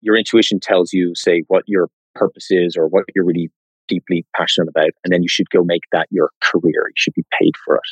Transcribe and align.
your 0.00 0.16
intuition 0.16 0.60
tells 0.60 0.92
you, 0.92 1.12
say, 1.14 1.42
what 1.48 1.64
your 1.66 1.88
purpose 2.14 2.46
is 2.50 2.76
or 2.76 2.86
what 2.88 3.04
you're 3.14 3.24
really 3.24 3.50
deeply 3.88 4.26
passionate 4.36 4.68
about, 4.68 4.90
and 5.04 5.12
then 5.12 5.22
you 5.22 5.28
should 5.28 5.50
go 5.50 5.64
make 5.64 5.84
that 5.92 6.06
your 6.10 6.30
career. 6.42 6.88
You 6.88 6.94
should 6.94 7.14
be 7.14 7.24
paid 7.40 7.54
for 7.64 7.76
it. 7.76 7.82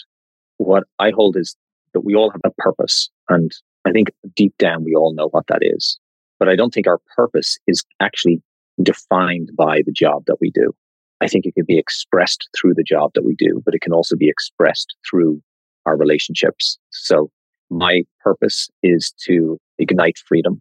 What 0.59 0.85
I 0.99 1.11
hold 1.11 1.37
is 1.37 1.57
that 1.95 2.05
we 2.05 2.15
all 2.15 2.31
have 2.31 2.41
a 2.45 2.51
purpose, 2.59 3.09
and 3.29 3.51
I 3.87 3.93
think 3.93 4.11
deep 4.35 4.55
down 4.59 4.85
we 4.85 4.95
all 4.95 5.15
know 5.15 5.29
what 5.29 5.47
that 5.49 5.61
is. 5.63 5.99
But 6.39 6.49
I 6.49 6.57
don't 6.57 6.73
think 6.73 6.87
our 6.87 7.01
purpose 7.17 7.59
is 7.67 7.83
actually 8.01 8.43
defined 8.83 9.51
by 9.57 9.81
the 9.87 9.93
job 9.93 10.25
that 10.27 10.37
we 10.41 10.51
do. 10.51 10.75
I 11.23 11.29
think 11.29 11.47
it 11.47 11.55
can 11.55 11.65
be 11.67 11.79
expressed 11.79 12.49
through 12.55 12.75
the 12.75 12.85
job 12.85 13.13
that 13.15 13.25
we 13.25 13.35
do, 13.39 13.63
but 13.65 13.75
it 13.75 13.81
can 13.81 13.93
also 13.93 14.17
be 14.17 14.29
expressed 14.29 14.95
through 15.09 15.41
our 15.87 15.97
relationships. 15.97 16.79
So 16.91 17.31
my 17.71 18.03
purpose 18.21 18.69
is 18.83 19.13
to 19.25 19.59
ignite 19.79 20.19
freedom. 20.19 20.61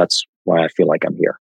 That's 0.00 0.24
why 0.44 0.64
I 0.64 0.68
feel 0.68 0.86
like 0.86 1.04
I'm 1.04 1.14
here. 1.14 1.38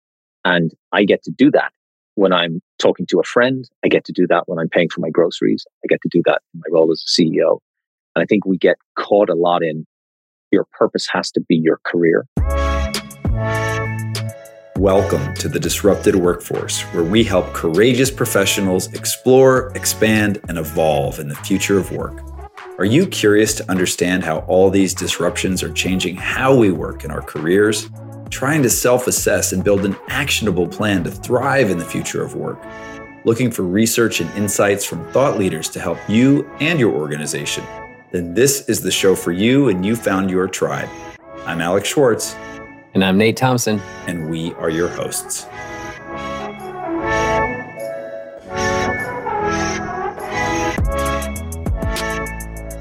And 0.45 0.71
I 0.91 1.05
get 1.05 1.23
to 1.23 1.31
do 1.31 1.50
that 1.54 1.71
when 2.14 2.32
I'm 2.32 2.61
talking 2.78 3.07
to 3.07 3.19
a 3.19 3.23
friend. 3.23 3.68
I 3.83 3.87
get 3.87 4.05
to 4.05 4.11
do 4.11 4.28
that 4.28 4.43
when 4.45 4.59
I'm 4.59 4.69
paying 4.69 4.89
for 4.89 5.01
my 5.01 5.09
groceries. 5.09 5.65
I 5.83 5.87
get 5.89 6.00
to 6.04 6.09
do 6.11 6.21
that 6.25 6.39
in 6.54 6.59
my 6.59 6.69
role 6.71 6.92
as 6.92 7.04
a 7.04 7.11
CEO. 7.11 7.57
And 8.15 8.21
I 8.21 8.25
think 8.28 8.45
we 8.45 8.59
get 8.59 8.75
caught 8.95 9.31
a 9.31 9.33
lot 9.33 9.64
in 9.64 9.87
your 10.51 10.68
purpose 10.71 11.07
has 11.11 11.31
to 11.31 11.42
be 11.42 11.55
your 11.55 11.79
career. 11.83 12.28
Welcome 14.78 15.33
to 15.37 15.50
the 15.50 15.59
Disrupted 15.59 16.15
Workforce, 16.15 16.81
where 16.93 17.04
we 17.04 17.23
help 17.23 17.56
courageous 17.56 18.11
professionals 18.11 18.86
explore, 18.93 19.71
expand, 19.73 20.39
and 20.47 20.59
evolve 20.59 21.17
in 21.17 21.28
the 21.28 21.36
future 21.37 21.79
of 21.79 21.92
work. 21.92 22.21
Are 22.78 22.86
you 22.86 23.07
curious 23.07 23.56
to 23.56 23.71
understand 23.71 24.23
how 24.23 24.42
all 24.42 24.70
these 24.70 24.93
disruptions 24.93 25.64
are 25.64 25.71
changing 25.73 26.17
how 26.17 26.56
we 26.56 26.71
work 26.71 27.04
in 27.04 27.09
our 27.09 27.21
careers? 27.23 27.89
Trying 28.33 28.64
to 28.64 28.69
self 28.71 29.05
assess 29.05 29.54
and 29.54 29.64
build 29.64 29.86
an 29.86 29.96
actionable 30.07 30.68
plan 30.68 31.04
to 31.04 31.11
thrive 31.11 31.69
in 31.69 31.78
the 31.78 31.86
future 31.86 32.23
of 32.23 32.36
work? 32.36 32.59
Looking 33.25 33.52
for 33.52 33.62
research 33.62 34.22
and 34.22 34.30
insights 34.36 34.84
from 34.84 35.08
thought 35.12 35.38
leaders 35.38 35.70
to 35.70 35.80
help 35.80 36.00
you 36.09 36.50
and 36.59 36.80
your 36.80 36.92
organization? 36.95 37.64
Then 38.09 38.34
this 38.34 38.67
is 38.67 38.81
the 38.81 38.89
show 38.89 39.14
for 39.14 39.31
you, 39.31 39.70
and 39.70 39.86
you 39.86 39.95
found 39.95 40.31
your 40.31 40.48
tribe. 40.48 40.89
I'm 41.45 41.61
Alex 41.61 41.88
Schwartz. 41.89 42.36
And 42.95 43.06
I'm 43.06 43.20
Nate 43.20 43.38
Thompson. 43.38 43.80
And 44.08 44.31
we 44.31 44.54
are 44.54 44.72
your 44.72 44.88
hosts. 44.88 45.45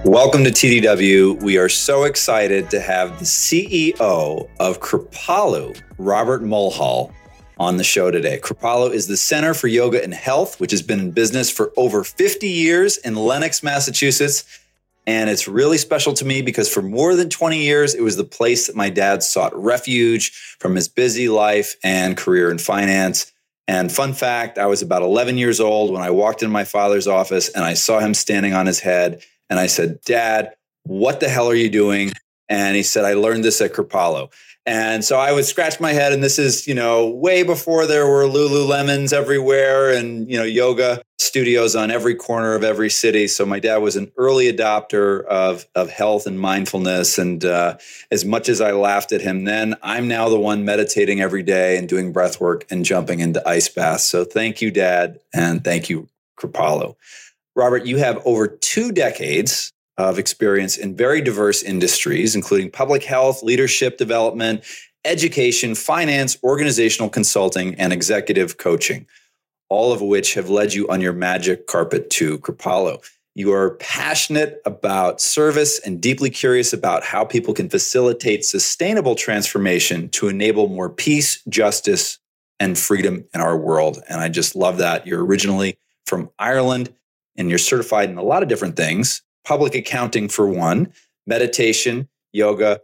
Welcome 0.05 0.43
to 0.43 0.51
TDW. 0.51 1.41
We 1.43 1.59
are 1.59 1.69
so 1.69 2.03
excited 2.03 2.69
to 2.71 2.81
have 2.81 3.21
the 3.21 3.25
CEO 3.25 4.49
of 4.59 4.81
Kripalu, 4.81 5.81
Robert 5.97 6.43
Mulhall, 6.43 7.13
on 7.57 7.77
the 7.77 7.85
show 7.85 8.11
today. 8.11 8.41
Kripalu 8.43 8.91
is 8.91 9.07
the 9.07 9.17
Center 9.17 9.55
for 9.55 9.69
Yoga 9.69 10.03
and 10.03 10.13
Health, 10.13 10.59
which 10.59 10.73
has 10.73 10.83
been 10.83 10.99
in 10.99 11.13
business 11.13 11.53
for 11.53 11.73
over 11.77 12.03
50 12.03 12.49
years 12.49 12.97
in 12.97 13.15
Lenox, 13.15 13.63
Massachusetts. 13.63 14.43
And 15.07 15.31
it's 15.31 15.47
really 15.47 15.79
special 15.79 16.15
to 16.15 16.25
me 16.25 16.43
because 16.43 16.69
for 16.69 16.83
more 16.83 17.15
than 17.15 17.31
20 17.31 17.63
years, 17.63 17.95
it 17.95 18.03
was 18.03 18.17
the 18.17 18.25
place 18.25 18.67
that 18.67 18.75
my 18.75 18.91
dad 18.91 19.23
sought 19.23 19.55
refuge 19.55 20.33
from 20.59 20.75
his 20.75 20.89
busy 20.89 21.29
life 21.29 21.77
and 21.85 22.17
career 22.17 22.51
in 22.51 22.59
finance. 22.59 23.33
And 23.69 23.93
fun 23.93 24.15
fact, 24.15 24.59
I 24.59 24.67
was 24.67 24.83
about 24.83 25.03
11 25.03 25.39
years 25.39 25.61
old 25.61 25.93
when 25.93 26.03
I 26.03 26.11
walked 26.11 26.43
in 26.43 26.51
my 26.51 26.65
father's 26.65 27.07
office 27.07 27.51
and 27.51 27.65
I 27.65 27.75
saw 27.75 28.01
him 28.01 28.15
standing 28.15 28.53
on 28.53 28.67
his 28.67 28.81
head 28.81 29.23
and 29.53 29.61
I 29.61 29.67
said, 29.67 30.01
Dad, 30.01 30.55
what 30.85 31.21
the 31.21 31.29
hell 31.29 31.47
are 31.47 31.55
you 31.55 31.69
doing? 31.69 32.11
And 32.49 32.75
he 32.75 32.83
said, 32.83 33.05
I 33.05 33.13
learned 33.13 33.45
this 33.45 33.61
at 33.61 33.75
Kripalu. 33.75 34.33
And 34.65 35.05
so 35.05 35.19
I 35.19 35.31
would 35.31 35.45
scratch 35.45 35.79
my 35.79 35.93
head, 35.93 36.15
and 36.15 36.25
this 36.25 36.39
is, 36.39 36.67
you 36.67 36.75
know, 36.75 37.11
way 37.11 37.43
before 37.43 37.87
there 37.87 38.07
were 38.07 38.25
Lululemons 38.25 39.13
everywhere 39.13 39.91
and, 39.91 40.31
you 40.31 40.39
know, 40.39 40.45
yoga 40.45 41.03
studios 41.19 41.77
on 41.77 41.91
every 41.91 42.15
corner 42.15 42.55
of 42.55 42.65
every 42.65 42.89
city. 42.89 43.29
So 43.29 43.45
my 43.45 43.59
dad 43.59 43.79
was 43.79 43.95
an 43.95 44.11
early 44.17 44.51
adopter 44.51 45.23
of, 45.27 45.67
of 45.75 45.91
health 45.91 46.27
and 46.27 46.41
mindfulness. 46.41 47.19
And 47.19 47.45
uh, 47.45 47.77
as 48.11 48.25
much 48.25 48.49
as 48.49 48.63
I 48.63 48.73
laughed 48.73 49.13
at 49.13 49.21
him 49.21 49.45
then, 49.45 49.75
I'm 49.83 50.09
now 50.09 50.31
the 50.31 50.41
one 50.41 50.65
meditating 50.65 51.21
every 51.21 51.43
day 51.43 51.77
and 51.77 51.87
doing 51.87 52.11
breath 52.11 52.41
work 52.41 52.65
and 52.71 52.87
jumping 52.87 53.21
into 53.21 53.47
ice 53.47 53.69
baths. 53.69 54.05
So 54.05 54.25
thank 54.25 54.63
you, 54.63 54.71
Dad. 54.71 55.21
And 55.35 55.63
thank 55.63 55.91
you, 55.91 56.09
Kripalu. 56.39 56.97
Robert, 57.55 57.85
you 57.87 57.99
have 57.99 58.21
over 58.25 58.49
two 58.49 58.93
decades 58.93 59.73
of 59.99 60.19
experience 60.19 60.77
in 60.77 60.97
very 60.97 61.21
diverse 61.21 61.63
industries, 61.63 62.35
including 62.35 62.71
public 62.71 63.05
health, 63.05 63.43
leadership 63.43 63.99
development, 63.99 64.65
education, 65.05 65.75
finance, 65.75 66.39
organizational 66.43 67.11
consulting, 67.11 67.75
and 67.75 67.93
executive 67.93 68.57
coaching, 68.57 69.07
all 69.69 69.93
of 69.93 70.01
which 70.01 70.35
have 70.35 70.49
led 70.49 70.73
you 70.73 70.89
on 70.89 71.01
your 71.01 71.13
magic 71.13 71.67
carpet 71.67 72.09
to 72.11 72.39
Kripalu. 72.39 73.03
You 73.35 73.53
are 73.53 73.77
passionate 73.77 74.61
about 74.67 75.21
service 75.21 75.79
and 75.79 76.01
deeply 76.01 76.29
curious 76.31 76.73
about 76.73 77.03
how 77.03 77.25
people 77.25 77.55
can 77.55 77.71
facilitate 77.71 78.45
sustainable 78.45 79.15
transformation 79.15 80.11
to 80.11 80.29
enable 80.29 80.69
more 80.69 80.91
peace, 80.91 81.43
justice, 81.49 82.19
and 82.61 82.79
freedom 82.79 83.25
in 83.35 83.41
our 83.41 83.57
world. 83.57 84.03
And 84.09 84.21
I 84.21 84.29
just 84.29 84.55
love 84.55 84.79
that. 84.79 85.07
You're 85.07 85.25
originally 85.25 85.79
from 86.07 86.31
Ireland 86.39 86.93
and 87.37 87.49
you're 87.49 87.59
certified 87.59 88.11
in 88.11 88.19
a 88.19 88.23
lot 88.23 88.43
of 88.43 88.49
different 88.49 88.77
things 88.77 89.23
public 89.45 89.75
accounting 89.75 90.29
for 90.29 90.47
one, 90.47 90.93
meditation, 91.27 92.09
yoga, 92.33 92.81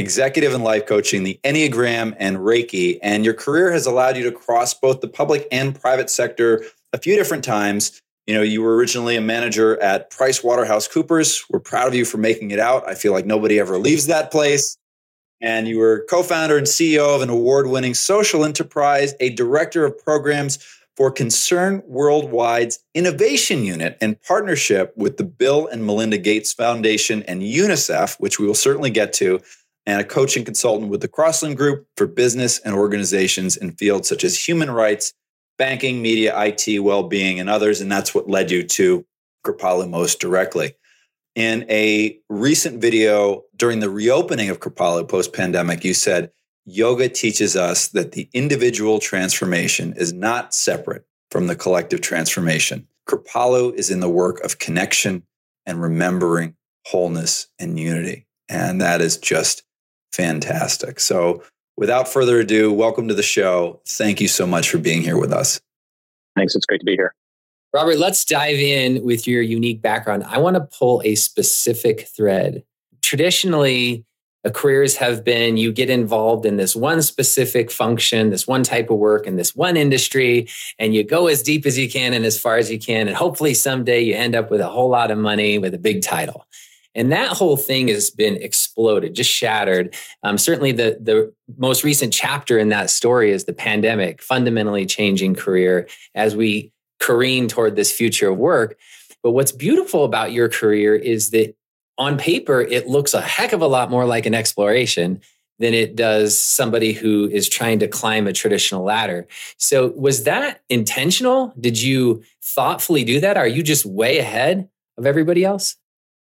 executive 0.00 0.54
and 0.54 0.64
life 0.64 0.86
coaching, 0.86 1.22
the 1.22 1.38
Enneagram, 1.44 2.16
and 2.18 2.38
Reiki. 2.38 2.98
And 3.02 3.24
your 3.24 3.34
career 3.34 3.70
has 3.70 3.86
allowed 3.86 4.16
you 4.16 4.24
to 4.24 4.32
cross 4.32 4.74
both 4.74 5.00
the 5.00 5.08
public 5.08 5.46
and 5.52 5.78
private 5.78 6.10
sector 6.10 6.64
a 6.92 6.98
few 6.98 7.14
different 7.14 7.44
times. 7.44 8.00
You 8.26 8.34
know, 8.34 8.42
you 8.42 8.62
were 8.62 8.74
originally 8.76 9.16
a 9.16 9.20
manager 9.20 9.80
at 9.82 10.10
Price 10.10 10.42
Waterhouse 10.42 10.88
Coopers. 10.88 11.44
We're 11.50 11.60
proud 11.60 11.88
of 11.88 11.94
you 11.94 12.04
for 12.04 12.18
making 12.18 12.50
it 12.50 12.58
out. 12.58 12.88
I 12.88 12.94
feel 12.94 13.12
like 13.12 13.26
nobody 13.26 13.60
ever 13.60 13.78
leaves 13.78 14.06
that 14.06 14.30
place. 14.30 14.76
And 15.40 15.66
you 15.66 15.78
were 15.78 16.04
co 16.10 16.22
founder 16.22 16.58
and 16.58 16.66
CEO 16.66 17.14
of 17.14 17.22
an 17.22 17.30
award 17.30 17.66
winning 17.66 17.94
social 17.94 18.44
enterprise, 18.44 19.14
a 19.20 19.30
director 19.30 19.84
of 19.84 19.98
programs 19.98 20.58
for 21.00 21.10
Concern 21.10 21.80
Worldwide's 21.90 22.78
Innovation 22.94 23.64
Unit 23.64 23.96
in 24.02 24.16
partnership 24.16 24.92
with 24.98 25.16
the 25.16 25.24
Bill 25.24 25.66
and 25.66 25.86
Melinda 25.86 26.18
Gates 26.18 26.52
Foundation 26.52 27.22
and 27.22 27.40
UNICEF, 27.40 28.20
which 28.20 28.38
we 28.38 28.46
will 28.46 28.52
certainly 28.52 28.90
get 28.90 29.14
to, 29.14 29.40
and 29.86 29.98
a 29.98 30.04
coaching 30.04 30.44
consultant 30.44 30.90
with 30.90 31.00
the 31.00 31.08
Crossland 31.08 31.56
Group 31.56 31.86
for 31.96 32.06
business 32.06 32.58
and 32.58 32.74
organizations 32.74 33.56
in 33.56 33.72
fields 33.72 34.10
such 34.10 34.24
as 34.24 34.46
human 34.46 34.70
rights, 34.70 35.14
banking, 35.56 36.02
media, 36.02 36.38
IT, 36.38 36.80
well 36.80 37.04
being, 37.04 37.40
and 37.40 37.48
others. 37.48 37.80
And 37.80 37.90
that's 37.90 38.14
what 38.14 38.28
led 38.28 38.50
you 38.50 38.62
to 38.62 39.06
Kripalu 39.42 39.88
most 39.88 40.20
directly. 40.20 40.74
In 41.34 41.64
a 41.70 42.18
recent 42.28 42.78
video 42.78 43.44
during 43.56 43.80
the 43.80 43.88
reopening 43.88 44.50
of 44.50 44.60
Kripalu 44.60 45.08
post 45.08 45.32
pandemic, 45.32 45.82
you 45.82 45.94
said, 45.94 46.30
yoga 46.70 47.08
teaches 47.08 47.56
us 47.56 47.88
that 47.88 48.12
the 48.12 48.28
individual 48.32 48.98
transformation 48.98 49.92
is 49.96 50.12
not 50.12 50.54
separate 50.54 51.04
from 51.30 51.46
the 51.46 51.56
collective 51.56 52.00
transformation. 52.00 52.86
Kripalu 53.08 53.74
is 53.74 53.90
in 53.90 54.00
the 54.00 54.08
work 54.08 54.40
of 54.40 54.58
connection 54.58 55.24
and 55.66 55.82
remembering 55.82 56.54
wholeness 56.86 57.48
and 57.58 57.78
unity. 57.78 58.26
And 58.48 58.80
that 58.80 59.00
is 59.00 59.16
just 59.16 59.64
fantastic. 60.12 61.00
So, 61.00 61.42
without 61.76 62.08
further 62.08 62.40
ado, 62.40 62.72
welcome 62.72 63.08
to 63.08 63.14
the 63.14 63.22
show. 63.22 63.80
Thank 63.86 64.20
you 64.20 64.28
so 64.28 64.46
much 64.46 64.70
for 64.70 64.78
being 64.78 65.02
here 65.02 65.18
with 65.18 65.32
us. 65.32 65.60
Thanks. 66.36 66.54
It's 66.54 66.66
great 66.66 66.80
to 66.80 66.84
be 66.84 66.94
here. 66.94 67.14
Robert, 67.72 67.98
let's 67.98 68.24
dive 68.24 68.58
in 68.58 69.04
with 69.04 69.28
your 69.28 69.42
unique 69.42 69.80
background. 69.80 70.24
I 70.24 70.38
want 70.38 70.54
to 70.54 70.60
pull 70.60 71.02
a 71.04 71.14
specific 71.14 72.08
thread. 72.08 72.64
Traditionally, 73.02 74.04
careers 74.48 74.96
have 74.96 75.22
been 75.22 75.58
you 75.58 75.72
get 75.72 75.90
involved 75.90 76.46
in 76.46 76.56
this 76.56 76.74
one 76.74 77.02
specific 77.02 77.70
function, 77.70 78.30
this 78.30 78.46
one 78.46 78.62
type 78.62 78.88
of 78.88 78.96
work 78.96 79.26
in 79.26 79.36
this 79.36 79.54
one 79.54 79.76
industry, 79.76 80.48
and 80.78 80.94
you 80.94 81.04
go 81.04 81.26
as 81.26 81.42
deep 81.42 81.66
as 81.66 81.76
you 81.76 81.90
can 81.90 82.14
and 82.14 82.24
as 82.24 82.40
far 82.40 82.56
as 82.56 82.70
you 82.70 82.78
can. 82.78 83.06
And 83.06 83.16
hopefully 83.16 83.52
someday 83.52 84.00
you 84.00 84.14
end 84.14 84.34
up 84.34 84.50
with 84.50 84.62
a 84.62 84.68
whole 84.68 84.88
lot 84.88 85.10
of 85.10 85.18
money 85.18 85.58
with 85.58 85.74
a 85.74 85.78
big 85.78 86.00
title. 86.02 86.46
And 86.94 87.12
that 87.12 87.28
whole 87.28 87.56
thing 87.56 87.88
has 87.88 88.10
been 88.10 88.36
exploded, 88.36 89.14
just 89.14 89.30
shattered. 89.30 89.94
Um, 90.22 90.38
certainly, 90.38 90.72
the, 90.72 90.98
the 91.00 91.32
most 91.56 91.84
recent 91.84 92.12
chapter 92.12 92.58
in 92.58 92.70
that 92.70 92.90
story 92.90 93.30
is 93.30 93.44
the 93.44 93.52
pandemic 93.52 94.20
fundamentally 94.22 94.86
changing 94.86 95.36
career 95.36 95.86
as 96.14 96.34
we 96.34 96.72
careen 96.98 97.46
toward 97.46 97.76
this 97.76 97.92
future 97.92 98.30
of 98.30 98.38
work. 98.38 98.76
But 99.22 99.32
what's 99.32 99.52
beautiful 99.52 100.04
about 100.04 100.32
your 100.32 100.48
career 100.48 100.96
is 100.96 101.30
that 101.30 101.54
on 102.00 102.16
paper, 102.16 102.62
it 102.62 102.88
looks 102.88 103.12
a 103.14 103.20
heck 103.20 103.52
of 103.52 103.60
a 103.60 103.66
lot 103.66 103.90
more 103.90 104.06
like 104.06 104.24
an 104.26 104.34
exploration 104.34 105.20
than 105.58 105.74
it 105.74 105.94
does 105.94 106.36
somebody 106.38 106.92
who 106.92 107.28
is 107.28 107.46
trying 107.46 107.78
to 107.78 107.86
climb 107.86 108.26
a 108.26 108.32
traditional 108.32 108.82
ladder. 108.82 109.28
So, 109.58 109.88
was 109.88 110.24
that 110.24 110.62
intentional? 110.70 111.52
Did 111.60 111.80
you 111.80 112.24
thoughtfully 112.42 113.04
do 113.04 113.20
that? 113.20 113.36
Are 113.36 113.46
you 113.46 113.62
just 113.62 113.84
way 113.84 114.18
ahead 114.18 114.68
of 114.96 115.04
everybody 115.04 115.44
else? 115.44 115.76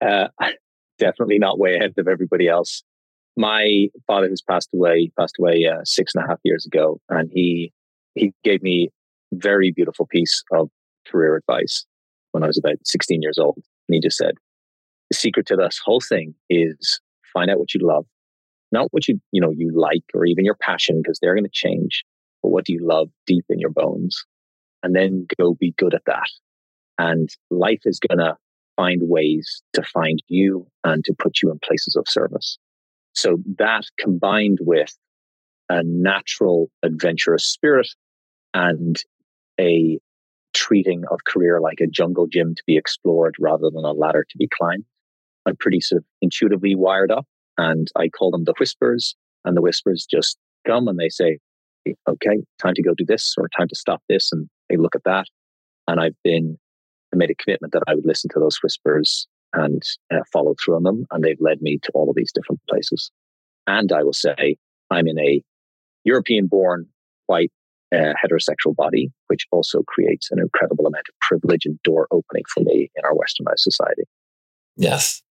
Uh, 0.03 0.29
definitely 0.97 1.37
not 1.37 1.59
way 1.59 1.75
ahead 1.75 1.93
of 1.97 2.07
everybody 2.07 2.47
else. 2.47 2.83
my 3.37 3.87
father, 4.07 4.27
who's 4.27 4.41
passed 4.41 4.69
away, 4.73 5.11
passed 5.17 5.35
away 5.39 5.65
uh, 5.65 5.81
six 5.83 6.15
and 6.15 6.25
a 6.25 6.27
half 6.27 6.39
years 6.43 6.65
ago, 6.65 6.99
and 7.07 7.29
he 7.31 7.71
he 8.15 8.33
gave 8.43 8.63
me 8.63 8.89
very 9.31 9.71
beautiful 9.71 10.07
piece 10.07 10.43
of 10.51 10.69
career 11.07 11.35
advice 11.35 11.85
when 12.31 12.43
I 12.43 12.47
was 12.47 12.57
about 12.57 12.75
16 12.83 13.21
years 13.21 13.37
old. 13.37 13.55
And 13.87 13.95
he 13.95 14.01
just 14.01 14.17
said, 14.17 14.35
the 15.11 15.15
secret 15.15 15.45
to 15.45 15.57
this 15.57 15.77
whole 15.83 15.99
thing 15.99 16.33
is 16.49 17.01
find 17.33 17.51
out 17.51 17.59
what 17.59 17.73
you 17.73 17.81
love, 17.83 18.05
not 18.71 18.87
what 18.91 19.09
you, 19.09 19.19
you 19.33 19.41
know, 19.41 19.51
you 19.51 19.69
like 19.75 20.03
or 20.13 20.25
even 20.25 20.45
your 20.45 20.55
passion, 20.55 21.01
because 21.01 21.19
they're 21.19 21.35
going 21.35 21.43
to 21.43 21.51
change, 21.51 22.05
but 22.41 22.49
what 22.49 22.63
do 22.63 22.71
you 22.71 22.79
love 22.81 23.09
deep 23.27 23.43
in 23.49 23.59
your 23.59 23.71
bones? 23.71 24.25
And 24.83 24.95
then 24.95 25.27
go 25.37 25.53
be 25.53 25.73
good 25.77 25.93
at 25.93 26.05
that. 26.05 26.29
And 26.97 27.29
life 27.49 27.81
is 27.83 27.99
going 27.99 28.19
to 28.19 28.37
find 28.77 29.01
ways 29.03 29.61
to 29.73 29.83
find 29.83 30.23
you 30.29 30.65
and 30.85 31.03
to 31.03 31.13
put 31.13 31.41
you 31.43 31.51
in 31.51 31.59
places 31.59 31.97
of 31.97 32.05
service. 32.07 32.57
So 33.13 33.37
that 33.57 33.83
combined 33.99 34.59
with 34.61 34.95
a 35.67 35.83
natural 35.83 36.69
adventurous 36.83 37.43
spirit 37.43 37.89
and 38.53 38.97
a 39.59 39.99
treating 40.53 41.03
of 41.11 41.19
career 41.25 41.59
like 41.59 41.81
a 41.81 41.87
jungle 41.87 42.27
gym 42.27 42.55
to 42.55 42.63
be 42.65 42.77
explored 42.77 43.35
rather 43.39 43.69
than 43.69 43.83
a 43.83 43.91
ladder 43.91 44.25
to 44.29 44.37
be 44.37 44.47
climbed. 44.47 44.85
I'm 45.45 45.55
pretty 45.55 45.81
sort 45.81 45.99
of 45.99 46.05
intuitively 46.21 46.75
wired 46.75 47.11
up 47.11 47.25
and 47.57 47.87
I 47.95 48.09
call 48.09 48.31
them 48.31 48.43
the 48.43 48.53
whispers 48.59 49.15
and 49.45 49.55
the 49.55 49.61
whispers 49.61 50.05
just 50.09 50.37
come 50.65 50.87
and 50.87 50.99
they 50.99 51.09
say, 51.09 51.39
okay, 52.07 52.37
time 52.61 52.73
to 52.75 52.83
go 52.83 52.93
do 52.95 53.05
this 53.05 53.35
or 53.37 53.49
time 53.49 53.67
to 53.67 53.75
stop 53.75 54.01
this. 54.07 54.31
And 54.31 54.47
they 54.69 54.77
look 54.77 54.95
at 54.95 55.03
that. 55.05 55.25
And 55.87 55.99
I've 55.99 56.15
been, 56.23 56.57
I 57.13 57.17
made 57.17 57.31
a 57.31 57.35
commitment 57.35 57.73
that 57.73 57.83
I 57.87 57.95
would 57.95 58.05
listen 58.05 58.29
to 58.33 58.39
those 58.39 58.57
whispers 58.63 59.27
and 59.53 59.81
uh, 60.13 60.19
follow 60.31 60.55
through 60.63 60.75
on 60.75 60.83
them. 60.83 61.05
And 61.11 61.23
they've 61.23 61.41
led 61.41 61.61
me 61.61 61.79
to 61.83 61.91
all 61.93 62.09
of 62.09 62.15
these 62.15 62.31
different 62.31 62.61
places. 62.69 63.11
And 63.67 63.91
I 63.91 64.03
will 64.03 64.13
say, 64.13 64.57
I'm 64.89 65.07
in 65.07 65.19
a 65.19 65.41
European 66.03 66.47
born 66.47 66.87
white 67.27 67.51
uh, 67.93 68.13
heterosexual 68.23 68.75
body, 68.75 69.11
which 69.27 69.45
also 69.51 69.83
creates 69.83 70.29
an 70.31 70.39
incredible 70.39 70.87
amount 70.87 71.05
of 71.09 71.19
privilege 71.19 71.65
and 71.65 71.81
door 71.83 72.07
opening 72.11 72.43
for 72.47 72.61
me 72.61 72.89
in 72.95 73.03
our 73.03 73.13
westernized 73.13 73.59
society. 73.59 74.03
Yes. 74.77 75.21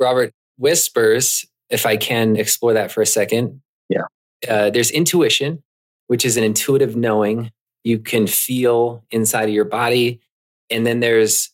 Robert, 0.00 0.32
whispers, 0.56 1.46
if 1.68 1.86
I 1.86 1.96
can 1.96 2.36
explore 2.36 2.72
that 2.72 2.90
for 2.90 3.02
a 3.02 3.06
second. 3.06 3.62
Yeah. 3.88 4.04
Uh, 4.48 4.70
there's 4.70 4.90
intuition, 4.90 5.62
which 6.08 6.24
is 6.24 6.36
an 6.36 6.44
intuitive 6.44 6.96
knowing 6.96 7.52
you 7.84 7.98
can 7.98 8.26
feel 8.26 9.04
inside 9.10 9.48
of 9.48 9.54
your 9.54 9.64
body. 9.64 10.20
And 10.70 10.86
then 10.86 11.00
there's, 11.00 11.50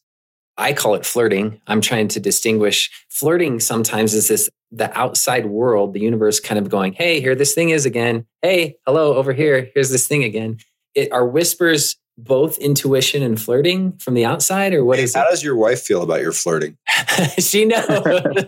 I 0.57 0.73
call 0.73 0.95
it 0.95 1.05
flirting. 1.07 1.61
I'm 1.67 1.81
trying 1.81 2.09
to 2.09 2.21
distinguish. 2.21 2.91
Flirting 3.09 3.61
sometimes 3.61 4.15
is 4.15 4.29
this 4.29 4.51
the 4.73 4.97
outside 4.99 5.47
world, 5.47 5.93
the 5.93 6.01
universe 6.01 6.41
kind 6.41 6.59
of 6.59 6.69
going, 6.69 6.93
hey, 6.93 7.21
here 7.21 7.35
this 7.35 7.55
thing 7.55 7.71
is 7.71 7.87
again. 7.87 8.27
Hey, 8.43 8.77
hello, 8.85 9.15
over 9.15 9.33
here. 9.33 9.71
Here's 9.75 9.91
this 9.91 10.09
thing 10.09 10.25
again. 10.25 10.59
It, 10.95 11.13
are 11.13 11.27
whispers 11.27 11.97
both 12.19 12.59
intuition 12.59 13.23
and 13.23 13.41
flirting 13.41 13.93
from 13.99 14.15
the 14.15 14.25
outside, 14.25 14.73
or 14.73 14.85
what 14.85 14.99
is 14.99 15.15
How 15.15 15.27
it? 15.27 15.31
does 15.31 15.43
your 15.43 15.57
wife 15.57 15.83
feel 15.83 16.03
about 16.03 16.21
your 16.21 16.33
flirting? 16.33 16.77
she 17.39 17.65
knows. 17.67 17.87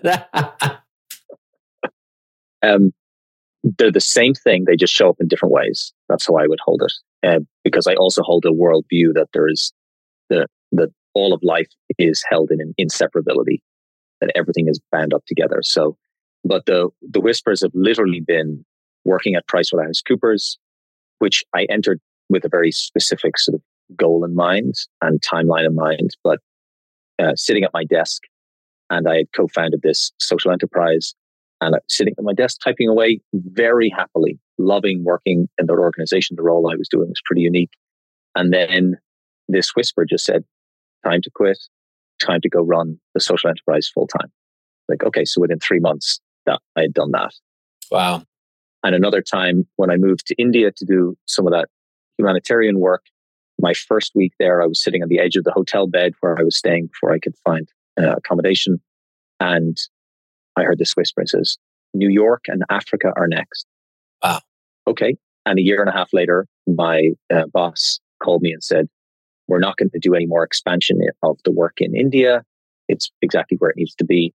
um, 2.62 2.93
they're 3.76 3.93
the 3.93 4.00
same 4.00 4.35
thing. 4.35 4.65
They 4.65 4.76
just 4.76 4.93
show 4.94 5.09
up 5.09 5.17
in 5.20 5.29
different 5.29 5.53
ways. 5.53 5.93
That's 6.09 6.26
how 6.26 6.37
I 6.37 6.47
would 6.47 6.61
hold 6.65 6.82
it. 6.82 6.93
Uh, 7.26 7.41
because 7.65 7.87
I 7.87 7.94
also 7.94 8.23
hold 8.23 8.44
a 8.47 8.50
worldview 8.50 9.15
that 9.15 9.29
there 9.32 9.49
is 9.49 9.73
the 10.31 10.47
that 10.73 10.91
all 11.14 11.32
of 11.35 11.41
life 11.43 11.69
is 11.99 12.23
held 12.29 12.50
in 12.50 12.61
an 12.61 12.75
inseparability, 12.81 13.61
that 14.21 14.31
everything 14.35 14.69
is 14.69 14.81
bound 14.93 15.12
up 15.12 15.25
together. 15.26 15.61
So, 15.62 15.97
but 16.44 16.67
the 16.67 16.91
the 17.03 17.21
whispers 17.21 17.62
have 17.62 17.73
literally 17.75 18.21
been 18.21 18.64
working 19.05 19.35
at 19.35 19.47
PricewaterhouseCoopers, 19.47 20.56
which 21.19 21.44
I 21.55 21.67
entered 21.71 22.00
with 22.28 22.44
a 22.44 22.48
very 22.48 22.72
specific 22.72 23.38
sort 23.38 23.54
of 23.54 23.62
goal 23.96 24.25
in 24.25 24.34
mind 24.34 24.75
and 25.02 25.20
timeline 25.20 25.66
in 25.66 25.75
mind. 25.75 26.10
But 26.22 26.40
uh, 27.19 27.34
sitting 27.34 27.64
at 27.64 27.72
my 27.72 27.84
desk, 27.84 28.22
and 28.90 29.08
I 29.08 29.16
had 29.19 29.32
co-founded 29.34 29.82
this 29.82 30.12
social 30.19 30.50
enterprise 30.50 31.14
and 31.60 31.76
sitting 31.88 32.14
at 32.16 32.25
my 32.25 32.32
desk 32.32 32.60
typing 32.62 32.88
away 32.88 33.20
very 33.32 33.90
happily, 33.90 34.38
loving 34.58 35.04
working 35.04 35.48
in 35.58 35.66
that 35.66 35.72
organization. 35.72 36.36
The 36.36 36.42
role 36.42 36.70
I 36.70 36.76
was 36.76 36.88
doing 36.88 37.08
was 37.08 37.20
pretty 37.25 37.42
unique. 37.42 37.72
And 38.34 38.52
then 38.52 38.96
this 39.48 39.75
whisper 39.75 40.04
just 40.04 40.25
said, 40.25 40.44
time 41.04 41.20
to 41.22 41.30
quit, 41.34 41.58
time 42.20 42.40
to 42.42 42.48
go 42.48 42.62
run 42.62 42.98
the 43.14 43.20
social 43.20 43.50
enterprise 43.50 43.88
full 43.88 44.06
time. 44.06 44.30
Like, 44.88 45.02
okay, 45.04 45.25
so 45.25 45.40
within 45.40 45.58
three 45.58 45.80
months 45.80 46.20
that 46.46 46.60
I 46.76 46.82
had 46.82 46.94
done 46.94 47.10
that. 47.12 47.32
Wow. 47.90 48.22
And 48.84 48.94
another 48.94 49.20
time 49.20 49.66
when 49.76 49.90
I 49.90 49.96
moved 49.96 50.26
to 50.26 50.34
India 50.36 50.70
to 50.70 50.84
do 50.84 51.16
some 51.26 51.46
of 51.46 51.52
that 51.52 51.69
humanitarian 52.19 52.81
work, 52.81 53.05
my 53.61 53.75
first 53.75 54.12
week 54.15 54.32
there, 54.38 54.62
I 54.62 54.67
was 54.67 54.82
sitting 54.82 55.03
on 55.03 55.09
the 55.09 55.19
edge 55.19 55.37
of 55.37 55.44
the 55.44 55.53
hotel 55.53 55.87
bed 55.87 56.12
where 56.20 56.38
I 56.38 56.43
was 56.43 56.56
staying 56.56 56.88
before 56.88 57.12
I 57.12 57.19
could 57.19 57.35
find 57.44 57.69
uh, 58.00 58.12
accommodation. 58.17 58.81
And 59.41 59.76
I 60.56 60.62
heard 60.62 60.79
this 60.79 60.97
whisper 60.97 61.20
and 61.23 61.29
says, 61.29 61.59
New 61.94 62.09
York 62.09 62.44
and 62.49 62.65
Africa 62.70 63.12
are 63.17 63.26
next. 63.26 63.67
Wow. 64.23 64.41
Okay. 64.87 65.17
And 65.47 65.59
a 65.59 65.62
year 65.62 65.81
and 65.81 65.88
a 65.88 65.93
half 65.93 66.12
later, 66.12 66.47
my 66.67 67.11
uh, 67.32 67.47
boss 67.47 68.00
called 68.23 68.43
me 68.43 68.53
and 68.53 68.62
said, 68.62 68.88
We're 69.47 69.59
not 69.59 69.76
going 69.76 69.91
to 69.91 69.99
do 69.99 70.14
any 70.14 70.26
more 70.26 70.44
expansion 70.44 71.00
of 71.23 71.38
the 71.44 71.50
work 71.50 71.81
in 71.81 71.97
India. 71.97 72.44
It's 72.88 73.11
exactly 73.23 73.56
where 73.59 73.71
it 73.71 73.76
needs 73.76 73.94
to 73.97 74.05
be. 74.05 74.35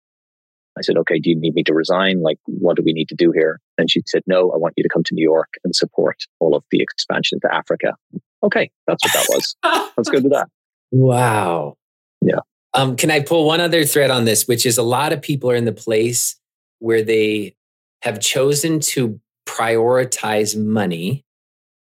I 0.77 0.81
said, 0.81 0.97
Okay, 0.97 1.19
do 1.19 1.29
you 1.29 1.39
need 1.39 1.53
me 1.53 1.63
to 1.63 1.73
resign? 1.73 2.21
Like, 2.21 2.39
what 2.45 2.75
do 2.75 2.83
we 2.83 2.93
need 2.93 3.09
to 3.09 3.15
do 3.15 3.31
here? 3.31 3.59
And 3.77 3.89
she 3.89 4.01
said, 4.05 4.23
No, 4.27 4.51
I 4.51 4.57
want 4.57 4.73
you 4.77 4.83
to 4.83 4.89
come 4.89 5.03
to 5.03 5.15
New 5.15 5.23
York 5.23 5.53
and 5.63 5.75
support 5.75 6.17
all 6.39 6.55
of 6.55 6.63
the 6.71 6.81
expansion 6.81 7.39
to 7.41 7.53
Africa. 7.53 7.95
Okay, 8.43 8.71
that's 8.87 9.03
what 9.03 9.13
that 9.13 9.27
was. 9.29 9.55
Let's 9.97 10.09
go 10.09 10.19
do 10.19 10.29
that. 10.29 10.49
Wow. 10.91 11.75
Yeah. 12.21 12.39
Um, 12.73 12.95
can 12.95 13.11
I 13.11 13.21
pull 13.21 13.45
one 13.45 13.61
other 13.61 13.85
thread 13.85 14.09
on 14.09 14.25
this, 14.25 14.47
which 14.47 14.65
is 14.65 14.77
a 14.77 14.83
lot 14.83 15.13
of 15.13 15.21
people 15.21 15.49
are 15.51 15.55
in 15.55 15.65
the 15.65 15.71
place 15.71 16.37
where 16.79 17.03
they 17.03 17.55
have 18.01 18.19
chosen 18.19 18.79
to 18.79 19.19
prioritize 19.47 20.57
money 20.57 21.25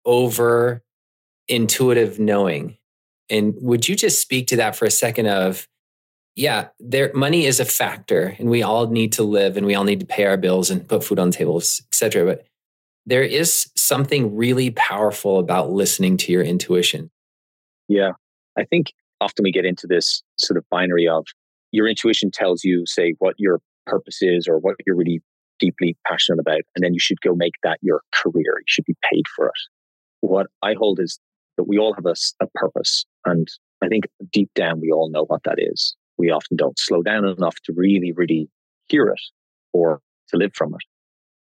over 0.05 0.83
intuitive 1.47 2.19
knowing. 2.19 2.77
And 3.29 3.53
would 3.61 3.87
you 3.87 3.95
just 3.95 4.19
speak 4.21 4.47
to 4.47 4.57
that 4.57 4.75
for 4.75 4.85
a 4.85 4.91
second 4.91 5.27
of, 5.27 5.67
yeah, 6.35 6.69
there 6.79 7.11
money 7.13 7.45
is 7.45 7.59
a 7.59 7.65
factor 7.65 8.35
and 8.39 8.49
we 8.49 8.63
all 8.63 8.87
need 8.87 9.11
to 9.13 9.23
live 9.23 9.57
and 9.57 9.65
we 9.65 9.75
all 9.75 9.83
need 9.83 9.99
to 9.99 10.05
pay 10.05 10.25
our 10.25 10.37
bills 10.37 10.69
and 10.69 10.87
put 10.87 11.03
food 11.03 11.19
on 11.19 11.31
tables, 11.31 11.81
et 11.91 11.95
cetera. 11.95 12.25
But 12.25 12.45
there 13.05 13.23
is 13.23 13.69
something 13.75 14.35
really 14.35 14.71
powerful 14.71 15.39
about 15.39 15.71
listening 15.71 16.17
to 16.17 16.31
your 16.31 16.43
intuition. 16.43 17.11
Yeah. 17.87 18.11
I 18.57 18.63
think 18.63 18.93
often 19.19 19.43
we 19.43 19.51
get 19.51 19.65
into 19.65 19.87
this 19.87 20.23
sort 20.37 20.57
of 20.57 20.65
binary 20.69 21.07
of 21.07 21.25
your 21.71 21.87
intuition 21.87 22.31
tells 22.31 22.63
you, 22.63 22.85
say, 22.85 23.13
what 23.19 23.35
your 23.37 23.59
purpose 23.85 24.19
is 24.21 24.47
or 24.47 24.59
what 24.59 24.75
you're 24.85 24.95
really 24.95 25.21
deeply 25.59 25.95
passionate 26.07 26.39
about, 26.39 26.61
and 26.75 26.83
then 26.83 26.93
you 26.93 26.99
should 26.99 27.21
go 27.21 27.33
make 27.35 27.53
that 27.63 27.77
your 27.81 28.01
career. 28.11 28.57
You 28.57 28.65
should 28.65 28.85
be 28.85 28.95
paid 29.11 29.25
for 29.35 29.47
it. 29.47 29.53
What 30.21 30.47
I 30.61 30.73
hold 30.73 30.99
is 30.99 31.19
that 31.57 31.65
we 31.65 31.77
all 31.77 31.93
have 31.93 32.05
a, 32.05 32.15
a 32.41 32.47
purpose. 32.55 33.05
And 33.25 33.47
I 33.81 33.87
think 33.87 34.05
deep 34.31 34.49
down, 34.55 34.81
we 34.81 34.91
all 34.91 35.09
know 35.09 35.25
what 35.25 35.43
that 35.43 35.57
is. 35.57 35.95
We 36.21 36.29
often 36.29 36.55
don't 36.55 36.77
slow 36.77 37.01
down 37.01 37.25
enough 37.25 37.55
to 37.63 37.73
really, 37.75 38.11
really 38.11 38.47
hear 38.89 39.07
it 39.07 39.21
or 39.73 40.01
to 40.29 40.37
live 40.37 40.53
from 40.53 40.75
it. 40.75 40.81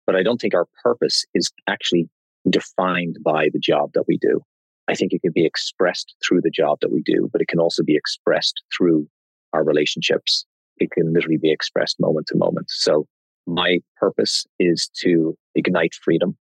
But 0.06 0.16
I 0.16 0.22
don't 0.22 0.40
think 0.40 0.54
our 0.54 0.66
purpose 0.82 1.26
is 1.34 1.50
actually 1.66 2.08
defined 2.48 3.18
by 3.22 3.50
the 3.52 3.58
job 3.58 3.90
that 3.92 4.04
we 4.08 4.16
do. 4.16 4.40
I 4.88 4.94
think 4.94 5.12
it 5.12 5.20
can 5.20 5.32
be 5.34 5.44
expressed 5.44 6.14
through 6.26 6.40
the 6.40 6.50
job 6.50 6.78
that 6.80 6.90
we 6.90 7.02
do, 7.02 7.28
but 7.30 7.42
it 7.42 7.48
can 7.48 7.58
also 7.58 7.82
be 7.82 7.94
expressed 7.94 8.62
through 8.74 9.06
our 9.52 9.62
relationships. 9.62 10.46
It 10.78 10.90
can 10.92 11.12
literally 11.12 11.36
be 11.36 11.52
expressed 11.52 12.00
moment 12.00 12.28
to 12.28 12.38
moment. 12.38 12.70
So 12.70 13.06
my 13.46 13.80
purpose 13.98 14.46
is 14.58 14.88
to 15.02 15.36
ignite 15.54 15.92
freedom. 15.92 16.38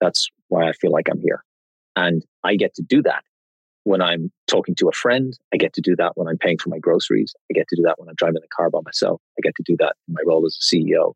That's 0.00 0.30
why 0.48 0.66
I 0.66 0.72
feel 0.72 0.92
like 0.92 1.08
I'm 1.10 1.20
here. 1.20 1.44
And 1.94 2.24
I 2.42 2.56
get 2.56 2.74
to 2.76 2.82
do 2.82 3.02
that 3.02 3.22
when 3.84 4.00
I'm 4.00 4.30
talking 4.46 4.74
to 4.76 4.88
a 4.88 4.92
friend. 4.92 5.36
I 5.52 5.56
get 5.56 5.72
to 5.74 5.80
do 5.80 5.96
that 5.96 6.12
when 6.14 6.28
I'm 6.28 6.38
paying 6.38 6.58
for 6.58 6.68
my 6.68 6.78
groceries. 6.78 7.34
I 7.50 7.54
get 7.54 7.68
to 7.68 7.76
do 7.76 7.82
that 7.82 7.98
when 7.98 8.08
I'm 8.08 8.14
driving 8.16 8.40
the 8.40 8.48
car 8.54 8.70
by 8.70 8.80
myself. 8.84 9.20
I 9.38 9.40
get 9.42 9.54
to 9.56 9.62
do 9.64 9.76
that 9.78 9.96
in 10.08 10.14
my 10.14 10.22
role 10.26 10.46
as 10.46 10.58
a 10.60 10.64
CEO. 10.64 11.14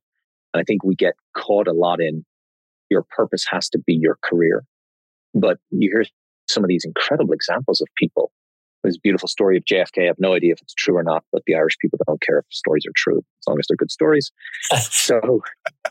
And 0.52 0.61
I 0.61 0.64
think 0.64 0.85
we 0.85 0.94
get 0.94 1.14
caught 1.35 1.68
a 1.68 1.73
lot 1.73 2.00
in 2.00 2.25
your 2.90 3.04
purpose 3.11 3.44
has 3.50 3.68
to 3.70 3.78
be 3.78 3.94
your 3.94 4.18
career. 4.23 4.64
But 5.35 5.58
you 5.70 5.90
hear 5.90 6.04
some 6.49 6.64
of 6.64 6.68
these 6.68 6.85
incredible 6.85 7.35
examples 7.35 7.80
of 7.80 7.88
people. 7.96 8.30
There's 8.82 8.96
a 8.96 9.00
beautiful 9.00 9.28
story 9.28 9.56
of 9.56 9.64
JFK. 9.64 10.04
I 10.04 10.06
have 10.06 10.18
no 10.18 10.35
idea 10.35 10.52
if 10.52 10.62
it's 10.62 10.75
true 10.75 10.96
or 10.96 11.02
not, 11.02 11.25
but 11.32 11.42
the 11.46 11.56
Irish 11.56 11.76
people 11.80 11.99
don't 12.06 12.23
care 12.23 12.38
if 12.38 12.44
stories 12.50 12.87
are 12.87 12.92
true 12.94 13.18
as 13.18 13.46
long 13.49 13.58
as 13.58 13.66
they're 13.68 13.76
good 13.76 13.90
stories. 13.90 14.30
so 14.80 15.40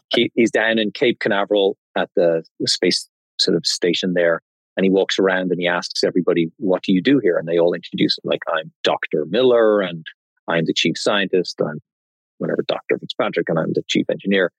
he, 0.09 0.31
he's 0.33 0.51
down 0.51 0.79
in 0.79 0.91
Cape 0.91 1.19
Canaveral 1.19 1.77
at 1.97 2.09
the 2.15 2.43
space 2.65 3.09
sort 3.39 3.57
of 3.57 3.65
station 3.65 4.13
there. 4.13 4.41
And 4.77 4.83
he 4.83 4.89
walks 4.89 5.19
around 5.19 5.51
and 5.51 5.59
he 5.59 5.67
asks 5.67 6.03
everybody, 6.03 6.51
What 6.57 6.83
do 6.83 6.93
you 6.93 7.01
do 7.01 7.19
here? 7.19 7.37
And 7.37 7.47
they 7.47 7.57
all 7.57 7.73
introduce 7.73 8.17
him 8.17 8.29
like, 8.29 8.41
I'm 8.47 8.71
Dr. 8.83 9.25
Miller 9.29 9.81
and 9.81 10.05
I'm 10.47 10.65
the 10.65 10.73
chief 10.73 10.97
scientist. 10.97 11.59
I'm 11.61 11.79
whatever, 12.37 12.63
Dr. 12.67 12.99
Fitzpatrick, 12.99 13.47
and 13.49 13.57
I'm 13.57 13.73
the 13.73 13.83
chief 13.87 14.09
engineer. 14.09 14.51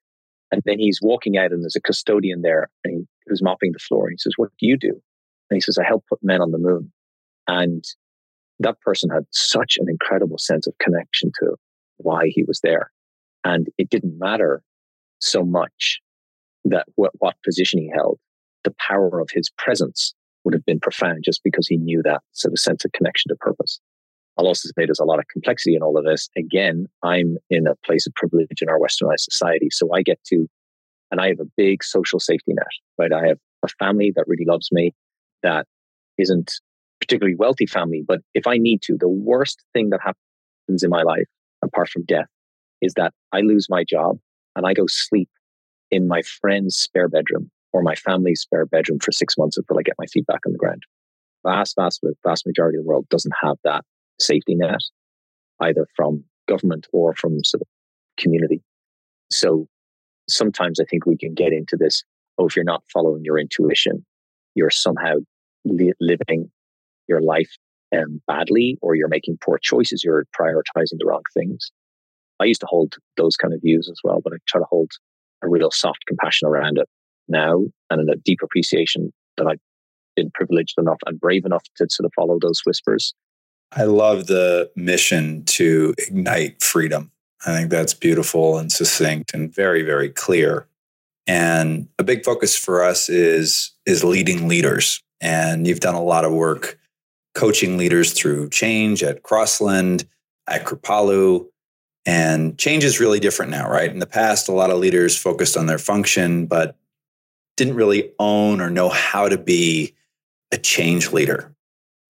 And 0.50 0.62
then 0.64 0.78
he's 0.78 1.00
walking 1.02 1.36
out 1.36 1.52
and 1.52 1.62
there's 1.62 1.76
a 1.76 1.80
custodian 1.80 2.42
there 2.42 2.70
and 2.84 2.94
he 2.94 3.30
was 3.30 3.42
mopping 3.42 3.72
the 3.72 3.78
floor 3.78 4.06
and 4.06 4.12
he 4.12 4.18
says, 4.18 4.34
What 4.36 4.50
do 4.58 4.66
you 4.66 4.76
do? 4.76 5.00
And 5.50 5.56
he 5.56 5.60
says, 5.60 5.78
I 5.78 5.84
help 5.84 6.04
put 6.08 6.22
men 6.22 6.40
on 6.40 6.50
the 6.50 6.58
moon. 6.58 6.92
And 7.48 7.84
that 8.60 8.80
person 8.80 9.10
had 9.10 9.26
such 9.30 9.76
an 9.78 9.88
incredible 9.88 10.38
sense 10.38 10.66
of 10.66 10.78
connection 10.78 11.30
to 11.40 11.56
why 11.98 12.28
he 12.28 12.42
was 12.44 12.60
there. 12.62 12.90
And 13.44 13.68
it 13.78 13.90
didn't 13.90 14.18
matter 14.18 14.62
so 15.20 15.44
much 15.44 16.00
that 16.64 16.86
what, 16.96 17.12
what 17.18 17.36
position 17.44 17.80
he 17.80 17.90
held, 17.94 18.18
the 18.66 18.74
power 18.78 19.20
of 19.20 19.30
his 19.32 19.48
presence 19.56 20.12
would 20.44 20.52
have 20.52 20.64
been 20.66 20.80
profound 20.80 21.22
just 21.24 21.40
because 21.42 21.66
he 21.66 21.76
knew 21.76 22.02
that 22.02 22.20
sort 22.32 22.52
of 22.52 22.58
sense 22.58 22.84
of 22.84 22.92
connection 22.92 23.30
to 23.30 23.36
purpose. 23.36 23.80
I'll 24.36 24.46
also 24.46 24.68
say 24.68 24.84
there's 24.84 25.00
a 25.00 25.04
lot 25.04 25.18
of 25.18 25.28
complexity 25.32 25.74
in 25.74 25.82
all 25.82 25.96
of 25.96 26.04
this. 26.04 26.28
Again, 26.36 26.86
I'm 27.02 27.38
in 27.48 27.66
a 27.66 27.76
place 27.86 28.06
of 28.06 28.14
privilege 28.14 28.60
in 28.60 28.68
our 28.68 28.78
westernized 28.78 29.20
society. 29.20 29.68
So 29.70 29.94
I 29.94 30.02
get 30.02 30.22
to, 30.26 30.46
and 31.10 31.20
I 31.20 31.28
have 31.28 31.40
a 31.40 31.50
big 31.56 31.82
social 31.82 32.20
safety 32.20 32.52
net, 32.52 32.66
right? 32.98 33.12
I 33.12 33.28
have 33.28 33.38
a 33.62 33.68
family 33.78 34.12
that 34.14 34.24
really 34.26 34.44
loves 34.44 34.68
me 34.72 34.92
that 35.42 35.66
isn't 36.18 36.60
particularly 37.00 37.36
wealthy 37.36 37.66
family. 37.66 38.02
But 38.06 38.20
if 38.34 38.46
I 38.46 38.58
need 38.58 38.82
to, 38.82 38.96
the 38.98 39.08
worst 39.08 39.62
thing 39.72 39.90
that 39.90 40.00
happens 40.00 40.82
in 40.82 40.90
my 40.90 41.02
life, 41.02 41.28
apart 41.62 41.88
from 41.88 42.04
death, 42.04 42.28
is 42.82 42.94
that 42.94 43.14
I 43.32 43.40
lose 43.40 43.68
my 43.70 43.84
job 43.84 44.18
and 44.54 44.66
I 44.66 44.74
go 44.74 44.86
sleep 44.86 45.30
in 45.90 46.08
my 46.08 46.22
friend's 46.22 46.76
spare 46.76 47.08
bedroom 47.08 47.50
or 47.72 47.82
my 47.82 47.94
family's 47.94 48.40
spare 48.40 48.66
bedroom 48.66 48.98
for 49.00 49.12
six 49.12 49.36
months 49.36 49.56
until 49.56 49.78
I 49.78 49.82
get 49.82 49.96
my 49.98 50.06
feet 50.06 50.26
back 50.26 50.40
on 50.46 50.52
the 50.52 50.58
ground. 50.58 50.84
Vast, 51.44 51.76
vast, 51.76 52.02
vast 52.24 52.46
majority 52.46 52.78
of 52.78 52.84
the 52.84 52.88
world 52.88 53.08
doesn't 53.08 53.34
have 53.42 53.56
that 53.64 53.84
safety 54.20 54.54
net, 54.54 54.80
either 55.60 55.86
from 55.94 56.24
government 56.48 56.86
or 56.92 57.14
from 57.14 57.44
sort 57.44 57.62
of 57.62 57.68
community. 58.18 58.62
So 59.30 59.66
sometimes 60.28 60.80
I 60.80 60.84
think 60.84 61.06
we 61.06 61.16
can 61.16 61.34
get 61.34 61.52
into 61.52 61.76
this. 61.76 62.02
Oh, 62.38 62.46
if 62.46 62.56
you're 62.56 62.64
not 62.64 62.82
following 62.92 63.24
your 63.24 63.38
intuition, 63.38 64.04
you're 64.54 64.70
somehow 64.70 65.16
li- 65.64 65.92
living 66.00 66.50
your 67.08 67.20
life 67.20 67.50
um, 67.96 68.20
badly, 68.26 68.78
or 68.82 68.94
you're 68.94 69.08
making 69.08 69.38
poor 69.40 69.58
choices. 69.58 70.02
You're 70.02 70.26
prioritizing 70.38 70.98
the 70.98 71.06
wrong 71.06 71.22
things. 71.32 71.70
I 72.40 72.44
used 72.44 72.60
to 72.60 72.66
hold 72.66 72.96
those 73.16 73.36
kind 73.36 73.54
of 73.54 73.60
views 73.62 73.88
as 73.90 74.00
well, 74.02 74.20
but 74.22 74.32
I 74.32 74.36
try 74.46 74.60
to 74.60 74.66
hold 74.68 74.90
a 75.42 75.48
real 75.48 75.70
soft 75.70 76.04
compassion 76.06 76.48
around 76.48 76.78
it 76.78 76.88
now 77.28 77.64
and 77.90 78.08
a 78.10 78.16
deep 78.16 78.38
appreciation 78.42 79.12
that 79.36 79.46
I've 79.46 79.60
been 80.16 80.30
privileged 80.32 80.74
enough 80.78 80.98
and 81.06 81.20
brave 81.20 81.44
enough 81.44 81.64
to 81.76 81.86
sort 81.90 82.06
of 82.06 82.12
follow 82.14 82.38
those 82.40 82.60
whispers. 82.64 83.14
I 83.72 83.84
love 83.84 84.26
the 84.26 84.70
mission 84.76 85.44
to 85.44 85.94
ignite 85.98 86.62
freedom. 86.62 87.10
I 87.46 87.54
think 87.54 87.70
that's 87.70 87.94
beautiful 87.94 88.58
and 88.58 88.72
succinct 88.72 89.34
and 89.34 89.54
very, 89.54 89.82
very 89.82 90.08
clear. 90.08 90.66
And 91.26 91.88
a 91.98 92.04
big 92.04 92.24
focus 92.24 92.56
for 92.56 92.82
us 92.82 93.08
is 93.08 93.72
is 93.84 94.04
leading 94.04 94.48
leaders. 94.48 95.02
And 95.20 95.66
you've 95.66 95.80
done 95.80 95.94
a 95.94 96.02
lot 96.02 96.24
of 96.24 96.32
work 96.32 96.78
coaching 97.34 97.76
leaders 97.76 98.12
through 98.12 98.48
change 98.50 99.02
at 99.02 99.22
Crossland, 99.22 100.06
at 100.48 100.64
Kripalu. 100.64 101.46
And 102.06 102.56
change 102.56 102.84
is 102.84 103.00
really 103.00 103.20
different 103.20 103.50
now, 103.50 103.68
right? 103.68 103.90
In 103.90 103.98
the 103.98 104.06
past, 104.06 104.48
a 104.48 104.52
lot 104.52 104.70
of 104.70 104.78
leaders 104.78 105.16
focused 105.16 105.56
on 105.56 105.66
their 105.66 105.78
function, 105.78 106.46
but 106.46 106.76
didn't 107.56 107.74
really 107.74 108.12
own 108.18 108.60
or 108.60 108.70
know 108.70 108.88
how 108.88 109.28
to 109.28 109.38
be 109.38 109.94
a 110.52 110.58
change 110.58 111.12
leader. 111.12 111.52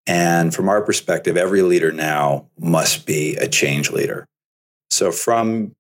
And 0.07 0.55
from 0.55 0.69
our 0.69 0.83
perspective, 0.83 1.37
every 1.37 1.63
leader 1.63 1.93
now 1.93 2.47
must 2.59 3.07
be 3.07 3.37
a 3.37 3.49
change 3.49 3.91
leader. 3.91 4.27
So, 4.91 5.11
from 5.11 5.75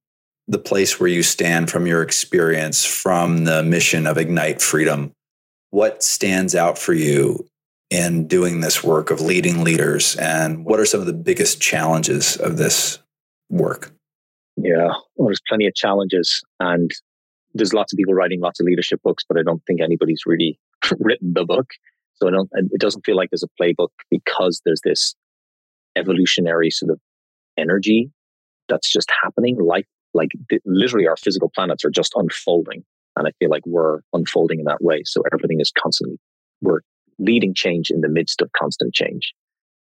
the 0.48 0.58
place 0.58 0.98
where 0.98 1.08
you 1.08 1.22
stand, 1.22 1.70
from 1.70 1.86
your 1.86 2.02
experience, 2.02 2.84
from 2.84 3.44
the 3.44 3.62
mission 3.62 4.06
of 4.06 4.18
Ignite 4.18 4.60
Freedom, 4.60 5.12
what 5.70 6.02
stands 6.02 6.54
out 6.54 6.78
for 6.78 6.94
you 6.94 7.46
in 7.90 8.26
doing 8.26 8.60
this 8.60 8.82
work 8.82 9.10
of 9.10 9.20
leading 9.20 9.62
leaders? 9.62 10.16
And 10.16 10.64
what 10.64 10.80
are 10.80 10.86
some 10.86 11.00
of 11.00 11.06
the 11.06 11.12
biggest 11.12 11.60
challenges 11.60 12.36
of 12.36 12.56
this 12.56 12.98
work? 13.50 13.92
Yeah, 14.56 14.88
well, 15.16 15.28
there's 15.28 15.40
plenty 15.48 15.66
of 15.66 15.74
challenges. 15.74 16.42
And 16.60 16.90
there's 17.54 17.72
lots 17.72 17.92
of 17.92 17.96
people 17.96 18.14
writing 18.14 18.40
lots 18.40 18.60
of 18.60 18.66
leadership 18.66 19.00
books, 19.02 19.24
but 19.28 19.38
I 19.38 19.42
don't 19.42 19.62
think 19.66 19.80
anybody's 19.80 20.22
really 20.26 20.58
written 20.98 21.32
the 21.34 21.44
book. 21.44 21.70
So 22.16 22.28
I 22.28 22.30
don't, 22.30 22.48
it 22.52 22.80
doesn't 22.80 23.04
feel 23.04 23.16
like 23.16 23.30
there's 23.30 23.44
a 23.44 23.62
playbook 23.62 23.88
because 24.10 24.60
there's 24.64 24.80
this 24.84 25.14
evolutionary 25.96 26.70
sort 26.70 26.90
of 26.90 27.00
energy 27.56 28.10
that's 28.68 28.90
just 28.90 29.10
happening. 29.22 29.58
Like, 29.60 29.86
like 30.14 30.30
literally 30.64 31.06
our 31.06 31.16
physical 31.16 31.50
planets 31.54 31.84
are 31.84 31.90
just 31.90 32.12
unfolding. 32.14 32.84
And 33.16 33.28
I 33.28 33.32
feel 33.38 33.50
like 33.50 33.62
we're 33.66 34.00
unfolding 34.12 34.58
in 34.60 34.64
that 34.66 34.82
way. 34.82 35.02
So 35.04 35.22
everything 35.32 35.60
is 35.60 35.72
constantly, 35.76 36.18
we're 36.60 36.80
leading 37.18 37.54
change 37.54 37.90
in 37.90 38.00
the 38.00 38.08
midst 38.08 38.42
of 38.42 38.50
constant 38.52 38.94
change. 38.94 39.32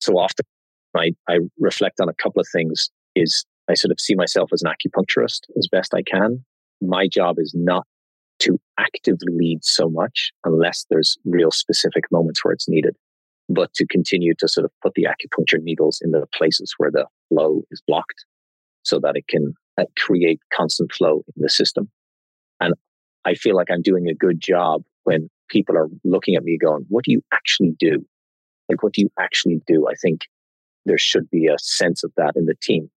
So 0.01 0.19
often 0.19 0.45
I, 0.97 1.13
I 1.29 1.39
reflect 1.59 2.01
on 2.01 2.09
a 2.09 2.15
couple 2.15 2.41
of 2.41 2.47
things 2.53 2.91
is 3.15 3.45
I 3.69 3.75
sort 3.75 3.93
of 3.93 4.01
see 4.01 4.15
myself 4.15 4.51
as 4.53 4.63
an 4.63 4.71
acupuncturist 4.71 5.41
as 5.57 5.69
best 5.71 5.95
I 5.95 6.03
can. 6.03 6.45
My 6.81 7.07
job 7.09 7.37
is 7.39 7.53
not 7.55 7.87
to 8.41 8.59
actively 8.79 9.33
lead 9.33 9.65
so 9.65 9.89
much 9.89 10.33
unless 10.45 10.87
there's 10.91 11.17
real 11.25 11.51
specific 11.51 12.05
moments 12.11 12.45
where 12.45 12.53
it's 12.53 12.69
needed, 12.69 12.97
but 13.49 13.73
to 13.75 13.87
continue 13.87 14.35
to 14.39 14.49
sort 14.49 14.65
of 14.65 14.73
put 14.83 14.95
the 14.95 15.05
acupuncture 15.05 15.63
needles 15.63 16.01
in 16.03 16.11
the 16.11 16.27
places 16.35 16.75
where 16.77 16.91
the 16.91 17.07
flow 17.29 17.63
is 17.71 17.83
blocked 17.87 18.25
so 18.83 18.99
that 19.01 19.17
it 19.17 19.27
can 19.29 19.55
uh, 19.79 19.85
create 19.99 20.41
constant 20.53 20.93
flow 20.93 21.25
in 21.37 21.43
the 21.43 21.49
system. 21.49 21.89
And 22.61 22.75
I 23.25 23.35
feel 23.35 23.57
like 23.57 23.71
I'm 23.71 23.83
doing 23.83 24.09
a 24.09 24.15
good 24.15 24.41
job 24.41 24.83
when 25.05 25.31
people 25.49 25.77
are 25.77 25.89
looking 26.05 26.37
at 26.37 26.45
me 26.45 26.59
going, 26.59 26.85
what 26.89 27.05
do 27.05 27.13
you 27.13 27.23
actually 27.33 27.75
do? 27.79 28.05
Like, 28.69 28.83
what 28.83 28.93
do 28.93 29.03
you 29.03 29.11
actually 29.19 29.61
do? 29.67 29.87
I 29.89 29.95
think 29.95 30.23
there 30.87 30.99
should 30.99 31.31
be 31.31 31.47
a 31.47 31.59
sense 31.59 32.05
of 32.05 32.13
that 32.17 32.33
in 32.37 32.47
the 32.47 32.55
team. 32.61 32.91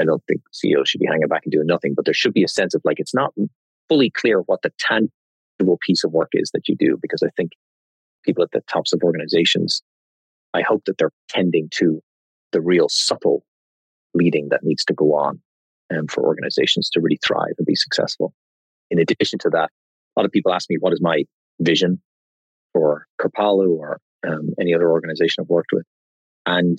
I 0.00 0.04
don't 0.04 0.22
think 0.26 0.42
CEOs 0.52 0.88
should 0.88 1.00
be 1.00 1.06
hanging 1.06 1.28
back 1.28 1.42
and 1.44 1.52
doing 1.52 1.66
nothing, 1.66 1.94
but 1.94 2.04
there 2.04 2.14
should 2.14 2.32
be 2.32 2.44
a 2.44 2.48
sense 2.48 2.74
of 2.74 2.82
like, 2.84 2.98
it's 2.98 3.14
not 3.14 3.32
fully 3.88 4.10
clear 4.10 4.40
what 4.40 4.62
the 4.62 4.72
tangible 4.78 5.78
piece 5.80 6.04
of 6.04 6.12
work 6.12 6.30
is 6.32 6.50
that 6.52 6.68
you 6.68 6.76
do, 6.76 6.98
because 7.00 7.22
I 7.22 7.30
think 7.36 7.52
people 8.24 8.42
at 8.42 8.50
the 8.50 8.62
tops 8.62 8.92
of 8.92 9.02
organizations, 9.02 9.82
I 10.52 10.62
hope 10.62 10.84
that 10.86 10.98
they're 10.98 11.12
tending 11.28 11.68
to 11.74 12.00
the 12.52 12.60
real 12.60 12.88
subtle 12.88 13.44
leading 14.14 14.48
that 14.50 14.62
needs 14.62 14.84
to 14.86 14.94
go 14.94 15.14
on 15.14 15.40
um, 15.94 16.06
for 16.06 16.24
organizations 16.24 16.88
to 16.90 17.00
really 17.00 17.18
thrive 17.24 17.54
and 17.58 17.66
be 17.66 17.74
successful. 17.74 18.32
In 18.90 18.98
addition 18.98 19.38
to 19.40 19.50
that, 19.50 19.70
a 20.16 20.20
lot 20.20 20.26
of 20.26 20.32
people 20.32 20.52
ask 20.52 20.70
me, 20.70 20.76
what 20.78 20.92
is 20.92 21.00
my 21.00 21.24
vision 21.60 22.00
for 22.72 23.06
Kripalu 23.20 23.76
or 23.76 23.98
um, 24.26 24.50
any 24.60 24.74
other 24.74 24.90
organization 24.90 25.42
I've 25.42 25.48
worked 25.48 25.72
with? 25.72 25.84
And 26.46 26.78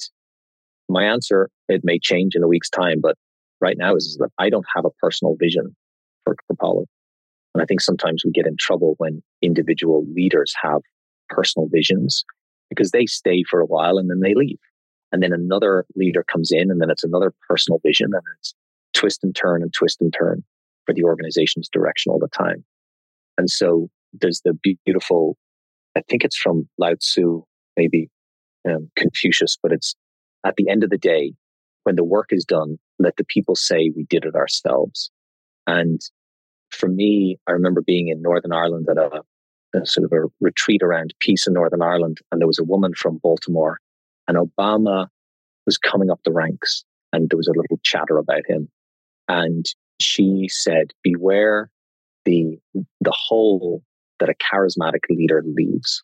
my 0.89 1.03
answer, 1.03 1.49
it 1.67 1.81
may 1.83 1.99
change 1.99 2.35
in 2.35 2.43
a 2.43 2.47
week's 2.47 2.69
time, 2.69 2.99
but 3.01 3.15
right 3.61 3.77
now 3.77 3.95
is, 3.95 4.05
is 4.05 4.17
that 4.17 4.31
I 4.37 4.49
don't 4.49 4.65
have 4.75 4.85
a 4.85 4.91
personal 5.01 5.35
vision 5.39 5.75
for 6.23 6.35
Kripalu. 6.35 6.85
And 7.53 7.61
I 7.61 7.65
think 7.65 7.81
sometimes 7.81 8.23
we 8.25 8.31
get 8.31 8.47
in 8.47 8.57
trouble 8.57 8.95
when 8.97 9.23
individual 9.41 10.05
leaders 10.13 10.53
have 10.61 10.81
personal 11.29 11.67
visions 11.71 12.25
because 12.69 12.91
they 12.91 13.05
stay 13.05 13.43
for 13.49 13.59
a 13.59 13.65
while 13.65 13.97
and 13.97 14.09
then 14.09 14.19
they 14.19 14.33
leave. 14.35 14.59
And 15.11 15.23
then 15.23 15.31
another 15.31 15.85
leader 15.95 16.23
comes 16.23 16.51
in 16.51 16.69
and 16.69 16.81
then 16.81 16.89
it's 16.89 17.03
another 17.03 17.33
personal 17.47 17.79
vision 17.85 18.09
and 18.13 18.23
it's 18.39 18.53
twist 18.93 19.23
and 19.23 19.35
turn 19.35 19.61
and 19.61 19.71
twist 19.73 20.01
and 20.01 20.13
turn 20.13 20.43
for 20.85 20.93
the 20.93 21.03
organization's 21.03 21.69
direction 21.69 22.11
all 22.11 22.19
the 22.19 22.27
time. 22.27 22.63
And 23.37 23.49
so 23.49 23.89
there's 24.13 24.41
the 24.43 24.57
beautiful, 24.85 25.37
I 25.95 26.01
think 26.09 26.23
it's 26.23 26.37
from 26.37 26.67
Lao 26.77 26.95
Tzu, 26.95 27.43
maybe 27.77 28.09
um, 28.67 28.89
Confucius, 28.95 29.57
but 29.61 29.71
it's 29.71 29.95
at 30.45 30.55
the 30.55 30.69
end 30.69 30.83
of 30.83 30.89
the 30.89 30.97
day, 30.97 31.33
when 31.83 31.95
the 31.95 32.03
work 32.03 32.29
is 32.31 32.45
done, 32.45 32.77
let 32.99 33.17
the 33.17 33.25
people 33.25 33.55
say 33.55 33.91
we 33.95 34.05
did 34.09 34.25
it 34.25 34.35
ourselves. 34.35 35.09
And 35.67 36.01
for 36.69 36.87
me, 36.87 37.39
I 37.47 37.51
remember 37.51 37.81
being 37.81 38.07
in 38.07 38.21
Northern 38.21 38.53
Ireland 38.53 38.87
at 38.89 38.97
a, 38.97 39.21
a 39.75 39.85
sort 39.85 40.05
of 40.05 40.11
a 40.13 40.29
retreat 40.39 40.83
around 40.83 41.13
peace 41.19 41.47
in 41.47 41.53
Northern 41.53 41.81
Ireland. 41.81 42.19
And 42.31 42.39
there 42.39 42.47
was 42.47 42.59
a 42.59 42.63
woman 42.63 42.93
from 42.93 43.19
Baltimore 43.21 43.79
and 44.27 44.37
Obama 44.37 45.07
was 45.65 45.77
coming 45.77 46.09
up 46.11 46.19
the 46.23 46.31
ranks 46.31 46.83
and 47.11 47.29
there 47.29 47.37
was 47.37 47.47
a 47.47 47.57
little 47.57 47.79
chatter 47.83 48.17
about 48.17 48.43
him. 48.47 48.69
And 49.27 49.65
she 49.99 50.47
said, 50.49 50.91
beware 51.03 51.71
the, 52.25 52.59
the 52.73 53.15
hole 53.15 53.83
that 54.19 54.29
a 54.29 54.35
charismatic 54.35 55.09
leader 55.09 55.43
leaves 55.45 56.03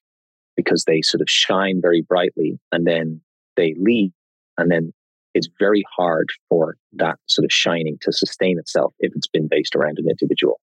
because 0.56 0.84
they 0.86 1.02
sort 1.02 1.22
of 1.22 1.30
shine 1.30 1.80
very 1.82 2.02
brightly 2.02 2.60
and 2.72 2.86
then 2.86 3.22
they 3.56 3.76
leave 3.80 4.12
and 4.62 4.72
then 4.72 4.94
it's 5.34 5.50
very 5.60 5.84
hard 5.96 6.30
for 6.50 6.78
that 6.94 7.18
sort 7.28 7.46
of 7.46 7.52
shining 7.52 7.98
to 8.02 8.12
sustain 8.12 8.60
itself 8.60 8.94
if 9.00 9.12
it's 9.16 9.28
been 9.28 9.48
based 9.48 9.76
around 9.76 9.98
an 9.98 10.10
individual. 10.10 10.60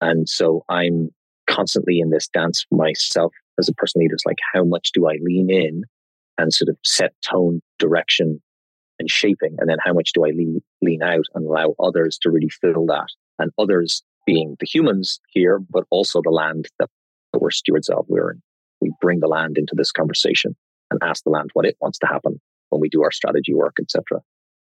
And 0.00 0.28
so 0.28 0.64
I'm 0.68 1.10
constantly 1.48 2.00
in 2.00 2.10
this 2.10 2.28
dance 2.28 2.64
myself 2.70 3.32
as 3.58 3.68
a 3.68 3.74
person 3.74 4.00
leader. 4.00 4.14
It's 4.14 4.26
like, 4.26 4.38
how 4.52 4.64
much 4.64 4.90
do 4.92 5.08
I 5.08 5.18
lean 5.20 5.50
in 5.50 5.82
and 6.38 6.52
sort 6.52 6.68
of 6.68 6.76
set 6.84 7.12
tone, 7.22 7.60
direction, 7.78 8.40
and 8.98 9.10
shaping? 9.10 9.56
And 9.58 9.68
then 9.68 9.78
how 9.84 9.92
much 9.92 10.12
do 10.12 10.24
I 10.24 10.30
lean, 10.30 10.62
lean 10.80 11.02
out 11.02 11.26
and 11.34 11.46
allow 11.46 11.74
others 11.78 12.18
to 12.22 12.30
really 12.30 12.48
fill 12.48 12.86
that? 12.86 13.08
And 13.38 13.50
others 13.58 14.02
being 14.26 14.56
the 14.60 14.66
humans 14.66 15.20
here, 15.28 15.58
but 15.58 15.84
also 15.90 16.22
the 16.22 16.30
land 16.30 16.68
that, 16.78 16.88
that 17.32 17.40
we're 17.40 17.50
stewards 17.50 17.88
of. 17.88 18.06
We're 18.08 18.36
we 18.80 18.92
bring 19.00 19.20
the 19.20 19.28
land 19.28 19.56
into 19.56 19.74
this 19.76 19.90
conversation 19.90 20.54
and 20.90 21.00
ask 21.02 21.24
the 21.24 21.30
land 21.30 21.50
what 21.54 21.64
it 21.64 21.76
wants 21.80 21.98
to 22.00 22.06
happen 22.06 22.40
when 22.74 22.80
we 22.80 22.88
do 22.88 23.02
our 23.02 23.12
strategy 23.12 23.54
work, 23.54 23.76
etc. 23.80 24.20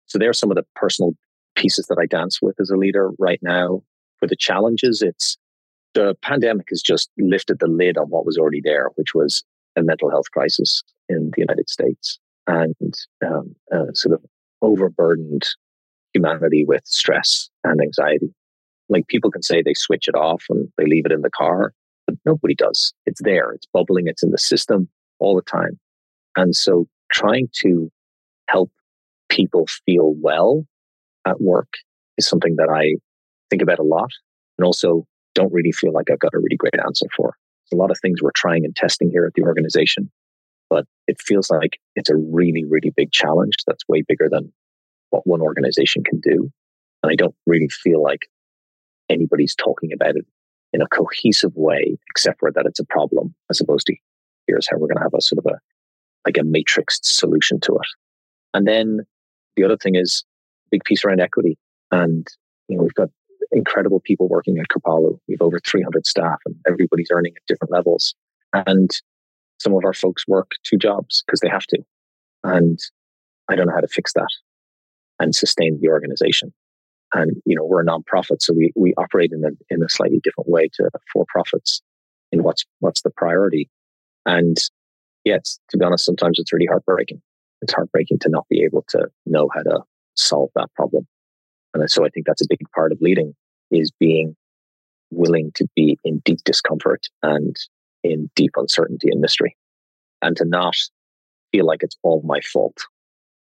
So 0.07 0.17
there 0.17 0.29
are 0.29 0.33
some 0.33 0.49
of 0.49 0.55
the 0.55 0.65
personal 0.75 1.13
pieces 1.55 1.85
that 1.87 1.99
I 2.01 2.07
dance 2.07 2.41
with 2.41 2.59
as 2.59 2.71
a 2.71 2.75
leader 2.75 3.11
right 3.19 3.39
now. 3.43 3.83
For 4.17 4.27
the 4.27 4.35
challenges, 4.35 5.01
it's 5.01 5.37
the 5.93 6.15
pandemic 6.23 6.67
has 6.69 6.81
just 6.81 7.09
lifted 7.17 7.59
the 7.59 7.67
lid 7.67 7.97
on 7.97 8.07
what 8.07 8.25
was 8.25 8.37
already 8.37 8.61
there, 8.63 8.89
which 8.95 9.13
was 9.13 9.43
a 9.75 9.83
mental 9.83 10.09
health 10.09 10.31
crisis 10.31 10.83
in 11.09 11.31
the 11.35 11.41
United 11.41 11.69
States 11.69 12.19
and 12.47 12.75
um, 13.25 13.55
uh, 13.71 13.93
sort 13.93 14.13
of 14.13 14.23
overburdened 14.61 15.43
humanity 16.13 16.65
with 16.65 16.81
stress 16.85 17.49
and 17.63 17.79
anxiety. 17.81 18.33
Like 18.89 19.07
people 19.07 19.31
can 19.31 19.43
say 19.43 19.61
they 19.61 19.73
switch 19.73 20.07
it 20.07 20.15
off 20.15 20.43
and 20.49 20.67
they 20.77 20.85
leave 20.85 21.05
it 21.05 21.11
in 21.11 21.21
the 21.21 21.29
car, 21.29 21.73
but 22.07 22.15
nobody 22.25 22.55
does. 22.55 22.93
It's 23.05 23.21
there, 23.21 23.51
it's 23.51 23.67
bubbling, 23.71 24.07
it's 24.07 24.23
in 24.23 24.31
the 24.31 24.37
system 24.37 24.89
all 25.19 25.35
the 25.35 25.41
time. 25.41 25.79
And 26.35 26.55
so 26.55 26.87
trying 27.11 27.49
to 27.61 27.91
help 28.47 28.71
people 29.29 29.67
feel 29.85 30.13
well 30.17 30.65
at 31.25 31.41
work 31.41 31.73
is 32.17 32.27
something 32.27 32.55
that 32.57 32.69
I 32.69 32.95
think 33.49 33.61
about 33.61 33.79
a 33.79 33.83
lot 33.83 34.09
and 34.57 34.65
also 34.65 35.05
don't 35.33 35.53
really 35.53 35.71
feel 35.71 35.93
like 35.93 36.09
I've 36.11 36.19
got 36.19 36.33
a 36.33 36.39
really 36.39 36.57
great 36.57 36.75
answer 36.85 37.07
for. 37.15 37.35
A 37.73 37.75
lot 37.75 37.91
of 37.91 37.97
things 38.01 38.21
we're 38.21 38.31
trying 38.35 38.65
and 38.65 38.75
testing 38.75 39.09
here 39.09 39.25
at 39.25 39.33
the 39.33 39.43
organization, 39.43 40.11
but 40.69 40.85
it 41.07 41.21
feels 41.21 41.49
like 41.49 41.79
it's 41.95 42.09
a 42.09 42.17
really, 42.17 42.65
really 42.65 42.91
big 42.95 43.11
challenge 43.11 43.55
that's 43.65 43.87
way 43.87 44.03
bigger 44.05 44.27
than 44.29 44.51
what 45.09 45.25
one 45.25 45.41
organization 45.41 46.03
can 46.03 46.19
do. 46.19 46.51
And 47.01 47.11
I 47.11 47.15
don't 47.15 47.35
really 47.47 47.69
feel 47.69 48.03
like 48.03 48.27
anybody's 49.09 49.55
talking 49.55 49.93
about 49.93 50.17
it 50.17 50.25
in 50.73 50.81
a 50.81 50.87
cohesive 50.87 51.55
way, 51.55 51.97
except 52.09 52.39
for 52.39 52.51
that 52.51 52.65
it's 52.65 52.79
a 52.79 52.85
problem, 52.85 53.33
as 53.49 53.61
opposed 53.61 53.87
to 53.87 53.95
here's 54.47 54.67
how 54.69 54.77
we're 54.77 54.87
going 54.87 54.97
to 54.97 55.03
have 55.03 55.13
a 55.13 55.21
sort 55.21 55.39
of 55.39 55.45
a 55.45 55.59
like 56.25 56.37
a 56.37 56.41
matrixed 56.41 57.05
solution 57.05 57.59
to 57.61 57.73
it. 57.73 57.87
And 58.53 58.67
then 58.67 59.01
the 59.55 59.63
other 59.63 59.77
thing 59.77 59.95
is 59.95 60.23
big 60.69 60.83
piece 60.83 61.03
around 61.03 61.19
equity. 61.19 61.57
And 61.91 62.27
you 62.67 62.77
know, 62.77 62.83
we've 62.83 62.93
got 62.93 63.09
incredible 63.51 63.99
people 63.99 64.27
working 64.27 64.57
at 64.57 64.67
Kripalu. 64.67 65.19
We've 65.27 65.41
over 65.41 65.59
300 65.59 66.05
staff 66.05 66.39
and 66.45 66.55
everybody's 66.67 67.09
earning 67.11 67.33
at 67.35 67.45
different 67.47 67.71
levels. 67.71 68.15
And 68.53 68.89
some 69.59 69.73
of 69.73 69.85
our 69.85 69.93
folks 69.93 70.27
work 70.27 70.51
two 70.63 70.77
jobs 70.77 71.23
because 71.25 71.39
they 71.41 71.49
have 71.49 71.65
to. 71.67 71.79
And 72.43 72.79
I 73.49 73.55
don't 73.55 73.67
know 73.67 73.73
how 73.73 73.81
to 73.81 73.87
fix 73.87 74.13
that 74.13 74.29
and 75.19 75.35
sustain 75.35 75.79
the 75.81 75.89
organization. 75.89 76.53
And, 77.13 77.41
you 77.45 77.55
know, 77.55 77.65
we're 77.65 77.81
a 77.81 77.85
nonprofit, 77.85 78.41
so 78.41 78.53
we, 78.53 78.71
we 78.75 78.93
operate 78.95 79.31
in 79.33 79.43
a, 79.43 79.49
in 79.73 79.83
a 79.83 79.89
slightly 79.89 80.21
different 80.23 80.49
way 80.49 80.69
to 80.75 80.89
for 81.11 81.25
profits 81.27 81.81
in 82.31 82.41
what's, 82.41 82.65
what's 82.79 83.01
the 83.01 83.09
priority. 83.09 83.69
And 84.25 84.57
yes, 85.25 85.59
to 85.69 85.77
be 85.77 85.85
honest, 85.85 86.05
sometimes 86.05 86.39
it's 86.39 86.53
really 86.53 86.67
heartbreaking. 86.67 87.21
It's 87.61 87.73
heartbreaking 87.73 88.19
to 88.19 88.29
not 88.29 88.47
be 88.49 88.63
able 88.63 88.85
to 88.89 89.07
know 89.25 89.49
how 89.53 89.61
to 89.63 89.81
solve 90.15 90.49
that 90.55 90.73
problem. 90.75 91.07
And 91.73 91.89
so 91.89 92.05
I 92.05 92.09
think 92.09 92.25
that's 92.25 92.41
a 92.41 92.47
big 92.49 92.59
part 92.75 92.91
of 92.91 92.99
leading 93.01 93.33
is 93.71 93.91
being 93.99 94.35
willing 95.11 95.51
to 95.55 95.67
be 95.75 95.97
in 96.03 96.21
deep 96.25 96.39
discomfort 96.43 97.07
and 97.23 97.55
in 98.03 98.29
deep 98.35 98.51
uncertainty 98.55 99.09
and 99.11 99.21
mystery 99.21 99.55
and 100.21 100.35
to 100.37 100.45
not 100.45 100.75
feel 101.51 101.65
like 101.65 101.83
it's 101.83 101.97
all 102.03 102.21
my 102.25 102.39
fault. 102.41 102.77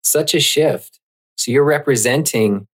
Such 0.02 0.34
a 0.34 0.40
shift. 0.40 0.98
So 1.36 1.50
you're 1.50 1.64
representing 1.64 2.66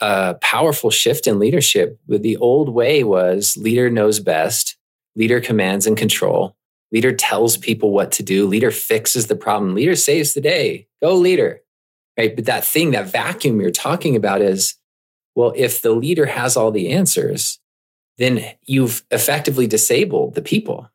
a 0.00 0.34
powerful 0.40 0.90
shift 0.90 1.26
in 1.26 1.38
leadership. 1.38 1.98
The 2.06 2.36
old 2.36 2.68
way 2.68 3.02
was 3.02 3.56
leader 3.56 3.90
knows 3.90 4.20
best, 4.20 4.76
leader 5.14 5.40
commands 5.40 5.86
and 5.86 5.96
control. 5.96 6.54
Leader 6.92 7.12
tells 7.12 7.56
people 7.56 7.90
what 7.90 8.12
to 8.12 8.22
do. 8.22 8.46
Leader 8.46 8.70
fixes 8.70 9.26
the 9.26 9.36
problem. 9.36 9.74
Leader 9.74 9.96
saves 9.96 10.34
the 10.34 10.40
day. 10.40 10.86
Go, 11.02 11.14
leader. 11.14 11.62
Right. 12.16 12.34
But 12.34 12.46
that 12.46 12.64
thing, 12.64 12.92
that 12.92 13.10
vacuum 13.10 13.60
you're 13.60 13.70
talking 13.70 14.16
about 14.16 14.40
is 14.40 14.76
well, 15.34 15.52
if 15.54 15.82
the 15.82 15.92
leader 15.92 16.26
has 16.26 16.56
all 16.56 16.70
the 16.70 16.90
answers, 16.92 17.60
then 18.16 18.42
you've 18.62 19.04
effectively 19.10 19.66
disabled 19.66 20.34
the 20.34 20.40
people. 20.40 20.90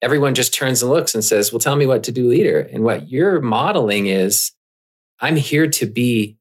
Everyone 0.00 0.34
just 0.34 0.54
turns 0.54 0.82
and 0.82 0.90
looks 0.90 1.14
and 1.14 1.22
says, 1.22 1.52
Well, 1.52 1.60
tell 1.60 1.76
me 1.76 1.86
what 1.86 2.02
to 2.04 2.12
do, 2.12 2.28
leader. 2.28 2.60
And 2.60 2.84
what 2.84 3.10
you're 3.10 3.40
modeling 3.40 4.06
is 4.06 4.52
I'm 5.20 5.36
here 5.36 5.66
to 5.68 5.86
be 5.86 6.38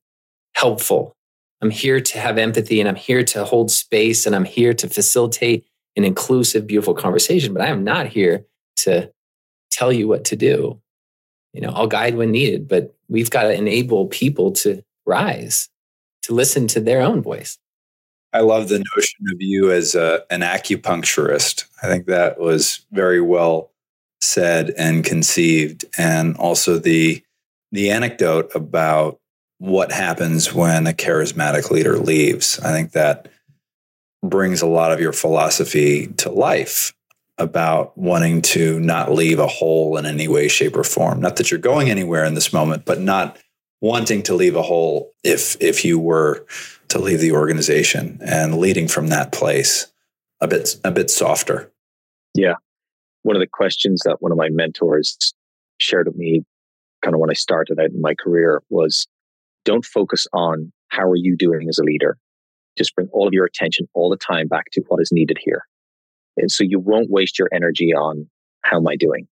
helpful. 0.56 1.16
I'm 1.62 1.70
here 1.70 2.00
to 2.00 2.20
have 2.20 2.38
empathy 2.38 2.80
and 2.80 2.88
I'm 2.88 2.96
here 2.96 3.24
to 3.24 3.44
hold 3.44 3.72
space 3.72 4.26
and 4.26 4.36
I'm 4.36 4.46
here 4.46 4.74
to 4.74 4.88
facilitate 4.88 5.66
an 5.98 6.04
inclusive, 6.04 6.68
beautiful 6.68 6.94
conversation. 6.94 7.54
But 7.54 7.64
I 7.64 7.68
am 7.68 7.84
not 7.84 8.08
here 8.08 8.46
to 8.78 9.12
tell 9.72 9.92
you 9.92 10.08
what 10.08 10.26
to 10.26 10.36
do. 10.36 10.80
You 11.54 11.62
know, 11.62 11.70
I'll 11.70 11.88
guide 11.88 12.16
when 12.16 12.32
needed, 12.32 12.68
but 12.68 12.96
we've 13.08 13.30
got 13.30 13.44
to 13.44 13.54
enable 13.54 14.08
people 14.08 14.52
to 14.52 14.84
rise, 15.06 15.70
to 16.24 16.34
listen 16.34 16.68
to 16.68 16.80
their 16.80 17.02
own 17.02 17.22
voice. 17.22 17.58
I 18.34 18.42
love 18.42 18.68
the 18.68 18.84
notion 18.96 19.26
of 19.32 19.42
you 19.42 19.72
as 19.72 19.96
a, 19.96 20.24
an 20.30 20.42
acupuncturist. 20.42 21.66
I 21.82 21.88
think 21.88 22.08
that 22.08 22.38
was 22.38 22.86
very 22.92 23.22
well 23.22 23.72
said 24.20 24.72
and 24.78 25.06
conceived, 25.06 25.86
and 25.98 26.36
also 26.38 26.78
the 26.78 27.24
the 27.72 27.92
anecdote 27.92 28.54
about 28.56 29.20
what 29.60 29.92
happens 29.92 30.54
when 30.54 30.88
a 30.88 30.94
charismatic 30.94 31.72
leader 31.72 31.98
leaves. 31.98 32.60
I 32.60 32.72
think 32.72 32.92
that 32.92 33.30
brings 34.24 34.62
a 34.62 34.68
lot 34.68 34.92
of 34.92 35.00
your 35.00 35.14
philosophy 35.14 36.08
to 36.08 36.30
life 36.30 36.94
about 37.38 37.98
wanting 37.98 38.42
to 38.42 38.80
not 38.80 39.12
leave 39.12 39.40
a 39.40 39.48
hole 39.48 39.98
in 39.98 40.06
any 40.06 40.28
way, 40.28 40.48
shape, 40.48 40.76
or 40.76 40.84
form. 40.84 41.20
Not 41.20 41.36
that 41.36 41.52
you're 41.52 41.60
going 41.60 41.90
anywhere 41.90 42.24
in 42.24 42.34
this 42.34 42.54
moment, 42.54 42.86
but 42.86 43.02
not 43.02 43.38
wanting 43.82 44.24
to 44.24 44.34
leave 44.34 44.56
a 44.56 44.62
hole 44.62 45.14
if 45.24 45.58
if 45.62 45.84
you 45.84 46.00
were 46.00 46.46
to 46.88 47.00
leave 47.00 47.20
the 47.20 47.34
organization 47.34 48.20
and 48.26 48.58
leading 48.58 48.88
from 48.88 49.08
that 49.08 49.32
place 49.32 49.88
a 50.42 50.48
bit 50.48 50.76
a 50.84 50.92
bit 50.92 51.10
softer. 51.10 51.72
Yeah. 52.34 52.56
One 53.24 53.36
of 53.36 53.42
the 53.42 53.48
questions 53.48 54.02
that 54.06 54.22
one 54.22 54.32
of 54.32 54.38
my 54.38 54.50
mentors 54.50 55.34
shared 55.80 56.08
with 56.08 56.16
me 56.16 56.44
kind 57.02 57.14
of 57.14 57.20
when 57.20 57.30
I 57.30 57.34
started 57.34 57.80
out 57.80 57.92
in 57.92 58.02
my 58.02 58.16
career 58.16 58.62
was 58.70 59.08
don't 59.66 59.86
focus 59.86 60.28
on 60.34 60.72
how 60.90 61.04
are 61.10 61.16
you 61.16 61.36
doing 61.36 61.68
as 61.68 61.80
a 61.80 61.84
leader. 61.84 62.18
Just 62.78 62.96
bring 62.96 63.08
all 63.12 63.28
of 63.28 63.34
your 63.34 63.46
attention 63.46 63.88
all 63.94 64.10
the 64.10 64.18
time 64.18 64.48
back 64.48 64.66
to 64.74 64.82
what 64.88 65.02
is 65.02 65.12
needed 65.12 65.38
here. 65.44 65.64
And 66.38 66.52
so 66.52 66.64
you 66.64 66.80
won't 66.80 67.10
waste 67.10 67.40
your 67.40 67.50
energy 67.54 67.94
on 67.94 68.30
how 68.64 68.78
am 68.78 68.88
I 68.88 68.96
doing, 68.96 69.28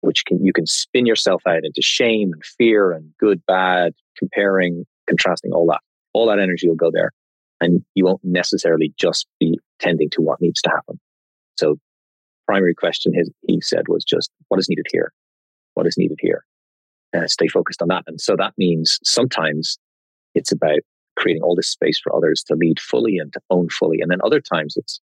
which 0.00 0.24
can, 0.26 0.44
you 0.44 0.52
can 0.52 0.66
spin 0.66 1.06
yourself 1.06 1.42
out 1.46 1.64
into 1.64 1.82
shame 1.82 2.32
and 2.32 2.44
fear 2.44 2.92
and 2.92 3.10
good, 3.18 3.42
bad, 3.46 3.92
comparing, 4.18 4.84
contrasting, 5.06 5.52
all 5.52 5.66
that. 5.66 5.80
All 6.12 6.26
that 6.28 6.38
energy 6.38 6.68
will 6.68 6.76
go 6.76 6.90
there. 6.92 7.12
And 7.60 7.84
you 7.94 8.04
won't 8.04 8.20
necessarily 8.24 8.92
just 8.98 9.26
be 9.40 9.58
tending 9.80 10.10
to 10.10 10.22
what 10.22 10.40
needs 10.40 10.60
to 10.62 10.70
happen. 10.70 10.98
So 11.56 11.78
primary 12.46 12.74
question 12.74 13.12
his, 13.14 13.30
he 13.46 13.60
said 13.60 13.88
was 13.88 14.04
just 14.04 14.30
what 14.48 14.58
is 14.58 14.68
needed 14.68 14.86
here? 14.90 15.12
What 15.74 15.86
is 15.86 15.96
needed 15.96 16.18
here? 16.20 16.44
Uh, 17.16 17.26
stay 17.26 17.46
focused 17.46 17.80
on 17.80 17.88
that. 17.88 18.04
And 18.06 18.20
so 18.20 18.34
that 18.36 18.54
means 18.58 18.98
sometimes 19.04 19.78
it's 20.34 20.52
about 20.52 20.80
creating 21.16 21.42
all 21.42 21.54
this 21.54 21.68
space 21.68 22.00
for 22.02 22.14
others 22.14 22.42
to 22.44 22.54
lead 22.54 22.80
fully 22.80 23.18
and 23.18 23.32
to 23.32 23.40
own 23.50 23.68
fully. 23.68 24.00
And 24.00 24.10
then 24.10 24.18
other 24.24 24.40
times 24.40 24.74
it's 24.76 25.00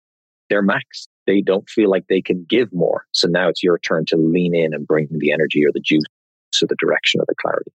they're 0.49 0.65
maxed 0.65 1.07
they 1.27 1.41
don't 1.41 1.69
feel 1.69 1.89
like 1.89 2.05
they 2.07 2.21
can 2.21 2.45
give 2.49 2.73
more. 2.73 3.05
So 3.13 3.27
now 3.27 3.49
it's 3.49 3.61
your 3.61 3.77
turn 3.79 4.05
to 4.07 4.17
lean 4.17 4.55
in 4.55 4.73
and 4.73 4.87
bring 4.87 5.07
the 5.11 5.31
energy 5.31 5.63
or 5.65 5.71
the 5.71 5.79
juice 5.79 6.03
to 6.53 6.65
the 6.65 6.75
direction 6.79 7.21
of 7.21 7.27
the 7.27 7.35
clarity. 7.39 7.71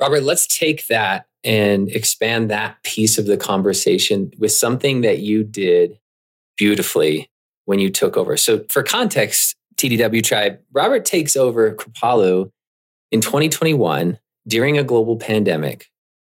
Robert, 0.00 0.22
let's 0.22 0.46
take 0.46 0.86
that 0.88 1.26
and 1.44 1.88
expand 1.90 2.50
that 2.50 2.82
piece 2.82 3.18
of 3.18 3.26
the 3.26 3.36
conversation 3.36 4.32
with 4.38 4.52
something 4.52 5.00
that 5.00 5.20
you 5.20 5.44
did 5.44 5.98
beautifully 6.56 7.30
when 7.64 7.78
you 7.78 7.90
took 7.90 8.16
over. 8.16 8.36
So, 8.36 8.64
for 8.68 8.82
context, 8.82 9.54
TDW 9.76 10.22
Tribe, 10.22 10.58
Robert 10.72 11.04
takes 11.04 11.36
over 11.36 11.72
Kripalu 11.74 12.50
in 13.12 13.20
2021 13.20 14.18
during 14.46 14.78
a 14.78 14.84
global 14.84 15.16
pandemic 15.16 15.86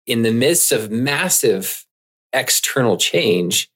in 0.05 0.23
the 0.23 0.31
midst 0.31 0.71
of 0.71 0.91
massive 0.91 1.85
external 2.33 2.97
change 2.97 3.69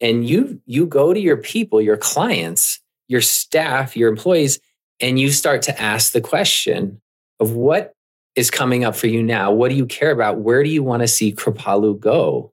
and 0.00 0.28
you 0.28 0.60
you 0.66 0.86
go 0.86 1.12
to 1.12 1.20
your 1.20 1.36
people 1.36 1.80
your 1.80 1.96
clients 1.96 2.80
your 3.08 3.20
staff 3.20 3.96
your 3.96 4.08
employees 4.08 4.60
and 5.00 5.18
you 5.18 5.30
start 5.30 5.62
to 5.62 5.80
ask 5.80 6.12
the 6.12 6.20
question 6.20 7.00
of 7.40 7.52
what 7.52 7.94
is 8.38 8.50
coming 8.50 8.84
up 8.84 8.94
for 8.94 9.08
you 9.08 9.22
now? 9.22 9.50
What 9.50 9.68
do 9.68 9.74
you 9.74 9.86
care 9.86 10.10
about? 10.10 10.38
Where 10.38 10.62
do 10.62 10.70
you 10.70 10.82
want 10.82 11.02
to 11.02 11.08
see 11.08 11.32
kripalu 11.32 11.98
go 11.98 12.52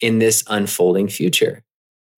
in 0.00 0.18
this 0.18 0.42
unfolding 0.46 1.08
future? 1.08 1.62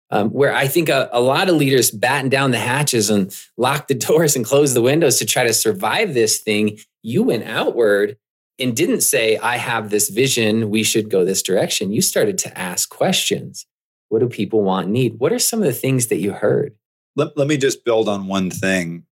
Um, 0.09 0.29
where 0.29 0.53
i 0.53 0.69
think 0.69 0.87
a, 0.87 1.09
a 1.11 1.19
lot 1.19 1.49
of 1.49 1.55
leaders 1.55 1.91
batten 1.91 2.29
down 2.29 2.51
the 2.51 2.57
hatches 2.57 3.09
and 3.09 3.35
lock 3.57 3.89
the 3.89 3.93
doors 3.93 4.37
and 4.37 4.45
close 4.45 4.73
the 4.73 4.81
windows 4.81 5.19
to 5.19 5.25
try 5.25 5.43
to 5.43 5.53
survive 5.53 6.13
this 6.13 6.39
thing. 6.39 6.79
You 7.03 7.23
went 7.23 7.43
outward 7.43 8.17
and 8.57 8.75
didn't 8.75 9.01
say 9.01 9.37
i 9.37 9.57
have 9.57 9.89
this 9.89 10.09
vision. 10.09 10.69
We 10.69 10.83
should 10.83 11.09
go 11.09 11.25
this 11.25 11.43
direction. 11.43 11.91
You 11.91 12.01
started 12.01 12.37
to 12.39 12.57
ask 12.57 12.89
questions 12.89 13.65
What 14.09 14.19
do 14.19 14.29
people 14.29 14.61
want, 14.61 14.89
need? 14.89 15.19
What 15.19 15.33
are 15.33 15.39
some 15.39 15.59
of 15.59 15.65
the 15.65 15.73
things 15.73 16.07
that 16.07 16.17
you 16.17 16.31
heard? 16.31 16.75
Let, 17.15 17.35
let 17.37 17.47
me 17.47 17.57
just 17.57 17.83
build 17.83 18.07
on 18.07 18.27
one 18.27 18.49
thing 18.49 19.05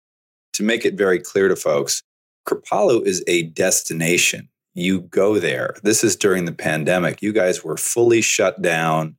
to 0.53 0.63
make 0.63 0.85
it 0.85 0.95
very 0.95 1.19
clear 1.19 1.49
to 1.49 1.57
folks. 1.57 2.03
Kripalu 2.47 3.05
is 3.05 3.25
a 3.27 3.45
destination. 3.45 4.49
You 4.75 5.01
go 5.01 5.39
there. 5.39 5.77
This 5.83 6.05
is 6.05 6.17
during 6.17 6.45
the 6.45 6.53
pandemic. 6.53 7.23
You 7.23 7.33
guys 7.33 7.65
were 7.65 7.77
fully 7.77 8.21
shut 8.21 8.61
down, 8.61 9.17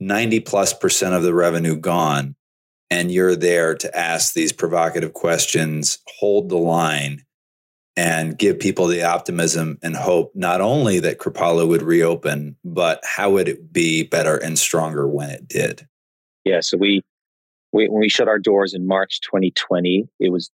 90 0.00 0.40
plus 0.40 0.72
percent 0.72 1.14
of 1.14 1.22
the 1.22 1.34
revenue 1.34 1.76
gone. 1.76 2.34
And 2.90 3.10
you're 3.10 3.36
there 3.36 3.74
to 3.74 3.96
ask 3.96 4.34
these 4.34 4.52
provocative 4.52 5.12
questions, 5.12 5.98
hold 6.18 6.48
the 6.48 6.58
line, 6.58 7.24
and 7.96 8.38
give 8.38 8.58
people 8.58 8.86
the 8.86 9.02
optimism 9.02 9.78
and 9.82 9.94
hope 9.94 10.32
not 10.34 10.60
only 10.60 10.98
that 11.00 11.18
Kripalu 11.18 11.68
would 11.68 11.82
reopen, 11.82 12.56
but 12.64 13.02
how 13.04 13.30
would 13.30 13.48
it 13.48 13.72
be 13.72 14.02
better 14.02 14.36
and 14.36 14.58
stronger 14.58 15.06
when 15.06 15.30
it 15.30 15.46
did? 15.46 15.86
Yeah, 16.44 16.60
so 16.60 16.76
we, 16.78 17.02
we 17.72 17.88
when 17.88 18.00
we 18.00 18.08
shut 18.08 18.28
our 18.28 18.38
doors 18.38 18.74
in 18.74 18.86
March 18.86 19.20
2020, 19.20 20.08
it 20.20 20.32
was 20.32 20.50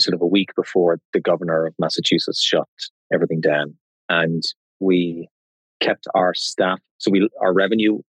sort 0.00 0.14
of 0.14 0.22
a 0.22 0.26
week 0.26 0.54
before 0.54 0.98
the 1.12 1.20
governor 1.20 1.66
of 1.66 1.74
Massachusetts 1.78 2.40
shut 2.40 2.68
everything 3.12 3.40
down, 3.40 3.74
and 4.08 4.42
we 4.78 5.28
kept 5.80 6.06
our 6.14 6.34
staff. 6.34 6.78
So 6.98 7.10
we 7.10 7.28
our 7.40 7.52
revenue, 7.52 8.00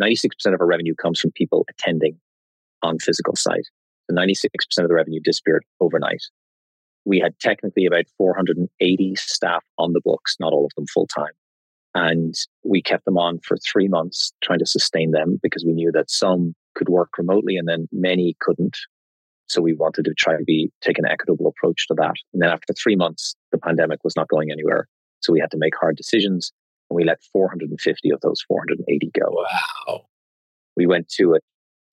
96% 0.00 0.30
of 0.46 0.60
our 0.60 0.66
revenue 0.66 0.94
comes 0.94 1.20
from 1.20 1.32
people 1.32 1.66
attending 1.68 2.18
on 2.82 2.98
physical 2.98 3.36
site. 3.36 3.68
The 4.08 4.14
96% 4.14 4.46
of 4.78 4.88
the 4.88 4.94
revenue 4.94 5.20
disappeared 5.22 5.64
overnight 5.80 6.22
we 7.04 7.18
had 7.18 7.38
technically 7.38 7.86
about 7.86 8.04
480 8.16 9.14
staff 9.16 9.64
on 9.78 9.92
the 9.92 10.00
books, 10.04 10.36
not 10.38 10.52
all 10.52 10.66
of 10.66 10.72
them 10.76 10.86
full 10.86 11.06
time. 11.06 11.32
And 11.94 12.34
we 12.64 12.82
kept 12.82 13.04
them 13.04 13.18
on 13.18 13.40
for 13.40 13.56
three 13.56 13.88
months, 13.88 14.32
trying 14.42 14.60
to 14.60 14.66
sustain 14.66 15.10
them 15.10 15.40
because 15.42 15.64
we 15.64 15.72
knew 15.72 15.90
that 15.92 16.10
some 16.10 16.54
could 16.74 16.88
work 16.88 17.10
remotely 17.18 17.56
and 17.56 17.68
then 17.68 17.88
many 17.90 18.36
couldn't. 18.40 18.78
So 19.48 19.60
we 19.60 19.74
wanted 19.74 20.04
to 20.04 20.14
try 20.16 20.36
to 20.36 20.44
be 20.44 20.70
take 20.82 20.98
an 20.98 21.06
equitable 21.06 21.48
approach 21.48 21.88
to 21.88 21.94
that. 21.94 22.14
And 22.32 22.42
then 22.42 22.50
after 22.50 22.72
three 22.72 22.94
months, 22.94 23.34
the 23.50 23.58
pandemic 23.58 24.04
was 24.04 24.14
not 24.14 24.28
going 24.28 24.52
anywhere. 24.52 24.86
So 25.20 25.32
we 25.32 25.40
had 25.40 25.50
to 25.50 25.58
make 25.58 25.74
hard 25.78 25.96
decisions 25.96 26.52
and 26.88 26.96
we 26.96 27.04
let 27.04 27.18
450 27.32 28.10
of 28.10 28.20
those 28.20 28.42
480 28.46 29.10
go. 29.18 29.44
Wow. 29.88 30.02
We 30.76 30.86
went 30.86 31.08
to 31.16 31.34
a 31.34 31.38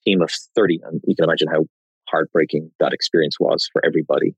team 0.05 0.21
of 0.21 0.31
30 0.55 0.81
and 0.83 1.01
you 1.07 1.15
can 1.15 1.25
imagine 1.25 1.47
how 1.47 1.65
heartbreaking 2.07 2.71
that 2.79 2.93
experience 2.93 3.39
was 3.39 3.67
for 3.73 3.83
everybody 3.83 4.35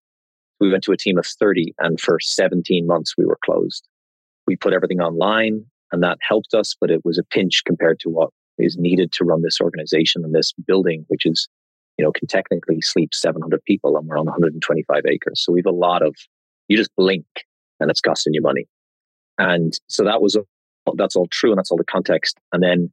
we 0.59 0.69
went 0.69 0.83
to 0.83 0.91
a 0.91 0.97
team 0.97 1.17
of 1.17 1.25
30 1.25 1.73
and 1.79 1.99
for 1.99 2.19
17 2.19 2.85
months 2.85 3.15
we 3.17 3.25
were 3.25 3.39
closed. 3.43 3.87
We 4.47 4.55
put 4.55 4.73
everything 4.73 4.99
online 4.99 5.65
and 5.91 6.03
that 6.03 6.17
helped 6.21 6.53
us, 6.53 6.75
but 6.79 6.91
it 6.91 7.03
was 7.03 7.17
a 7.17 7.23
pinch 7.23 7.63
compared 7.65 7.99
to 8.01 8.09
what 8.09 8.29
is 8.57 8.77
needed 8.77 9.11
to 9.13 9.23
run 9.23 9.41
this 9.41 9.61
organization 9.61 10.23
and 10.23 10.35
this 10.35 10.53
building, 10.67 11.05
which 11.07 11.25
is, 11.25 11.47
you 11.97 12.05
know, 12.05 12.11
can 12.11 12.27
technically 12.27 12.81
sleep 12.81 13.13
700 13.13 13.63
people 13.63 13.97
and 13.97 14.07
we're 14.07 14.17
on 14.17 14.25
125 14.25 15.03
acres. 15.09 15.41
So 15.43 15.53
we 15.53 15.59
have 15.59 15.73
a 15.73 15.75
lot 15.75 16.05
of, 16.05 16.15
you 16.67 16.77
just 16.77 16.95
blink 16.97 17.25
and 17.79 17.89
it's 17.89 18.01
costing 18.01 18.33
you 18.33 18.41
money. 18.41 18.67
And 19.37 19.73
so 19.87 20.03
that 20.03 20.21
was, 20.21 20.37
that's 20.95 21.15
all 21.15 21.27
true 21.27 21.51
and 21.51 21.57
that's 21.57 21.71
all 21.71 21.77
the 21.77 21.85
context. 21.85 22.37
And 22.51 22.61
then 22.61 22.91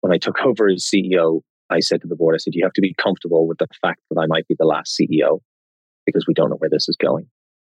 when 0.00 0.12
I 0.12 0.18
took 0.18 0.40
over 0.44 0.68
as 0.68 0.84
CEO, 0.84 1.42
I 1.68 1.80
said 1.80 2.00
to 2.02 2.08
the 2.08 2.16
board, 2.16 2.34
I 2.34 2.38
said, 2.38 2.54
you 2.54 2.64
have 2.64 2.72
to 2.74 2.80
be 2.80 2.94
comfortable 2.94 3.46
with 3.46 3.58
the 3.58 3.68
fact 3.80 4.00
that 4.10 4.20
I 4.20 4.26
might 4.26 4.48
be 4.48 4.56
the 4.58 4.64
last 4.64 4.98
CEO 4.98 5.40
because 6.06 6.26
we 6.26 6.34
don't 6.34 6.50
know 6.50 6.56
where 6.56 6.70
this 6.70 6.88
is 6.88 6.96
going. 6.96 7.26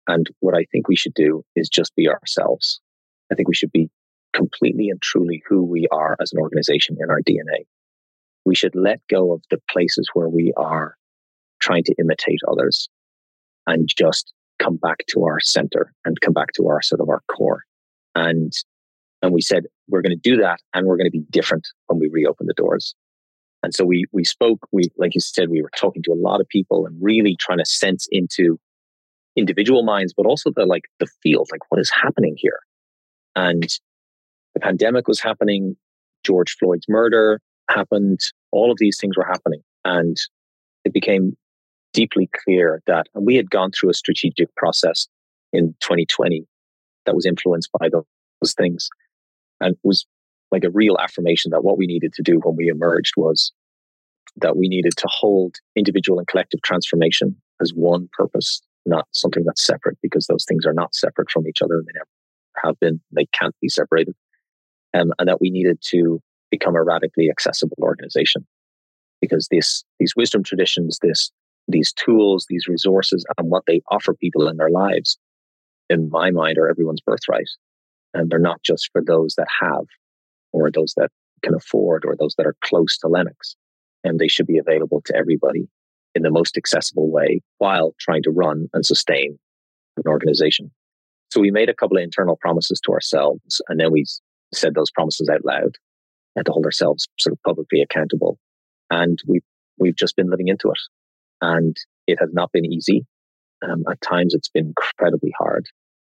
And 0.09 0.29
what 0.41 0.57
I 0.57 0.65
think 0.73 0.89
we 0.89 0.97
should 0.97 1.15
do 1.15 1.45
is 1.55 1.69
just 1.69 1.95
be 1.95 2.09
ourselves. 2.09 2.81
I 3.31 3.35
think 3.35 3.49
we 3.49 3.55
should 3.55 3.73
be 3.73 3.89
completely 4.33 4.89
and 4.89 5.01
truly 5.01 5.43
who 5.49 5.63
we 5.63 5.87
are 5.93 6.17
as 6.21 6.33
an 6.33 6.41
organization 6.41 6.97
in 7.01 7.11
our 7.11 7.21
DNA. 7.21 7.67
We 8.45 8.55
should 8.55 8.75
let 8.75 9.01
go 9.09 9.33
of 9.33 9.43
the 9.51 9.61
places 9.71 10.09
where 10.15 10.29
we 10.29 10.53
are 10.57 10.97
trying 11.61 11.85
to 11.85 11.95
imitate 11.99 12.41
others 12.51 12.89
and 13.67 13.89
just 13.89 14.33
come 14.59 14.77
back 14.77 14.99
to 15.09 15.25
our 15.25 15.41
center 15.41 15.93
and 16.05 16.21
come 16.21 16.33
back 16.33 16.53
to 16.55 16.67
our 16.67 16.83
sort 16.83 17.01
of 17.01 17.09
our 17.09 17.23
core. 17.29 17.63
And 18.15 18.53
and 19.23 19.33
we 19.33 19.41
said 19.41 19.67
we're 19.89 20.03
going 20.03 20.17
to 20.17 20.31
do 20.31 20.37
that 20.39 20.61
and 20.75 20.87
we're 20.87 20.97
going 20.97 21.11
to 21.11 21.17
be 21.17 21.25
different 21.31 21.69
when 21.87 22.01
we 22.01 22.09
reopen 22.11 22.47
the 22.47 22.55
doors. 22.55 22.95
And 23.63 23.75
so 23.75 23.85
we 23.85 24.07
we 24.13 24.25
spoke, 24.25 24.67
we 24.73 24.85
like 24.97 25.15
you 25.15 25.21
said, 25.21 25.49
we 25.49 25.63
were 25.63 25.71
talking 25.77 26.03
to 26.05 26.13
a 26.13 26.15
lot 26.15 26.41
of 26.41 26.49
people 26.49 26.87
and 26.87 26.97
really 27.01 27.37
trying 27.37 27.59
to 27.59 27.65
sense 27.65 28.09
into 28.11 28.59
individual 29.37 29.83
minds, 29.83 30.13
but 30.17 30.27
also 30.27 30.51
the 30.55 30.67
like 30.67 30.85
the 30.99 31.07
field, 31.23 31.49
like 31.51 31.71
what 31.71 31.81
is 31.81 31.91
happening 31.91 32.35
here. 32.37 32.59
And 33.37 33.69
the 34.55 34.61
pandemic 34.61 35.09
was 35.09 35.21
happening, 35.21 35.77
George 36.25 36.57
Floyd's 36.59 36.87
murder 36.89 37.41
happened, 37.71 38.21
all 38.51 38.71
of 38.71 38.79
these 38.79 38.99
things 39.01 39.17
were 39.17 39.25
happening. 39.25 39.63
And 39.85 40.17
it 40.85 40.93
became 40.93 41.37
deeply 41.93 42.29
clear 42.45 42.83
that 42.87 43.07
and 43.15 43.27
we 43.27 43.37
had 43.37 43.51
gone 43.51 43.71
through 43.71 43.91
a 43.91 43.95
strategic 43.95 44.55
process 44.57 45.09
in 45.53 45.75
2020 45.81 46.47
that 47.05 47.15
was 47.15 47.27
influenced 47.27 47.71
by 47.79 47.89
those 47.89 48.55
things 48.55 48.89
and 49.61 49.77
was 49.83 50.07
like 50.53 50.65
a 50.65 50.71
real 50.71 50.97
affirmation 50.99 51.51
that 51.51 51.65
what 51.65 51.79
we 51.79 51.87
needed 51.87 52.13
to 52.13 52.23
do 52.23 52.39
when 52.43 52.55
we 52.55 52.69
emerged 52.69 53.15
was 53.17 53.53
that 54.37 54.57
we 54.57 54.69
needed 54.69 54.93
to 54.97 55.09
hold 55.11 55.57
individual 55.75 56.19
and 56.19 56.29
collective 56.29 56.61
transformation 56.63 57.37
as 57.61 57.73
one 57.75 58.09
purpose, 58.13 58.61
not 58.87 59.09
something 59.13 59.45
that's 59.45 59.65
separate, 59.65 59.99
because 60.03 60.27
those 60.27 60.45
things 60.45 60.65
are 60.67 60.73
not 60.73 60.95
separate 60.95 61.31
from 61.31 61.49
each 61.49 61.63
other. 61.63 61.79
And 61.79 61.87
they 61.87 61.93
never 61.95 62.09
have 62.65 62.79
been. 62.81 63.01
They 63.11 63.27
can't 63.33 63.55
be 63.61 63.69
separated. 63.69 64.15
Um, 64.95 65.13
and 65.19 65.27
that 65.29 65.41
we 65.41 65.51
needed 65.51 65.79
to 65.91 66.21
become 66.51 66.77
a 66.77 66.83
radically 66.83 67.31
accessible 67.31 67.79
organization 67.81 68.47
because 69.23 69.49
this, 69.51 69.85
these 69.99 70.15
wisdom 70.15 70.43
traditions, 70.43 70.99
this, 71.01 71.31
these 71.67 71.93
tools, 71.95 72.47
these 72.49 72.69
resources, 72.69 73.25
and 73.39 73.49
what 73.49 73.65
they 73.67 73.81
offer 73.91 74.13
people 74.13 74.49
in 74.49 74.59
their 74.59 74.69
lives, 74.69 75.17
in 75.89 76.11
my 76.11 76.31
mind, 76.31 76.59
are 76.59 76.69
everyone's 76.69 77.01
birthright. 77.01 77.49
And 78.13 78.29
they're 78.29 78.39
not 78.39 78.63
just 78.63 78.91
for 78.93 79.03
those 79.03 79.35
that 79.37 79.49
have 79.61 79.87
or 80.53 80.71
those 80.71 80.95
that 80.97 81.11
can 81.43 81.55
afford 81.55 82.05
or 82.07 82.17
those 82.17 82.35
that 82.37 82.47
are 82.47 82.57
close 82.63 82.97
to 82.99 83.09
Lenox. 83.09 83.57
And 84.05 84.19
they 84.19 84.29
should 84.29 84.47
be 84.47 84.59
available 84.59 85.03
to 85.07 85.17
everybody 85.17 85.69
in 86.15 86.23
the 86.23 86.31
most 86.31 86.57
accessible 86.57 87.11
way 87.11 87.41
while 87.59 87.95
trying 87.99 88.23
to 88.25 88.31
run 88.31 88.69
and 88.73 88.85
sustain 88.85 89.39
an 89.97 90.05
organization. 90.07 90.71
So 91.31 91.41
we 91.41 91.51
made 91.51 91.69
a 91.69 91.75
couple 91.75 91.97
of 91.97 92.03
internal 92.03 92.37
promises 92.37 92.81
to 92.85 92.93
ourselves 92.93 93.61
and 93.69 93.81
then 93.81 93.93
we 93.93 94.05
said 94.53 94.75
those 94.75 94.91
promises 94.91 95.29
out 95.29 95.45
loud 95.45 95.77
and 96.37 96.45
to 96.47 96.53
hold 96.53 96.65
ourselves 96.65 97.09
sort 97.19 97.33
of 97.33 97.43
publicly 97.43 97.81
accountable. 97.81 98.39
And 98.91 99.19
we 99.27 99.41
we've 99.79 99.97
just 99.97 100.17
been 100.17 100.31
living 100.31 100.49
into 100.49 100.71
it. 100.71 100.79
And 101.41 101.77
it 102.07 102.19
has 102.21 102.31
not 102.33 102.53
been 102.53 102.71
easy. 102.71 103.07
Um, 103.63 103.85
at 103.91 104.01
times 104.01 104.35
it's 104.35 104.49
been 104.49 104.67
incredibly 104.67 105.33
hard, 105.39 105.67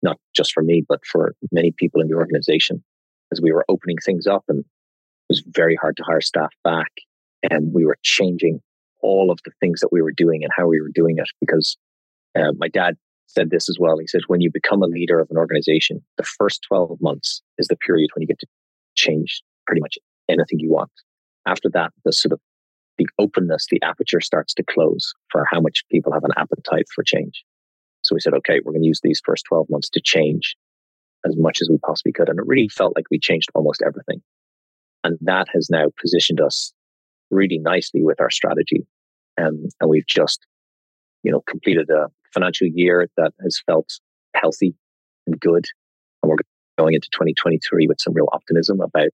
not 0.03 0.19
just 0.35 0.53
for 0.53 0.63
me, 0.63 0.83
but 0.87 1.05
for 1.05 1.33
many 1.51 1.71
people 1.71 2.01
in 2.01 2.07
the 2.07 2.15
organization 2.15 2.83
as 3.31 3.41
we 3.41 3.51
were 3.51 3.65
opening 3.69 3.97
things 3.97 4.27
up 4.27 4.43
and 4.47 4.59
it 4.59 4.65
was 5.29 5.43
very 5.47 5.75
hard 5.75 5.97
to 5.97 6.03
hire 6.03 6.21
staff 6.21 6.53
back. 6.63 6.91
And 7.43 7.73
we 7.73 7.85
were 7.85 7.97
changing 8.03 8.61
all 9.01 9.31
of 9.31 9.39
the 9.45 9.51
things 9.59 9.81
that 9.81 9.91
we 9.91 10.01
were 10.01 10.11
doing 10.11 10.43
and 10.43 10.51
how 10.55 10.67
we 10.67 10.81
were 10.81 10.91
doing 10.93 11.17
it 11.17 11.27
because 11.39 11.77
uh, 12.35 12.51
my 12.57 12.67
dad 12.67 12.95
said 13.27 13.49
this 13.49 13.69
as 13.69 13.77
well. 13.79 13.97
He 13.97 14.07
said, 14.07 14.21
when 14.27 14.41
you 14.41 14.49
become 14.51 14.81
a 14.81 14.87
leader 14.87 15.19
of 15.19 15.29
an 15.29 15.37
organization, 15.37 16.03
the 16.17 16.23
first 16.23 16.65
12 16.67 16.97
months 17.01 17.41
is 17.57 17.67
the 17.67 17.75
period 17.75 18.09
when 18.13 18.21
you 18.21 18.27
get 18.27 18.39
to 18.39 18.47
change 18.95 19.43
pretty 19.65 19.81
much 19.81 19.97
anything 20.29 20.59
you 20.59 20.71
want. 20.71 20.91
After 21.45 21.69
that, 21.69 21.91
the 22.03 22.13
sort 22.13 22.33
of 22.33 22.39
the 22.97 23.07
openness, 23.19 23.67
the 23.69 23.81
aperture 23.83 24.21
starts 24.21 24.53
to 24.55 24.63
close 24.63 25.13
for 25.29 25.45
how 25.49 25.59
much 25.59 25.83
people 25.91 26.11
have 26.11 26.23
an 26.23 26.31
appetite 26.35 26.87
for 26.93 27.03
change. 27.03 27.43
So 28.03 28.15
we 28.15 28.21
said, 28.21 28.33
okay, 28.33 28.59
we're 28.63 28.71
going 28.71 28.83
to 28.83 28.87
use 28.87 29.01
these 29.03 29.21
first 29.23 29.45
12 29.45 29.67
months 29.69 29.89
to 29.89 30.01
change 30.01 30.55
as 31.25 31.35
much 31.37 31.61
as 31.61 31.69
we 31.69 31.77
possibly 31.79 32.11
could. 32.11 32.29
And 32.29 32.39
it 32.39 32.45
really 32.47 32.67
felt 32.67 32.95
like 32.95 33.05
we 33.11 33.19
changed 33.19 33.49
almost 33.53 33.81
everything. 33.85 34.21
And 35.03 35.17
that 35.21 35.47
has 35.53 35.69
now 35.69 35.85
positioned 35.99 36.41
us 36.41 36.73
really 37.31 37.57
nicely 37.57 38.03
with 38.03 38.19
our 38.19 38.29
strategy. 38.29 38.85
Um, 39.39 39.67
and 39.79 39.89
we've 39.89 40.07
just, 40.07 40.45
you 41.23 41.31
know, 41.31 41.41
completed 41.41 41.89
a 41.89 42.07
financial 42.33 42.67
year 42.67 43.09
that 43.17 43.33
has 43.41 43.61
felt 43.65 43.99
healthy 44.35 44.75
and 45.25 45.39
good. 45.39 45.65
And 46.21 46.29
we're 46.29 46.37
going 46.77 46.93
into 46.93 47.09
2023 47.11 47.87
with 47.87 48.01
some 48.01 48.13
real 48.13 48.29
optimism 48.31 48.81
about, 48.81 49.09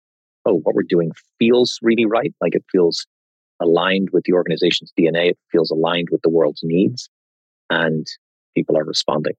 oh, 0.46 0.54
what 0.54 0.74
we're 0.74 0.82
doing 0.82 1.12
feels 1.38 1.78
really 1.82 2.04
right. 2.04 2.32
Like 2.40 2.54
it 2.54 2.64
feels 2.70 3.06
aligned 3.60 4.10
with 4.12 4.24
the 4.24 4.32
organization's 4.32 4.92
DNA. 4.98 5.30
It 5.30 5.38
feels 5.50 5.70
aligned 5.70 6.08
with 6.10 6.22
the 6.22 6.30
world's 6.30 6.62
needs. 6.62 7.08
And 7.70 8.06
people 8.54 8.76
are 8.76 8.84
responding 8.84 9.34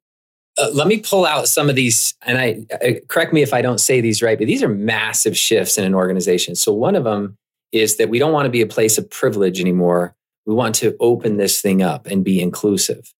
uh, 0.58 0.70
let 0.74 0.88
me 0.88 1.00
pull 1.00 1.26
out 1.26 1.48
some 1.48 1.70
of 1.70 1.76
these 1.76 2.14
and 2.24 2.38
I, 2.38 2.66
I 2.82 3.02
correct 3.08 3.34
me 3.34 3.42
if 3.42 3.54
i 3.54 3.62
don't 3.62 3.80
say 3.80 4.02
these 4.02 4.22
right 4.22 4.38
but 4.38 4.48
these 4.48 4.64
are 4.64 4.70
massive 4.70 5.38
shifts 5.38 5.78
in 5.78 5.84
an 5.84 5.96
organization 5.96 6.56
so 6.56 6.74
one 6.74 6.96
of 6.96 7.04
them 7.04 7.38
is 7.72 7.98
that 7.98 8.10
we 8.10 8.20
don't 8.20 8.34
want 8.34 8.46
to 8.46 8.52
be 8.52 8.62
a 8.62 8.68
place 8.68 8.98
of 8.98 9.10
privilege 9.10 9.60
anymore 9.60 10.16
we 10.46 10.54
want 10.54 10.76
to 10.76 10.96
open 11.00 11.38
this 11.38 11.62
thing 11.62 11.82
up 11.82 12.08
and 12.08 12.24
be 12.24 12.42
inclusive 12.42 13.14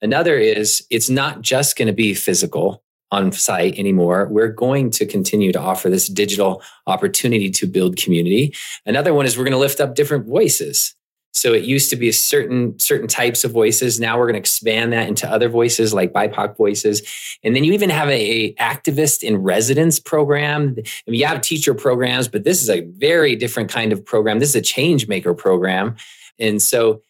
another 0.00 0.36
is 0.36 0.86
it's 0.90 1.10
not 1.10 1.42
just 1.42 1.76
going 1.76 1.88
to 1.88 1.94
be 1.94 2.14
physical 2.14 2.82
on 3.10 3.32
site 3.32 3.78
anymore. 3.78 4.28
We're 4.30 4.52
going 4.52 4.90
to 4.92 5.06
continue 5.06 5.52
to 5.52 5.60
offer 5.60 5.88
this 5.88 6.08
digital 6.08 6.62
opportunity 6.86 7.50
to 7.50 7.66
build 7.66 7.96
community. 7.96 8.54
Another 8.84 9.14
one 9.14 9.26
is 9.26 9.36
we're 9.36 9.44
going 9.44 9.52
to 9.52 9.58
lift 9.58 9.80
up 9.80 9.94
different 9.94 10.26
voices. 10.26 10.94
So 11.38 11.52
it 11.52 11.64
used 11.64 11.90
to 11.90 11.96
be 11.96 12.10
certain 12.12 12.78
certain 12.78 13.06
types 13.06 13.44
of 13.44 13.52
voices. 13.52 14.00
Now 14.00 14.18
we're 14.18 14.26
going 14.26 14.34
to 14.34 14.40
expand 14.40 14.92
that 14.92 15.08
into 15.08 15.30
other 15.30 15.48
voices 15.48 15.94
like 15.94 16.12
BIPOC 16.12 16.56
voices. 16.56 17.02
And 17.42 17.54
then 17.54 17.64
you 17.64 17.72
even 17.72 17.90
have 17.90 18.08
a, 18.08 18.12
a 18.12 18.54
activist 18.54 19.22
in 19.22 19.38
residence 19.38 20.00
program. 20.00 20.74
I 20.78 21.10
mean, 21.10 21.20
you 21.20 21.26
have 21.26 21.40
teacher 21.40 21.74
programs, 21.74 22.28
but 22.28 22.44
this 22.44 22.62
is 22.62 22.68
a 22.68 22.80
very 22.80 23.36
different 23.36 23.70
kind 23.70 23.92
of 23.92 24.04
program. 24.04 24.38
This 24.38 24.50
is 24.50 24.56
a 24.56 24.60
change 24.60 25.06
maker 25.06 25.34
program. 25.34 25.96
And 26.38 26.60
so 26.60 27.02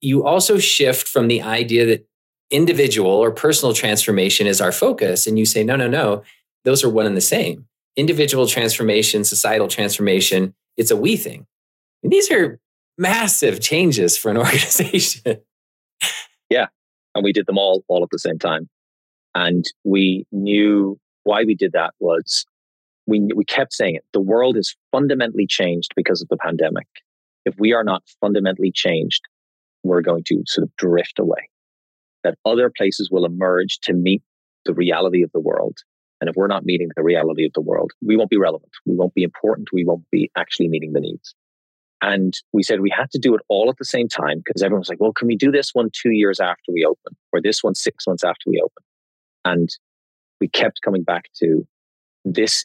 you 0.00 0.24
also 0.24 0.58
shift 0.58 1.08
from 1.08 1.28
the 1.28 1.42
idea 1.42 1.86
that 1.86 2.08
individual 2.50 3.10
or 3.10 3.30
personal 3.30 3.74
transformation 3.74 4.46
is 4.46 4.60
our 4.60 4.72
focus. 4.72 5.26
And 5.26 5.38
you 5.38 5.44
say, 5.44 5.64
no, 5.64 5.76
no, 5.76 5.88
no, 5.88 6.22
those 6.64 6.82
are 6.84 6.88
one 6.88 7.06
and 7.06 7.16
the 7.16 7.20
same. 7.20 7.66
Individual 7.96 8.46
transformation, 8.46 9.24
societal 9.24 9.68
transformation, 9.68 10.54
it's 10.76 10.90
a 10.90 10.96
we 10.96 11.16
thing. 11.16 11.46
And 12.02 12.12
these 12.12 12.30
are 12.30 12.60
massive 12.98 13.60
changes 13.60 14.16
for 14.16 14.30
an 14.30 14.36
organization. 14.38 15.38
yeah. 16.50 16.66
And 17.14 17.24
we 17.24 17.32
did 17.32 17.46
them 17.46 17.58
all 17.58 17.84
all 17.88 18.02
at 18.02 18.10
the 18.10 18.18
same 18.18 18.38
time. 18.38 18.68
And 19.34 19.64
we 19.84 20.26
knew 20.32 20.98
why 21.24 21.44
we 21.44 21.54
did 21.54 21.72
that 21.72 21.94
was 22.00 22.44
we, 23.06 23.26
we 23.34 23.44
kept 23.44 23.72
saying 23.72 23.94
it. 23.94 24.04
The 24.12 24.20
world 24.20 24.56
is 24.56 24.76
fundamentally 24.92 25.46
changed 25.46 25.92
because 25.96 26.20
of 26.20 26.28
the 26.28 26.36
pandemic. 26.36 26.86
If 27.46 27.54
we 27.58 27.72
are 27.72 27.84
not 27.84 28.02
fundamentally 28.20 28.72
changed, 28.72 29.22
we're 29.82 30.02
going 30.02 30.24
to 30.24 30.42
sort 30.46 30.64
of 30.64 30.76
drift 30.76 31.18
away 31.18 31.48
that 32.24 32.36
other 32.44 32.70
places 32.76 33.08
will 33.10 33.24
emerge 33.24 33.78
to 33.80 33.94
meet 33.94 34.22
the 34.64 34.74
reality 34.74 35.22
of 35.22 35.30
the 35.32 35.40
world. 35.40 35.78
And 36.20 36.28
if 36.28 36.36
we're 36.36 36.48
not 36.48 36.64
meeting 36.64 36.88
the 36.96 37.02
reality 37.02 37.46
of 37.46 37.52
the 37.54 37.60
world, 37.60 37.92
we 38.04 38.16
won't 38.16 38.30
be 38.30 38.36
relevant. 38.36 38.72
We 38.84 38.96
won't 38.96 39.14
be 39.14 39.22
important. 39.22 39.68
We 39.72 39.84
won't 39.84 40.04
be 40.10 40.30
actually 40.36 40.68
meeting 40.68 40.92
the 40.92 41.00
needs. 41.00 41.34
And 42.00 42.34
we 42.52 42.62
said 42.62 42.80
we 42.80 42.94
had 42.96 43.10
to 43.10 43.18
do 43.18 43.34
it 43.34 43.40
all 43.48 43.68
at 43.70 43.76
the 43.78 43.84
same 43.84 44.08
time 44.08 44.38
because 44.44 44.62
everyone 44.62 44.80
was 44.80 44.88
like, 44.88 45.00
well, 45.00 45.12
can 45.12 45.26
we 45.26 45.36
do 45.36 45.50
this 45.50 45.70
one 45.72 45.90
two 45.92 46.12
years 46.12 46.38
after 46.40 46.72
we 46.72 46.84
open 46.84 47.16
or 47.32 47.40
this 47.40 47.62
one 47.64 47.74
six 47.74 48.06
months 48.06 48.24
after 48.24 48.44
we 48.46 48.60
open? 48.62 48.84
And 49.44 49.68
we 50.40 50.48
kept 50.48 50.80
coming 50.82 51.02
back 51.02 51.24
to 51.40 51.66
this 52.24 52.64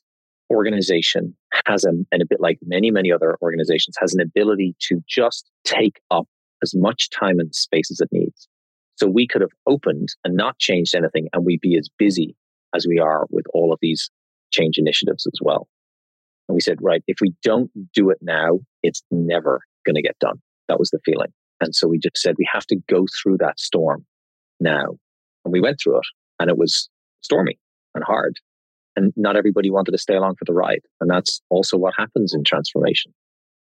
organization 0.51 1.35
has 1.65 1.83
a, 1.83 1.89
and 2.11 2.21
a 2.21 2.25
bit 2.25 2.39
like 2.39 2.59
many, 2.63 2.91
many 2.91 3.11
other 3.11 3.37
organizations, 3.41 3.95
has 3.99 4.13
an 4.13 4.21
ability 4.21 4.75
to 4.87 5.01
just 5.07 5.49
take 5.65 5.99
up 6.11 6.27
as 6.61 6.75
much 6.75 7.09
time 7.09 7.39
and 7.39 7.53
space 7.55 7.89
as 7.89 7.99
it 7.99 8.09
needs. 8.11 8.47
So 8.95 9.07
we 9.07 9.27
could 9.27 9.41
have 9.41 9.51
opened 9.65 10.09
and 10.23 10.35
not 10.35 10.59
changed 10.59 10.93
anything 10.95 11.27
and 11.33 11.45
we'd 11.45 11.61
be 11.61 11.77
as 11.77 11.89
busy 11.97 12.35
as 12.75 12.85
we 12.87 12.99
are 12.99 13.25
with 13.29 13.45
all 13.53 13.73
of 13.73 13.79
these 13.81 14.09
change 14.51 14.77
initiatives 14.77 15.25
as 15.25 15.39
well. 15.41 15.67
And 16.47 16.55
we 16.55 16.61
said, 16.61 16.77
right, 16.81 17.03
if 17.07 17.17
we 17.21 17.33
don't 17.43 17.71
do 17.93 18.09
it 18.09 18.17
now, 18.21 18.59
it's 18.81 19.01
never 19.11 19.61
going 19.85 19.95
to 19.95 20.01
get 20.01 20.19
done. 20.19 20.41
That 20.67 20.79
was 20.79 20.89
the 20.89 20.99
feeling. 21.05 21.31
And 21.61 21.73
so 21.73 21.87
we 21.87 21.97
just 21.97 22.17
said, 22.17 22.35
we 22.37 22.47
have 22.51 22.65
to 22.67 22.77
go 22.89 23.05
through 23.21 23.37
that 23.37 23.59
storm 23.59 24.05
now. 24.59 24.97
And 25.45 25.51
we 25.51 25.61
went 25.61 25.79
through 25.81 25.97
it 25.97 26.05
and 26.39 26.49
it 26.49 26.57
was 26.57 26.89
stormy 27.21 27.57
and 27.95 28.03
hard. 28.03 28.37
And 28.95 29.13
not 29.15 29.35
everybody 29.35 29.71
wanted 29.71 29.91
to 29.91 29.97
stay 29.97 30.15
along 30.15 30.35
for 30.35 30.45
the 30.45 30.53
ride. 30.53 30.81
And 30.99 31.09
that's 31.09 31.41
also 31.49 31.77
what 31.77 31.93
happens 31.97 32.33
in 32.33 32.43
transformation. 32.43 33.13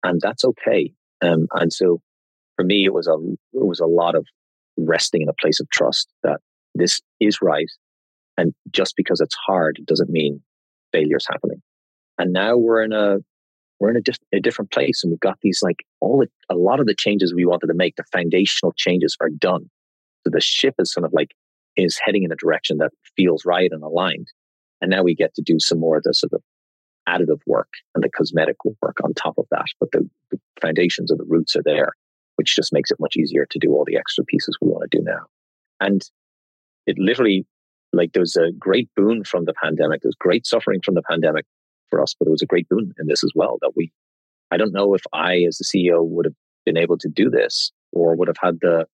And 0.02 0.20
that's 0.20 0.44
okay. 0.44 0.92
Um, 1.22 1.46
and 1.52 1.72
so 1.72 2.00
for 2.56 2.64
me, 2.64 2.84
it 2.84 2.92
was 2.92 3.06
a, 3.06 3.14
it 3.52 3.66
was 3.66 3.80
a 3.80 3.87
lot 3.87 4.14
of 4.14 4.26
resting 4.76 5.22
in 5.22 5.28
a 5.28 5.34
place 5.40 5.60
of 5.60 5.70
trust 5.70 6.08
that 6.22 6.40
this 6.74 7.00
is 7.20 7.38
right. 7.40 7.70
And 8.37 8.52
just 8.70 8.94
because 8.96 9.20
it's 9.20 9.37
hard 9.46 9.78
doesn't 9.87 10.10
mean 10.10 10.42
failure's 10.92 11.26
happening. 11.30 11.62
And 12.18 12.33
now 12.33 12.57
we're 12.57 12.83
in 12.83 12.92
a 12.92 13.18
we're 13.81 13.90
in 13.90 13.96
a, 13.96 14.37
a 14.37 14.40
different 14.40 14.70
place, 14.70 15.03
and 15.03 15.11
we've 15.11 15.20
got 15.20 15.38
these 15.42 15.61
like 15.62 15.85
all 16.00 16.18
the, 16.18 16.29
a 16.48 16.57
lot 16.57 16.81
of 16.81 16.87
the 16.87 16.94
changes 16.94 17.35
we 17.35 17.44
wanted 17.44 17.66
to 17.66 17.74
make. 17.74 17.96
The 17.96 18.05
foundational 18.12 18.72
changes 18.77 19.16
are 19.20 19.31
done, 19.31 19.68
so 20.24 20.31
the 20.31 20.40
ship 20.40 20.74
is 20.79 20.92
sort 20.92 21.05
of 21.05 21.12
like 21.12 21.35
is 21.77 21.98
heading 22.05 22.22
in 22.22 22.33
a 22.33 22.37
direction 22.37 22.79
that 22.79 22.92
feels 23.16 23.44
right 23.44 23.70
and 23.72 23.83
aligned. 23.83 24.29
And 24.81 24.90
now 24.90 25.03
we 25.03 25.14
get 25.14 25.35
to 25.35 25.42
do 25.42 25.59
some 25.59 25.81
more 25.81 25.96
of 25.96 26.05
the 26.05 26.14
sort 26.14 26.33
of 26.33 26.42
additive 27.09 27.40
work 27.46 27.72
and 27.94 28.05
the 28.05 28.09
cosmetic 28.09 28.57
work 28.64 28.98
on 29.03 29.12
top 29.14 29.38
of 29.38 29.46
that. 29.50 29.66
But 29.81 29.90
the, 29.90 30.09
the 30.31 30.38
foundations 30.61 31.11
of 31.11 31.18
the 31.18 31.24
roots 31.24 31.57
are 31.57 31.62
there 31.64 31.92
which 32.37 32.57
just 32.57 32.72
makes 32.72 32.90
it 32.90 33.00
much 33.00 33.16
easier 33.16 33.46
to 33.50 33.59
do 33.59 33.72
all 33.72 33.85
the 33.85 33.96
extra 33.96 34.24
pieces 34.24 34.57
we 34.61 34.68
want 34.68 34.90
to 34.90 34.98
do 34.98 35.05
now. 35.05 35.27
And 35.81 36.03
it 36.87 36.98
literally, 36.98 37.46
like, 37.92 38.12
there 38.12 38.20
was 38.20 38.37
a 38.37 38.53
great 38.53 38.88
boon 38.96 39.24
from 39.24 39.44
the 39.44 39.55
pandemic. 39.55 40.03
There 40.03 40.09
was 40.09 40.16
great 40.18 40.46
suffering 40.46 40.81
from 40.85 40.94
the 40.94 41.03
pandemic 41.03 41.46
for 41.90 42.01
us, 42.03 42.14
but 42.18 42.27
it 42.27 42.31
was 42.31 42.42
a 42.42 42.47
great 42.47 42.68
boon 42.68 42.92
in 42.99 43.07
this 43.07 43.25
as 43.25 43.31
well 43.35 43.59
that 43.62 43.73
we, 43.77 43.92
I 44.51 44.57
don't 44.57 44.73
know 44.73 44.94
if 44.94 45.03
I, 45.12 45.44
as 45.49 45.59
the 45.59 45.64
CEO, 45.64 46.07
would 46.07 46.27
have 46.27 46.35
been 46.64 46.77
able 46.77 46.99
to 46.99 47.09
do 47.09 47.31
this 47.31 47.73
or 47.92 48.16
would 48.16 48.29
have 48.29 48.38
had 48.42 48.59
the 48.61 48.87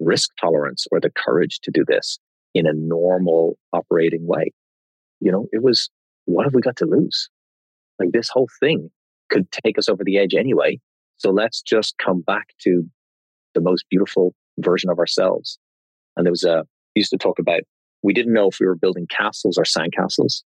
risk 0.00 0.30
tolerance 0.40 0.86
or 0.90 1.00
the 1.00 1.10
courage 1.10 1.60
to 1.60 1.70
do 1.70 1.84
this 1.86 2.18
in 2.54 2.66
a 2.66 2.72
normal 2.72 3.56
operating 3.72 4.26
way. 4.26 4.52
You 5.20 5.32
know, 5.32 5.46
it 5.52 5.62
was, 5.62 5.90
what 6.24 6.44
have 6.44 6.54
we 6.54 6.60
got 6.60 6.76
to 6.76 6.86
lose? 6.86 7.28
Like, 7.98 8.12
this 8.12 8.28
whole 8.28 8.48
thing 8.60 8.90
could 9.30 9.50
take 9.50 9.78
us 9.78 9.88
over 9.88 10.04
the 10.04 10.18
edge 10.18 10.34
anyway. 10.34 10.80
So 11.16 11.30
let's 11.30 11.62
just 11.62 11.96
come 11.98 12.20
back 12.20 12.48
to 12.62 12.84
the 13.54 13.60
most 13.60 13.84
beautiful 13.90 14.34
version 14.58 14.90
of 14.90 14.98
ourselves. 14.98 15.58
And 16.16 16.26
there 16.26 16.32
was 16.32 16.44
a, 16.44 16.64
used 16.94 17.10
to 17.10 17.18
talk 17.18 17.38
about, 17.38 17.60
we 18.02 18.12
didn't 18.12 18.32
know 18.32 18.48
if 18.48 18.58
we 18.60 18.66
were 18.66 18.74
building 18.74 19.06
castles 19.06 19.56
or 19.56 19.64
sandcastles. 19.64 20.42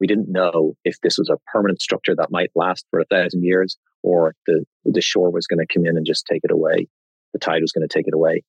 We 0.00 0.06
didn't 0.06 0.30
know 0.30 0.74
if 0.84 1.00
this 1.00 1.18
was 1.18 1.28
a 1.28 1.38
permanent 1.52 1.82
structure 1.82 2.14
that 2.14 2.30
might 2.30 2.50
last 2.54 2.86
for 2.90 3.00
a 3.00 3.04
thousand 3.04 3.42
years 3.44 3.76
or 4.02 4.34
the, 4.46 4.64
the 4.84 5.00
shore 5.00 5.30
was 5.30 5.46
going 5.46 5.58
to 5.58 5.72
come 5.72 5.86
in 5.86 5.96
and 5.96 6.06
just 6.06 6.26
take 6.26 6.42
it 6.44 6.50
away. 6.50 6.88
The 7.32 7.38
tide 7.38 7.62
was 7.62 7.72
going 7.72 7.86
to 7.86 7.92
take 7.92 8.06
it 8.06 8.14
away. 8.14 8.42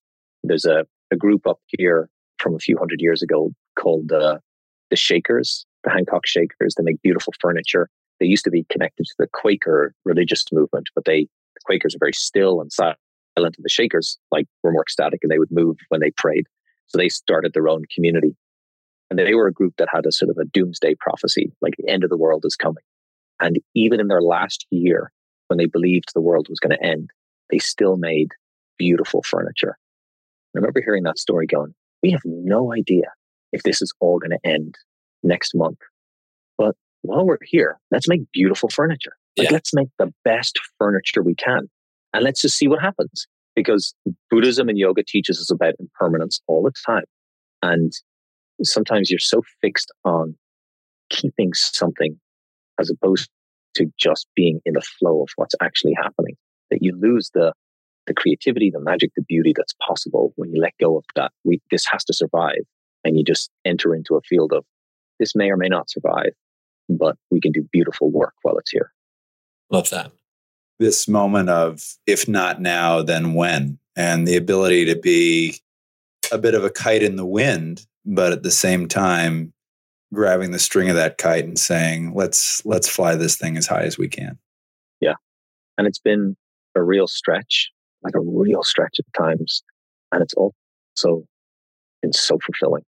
There's 0.43 0.65
a, 0.65 0.85
a 1.11 1.15
group 1.15 1.47
up 1.47 1.59
here 1.67 2.09
from 2.37 2.55
a 2.55 2.59
few 2.59 2.77
hundred 2.77 3.01
years 3.01 3.21
ago 3.21 3.51
called 3.77 4.11
uh, 4.11 4.37
the 4.89 4.95
Shakers, 4.95 5.65
the 5.83 5.89
Hancock 5.89 6.25
Shakers. 6.25 6.75
They 6.75 6.83
make 6.83 7.01
beautiful 7.01 7.33
furniture. 7.39 7.89
They 8.19 8.25
used 8.25 8.43
to 8.45 8.51
be 8.51 8.65
connected 8.69 9.05
to 9.05 9.15
the 9.17 9.27
Quaker 9.33 9.93
religious 10.05 10.45
movement, 10.51 10.89
but 10.95 11.05
they 11.05 11.27
the 11.55 11.61
Quakers 11.65 11.95
are 11.95 11.99
very 11.99 12.13
still 12.13 12.61
and 12.61 12.71
silent, 12.71 12.97
and 13.35 13.55
the 13.59 13.69
Shakers 13.69 14.17
like 14.31 14.47
were 14.63 14.71
more 14.71 14.83
ecstatic 14.83 15.19
and 15.23 15.31
they 15.31 15.39
would 15.39 15.51
move 15.51 15.77
when 15.89 16.01
they 16.01 16.11
prayed. 16.11 16.45
So 16.87 16.97
they 16.97 17.09
started 17.09 17.53
their 17.53 17.67
own 17.67 17.83
community. 17.93 18.35
And 19.09 19.17
they 19.17 19.33
were 19.33 19.47
a 19.47 19.53
group 19.53 19.75
that 19.77 19.89
had 19.91 20.05
a 20.05 20.11
sort 20.11 20.29
of 20.29 20.37
a 20.37 20.45
doomsday 20.45 20.95
prophecy, 20.99 21.51
like 21.61 21.75
the 21.77 21.89
end 21.89 22.03
of 22.03 22.09
the 22.09 22.17
world 22.17 22.45
is 22.45 22.55
coming. 22.55 22.83
And 23.39 23.57
even 23.73 23.99
in 23.99 24.07
their 24.07 24.21
last 24.21 24.65
year, 24.69 25.11
when 25.47 25.57
they 25.57 25.65
believed 25.65 26.11
the 26.13 26.21
world 26.21 26.47
was 26.49 26.59
going 26.59 26.77
to 26.77 26.85
end, 26.85 27.09
they 27.49 27.57
still 27.57 27.97
made 27.97 28.29
beautiful 28.77 29.23
furniture. 29.23 29.77
I 30.55 30.59
remember 30.59 30.81
hearing 30.81 31.03
that 31.03 31.19
story 31.19 31.47
going, 31.47 31.73
we 32.03 32.11
have 32.11 32.21
no 32.23 32.73
idea 32.73 33.11
if 33.51 33.63
this 33.63 33.81
is 33.81 33.91
all 33.99 34.19
going 34.19 34.31
to 34.31 34.47
end 34.47 34.75
next 35.23 35.55
month. 35.55 35.79
But 36.57 36.75
while 37.01 37.25
we're 37.25 37.37
here, 37.43 37.79
let's 37.91 38.07
make 38.07 38.31
beautiful 38.31 38.69
furniture. 38.69 39.13
Like, 39.37 39.49
yeah. 39.49 39.53
let's 39.53 39.73
make 39.73 39.89
the 39.97 40.13
best 40.23 40.59
furniture 40.77 41.23
we 41.23 41.35
can 41.35 41.69
and 42.13 42.23
let's 42.23 42.41
just 42.41 42.57
see 42.57 42.67
what 42.67 42.81
happens. 42.81 43.27
Because 43.55 43.93
Buddhism 44.29 44.69
and 44.69 44.77
yoga 44.77 45.03
teaches 45.03 45.39
us 45.39 45.51
about 45.51 45.75
impermanence 45.79 46.41
all 46.47 46.63
the 46.63 46.71
time. 46.85 47.03
And 47.61 47.91
sometimes 48.63 49.09
you're 49.09 49.19
so 49.19 49.41
fixed 49.61 49.91
on 50.05 50.35
keeping 51.09 51.53
something 51.53 52.19
as 52.79 52.89
opposed 52.89 53.29
to 53.75 53.91
just 53.99 54.27
being 54.35 54.59
in 54.65 54.73
the 54.73 54.81
flow 54.81 55.21
of 55.21 55.29
what's 55.35 55.55
actually 55.61 55.93
happening 56.01 56.35
that 56.69 56.79
you 56.81 56.97
lose 56.99 57.31
the 57.33 57.53
the 58.09 58.13
creativity, 58.13 58.71
the 58.71 58.81
magic, 58.81 59.11
the 59.15 59.21
beauty 59.21 59.53
that's 59.55 59.75
possible 59.85 60.33
when 60.35 60.51
you 60.51 60.61
let 60.61 60.73
go 60.81 60.97
of 60.97 61.05
that. 61.15 61.31
We, 61.45 61.61
this 61.71 61.85
has 61.91 62.03
to 62.05 62.13
survive. 62.13 62.65
And 63.05 63.17
you 63.17 63.23
just 63.23 63.49
enter 63.63 63.95
into 63.95 64.15
a 64.15 64.21
field 64.21 64.51
of 64.51 64.65
this 65.19 65.35
may 65.35 65.49
or 65.49 65.57
may 65.57 65.69
not 65.69 65.89
survive, 65.89 66.31
but 66.89 67.15
we 67.29 67.39
can 67.39 67.53
do 67.53 67.65
beautiful 67.71 68.11
work 68.11 68.33
while 68.41 68.57
it's 68.57 68.71
here. 68.71 68.91
Love 69.69 69.89
that. 69.91 70.11
This 70.79 71.07
moment 71.07 71.49
of 71.49 71.81
if 72.07 72.27
not 72.27 72.61
now, 72.61 73.01
then 73.03 73.35
when, 73.35 73.77
and 73.95 74.27
the 74.27 74.37
ability 74.37 74.85
to 74.85 74.95
be 74.95 75.59
a 76.31 76.37
bit 76.37 76.53
of 76.53 76.63
a 76.63 76.69
kite 76.69 77.03
in 77.03 77.15
the 77.15 77.25
wind, 77.25 77.85
but 78.05 78.31
at 78.31 78.43
the 78.43 78.51
same 78.51 78.87
time, 78.87 79.53
grabbing 80.13 80.51
the 80.51 80.59
string 80.59 80.89
of 80.89 80.95
that 80.95 81.17
kite 81.17 81.45
and 81.45 81.59
saying, 81.59 82.13
let's, 82.15 82.65
let's 82.65 82.89
fly 82.89 83.15
this 83.15 83.35
thing 83.35 83.57
as 83.57 83.67
high 83.67 83.83
as 83.83 83.97
we 83.97 84.07
can. 84.07 84.37
Yeah. 84.99 85.15
And 85.77 85.87
it's 85.87 85.99
been 85.99 86.35
a 86.75 86.81
real 86.81 87.07
stretch, 87.07 87.69
like 88.03 88.15
a 88.15 88.19
real 88.19 88.63
stretch 88.63 88.97
at 88.99 89.05
times. 89.13 89.63
And 90.11 90.23
it's 90.23 90.33
also 90.33 91.23
been 92.01 92.13
so 92.13 92.39
fulfilling. 92.45 92.83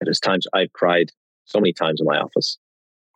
And 0.00 0.08
It 0.08 0.10
is 0.10 0.20
times 0.20 0.46
I've 0.52 0.72
cried 0.72 1.10
so 1.46 1.58
many 1.58 1.72
times 1.72 2.00
in 2.00 2.06
my 2.06 2.18
office 2.18 2.58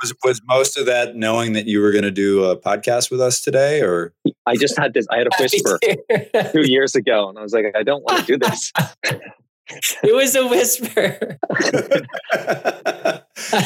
was 0.02 0.12
was 0.24 0.40
most 0.46 0.76
of 0.76 0.87
that 0.87 1.16
knowing 1.16 1.52
that 1.54 1.66
you 1.66 1.80
were 1.80 1.92
going 1.92 2.04
to 2.04 2.11
do 2.11 2.44
a 2.44 2.56
podcast 2.56 3.11
with 3.11 3.20
us 3.20 3.40
today, 3.40 3.80
or 3.80 4.12
I 4.46 4.56
just 4.56 4.76
had 4.76 4.92
this. 4.92 5.06
I 5.11 5.18
had 5.18 5.28
a 5.28 5.30
whisper 5.40 5.78
two 6.52 6.70
years 6.70 6.94
ago, 6.94 7.28
and 7.28 7.38
I 7.38 7.42
was 7.42 7.52
like, 7.54 7.66
I 7.74 7.82
don't 7.82 8.02
want 8.02 8.26
to 8.26 8.26
do 8.26 8.38
this. 8.38 8.72
it 10.02 10.14
was 10.14 10.35
a 10.37 10.46
whisper. 10.46 11.38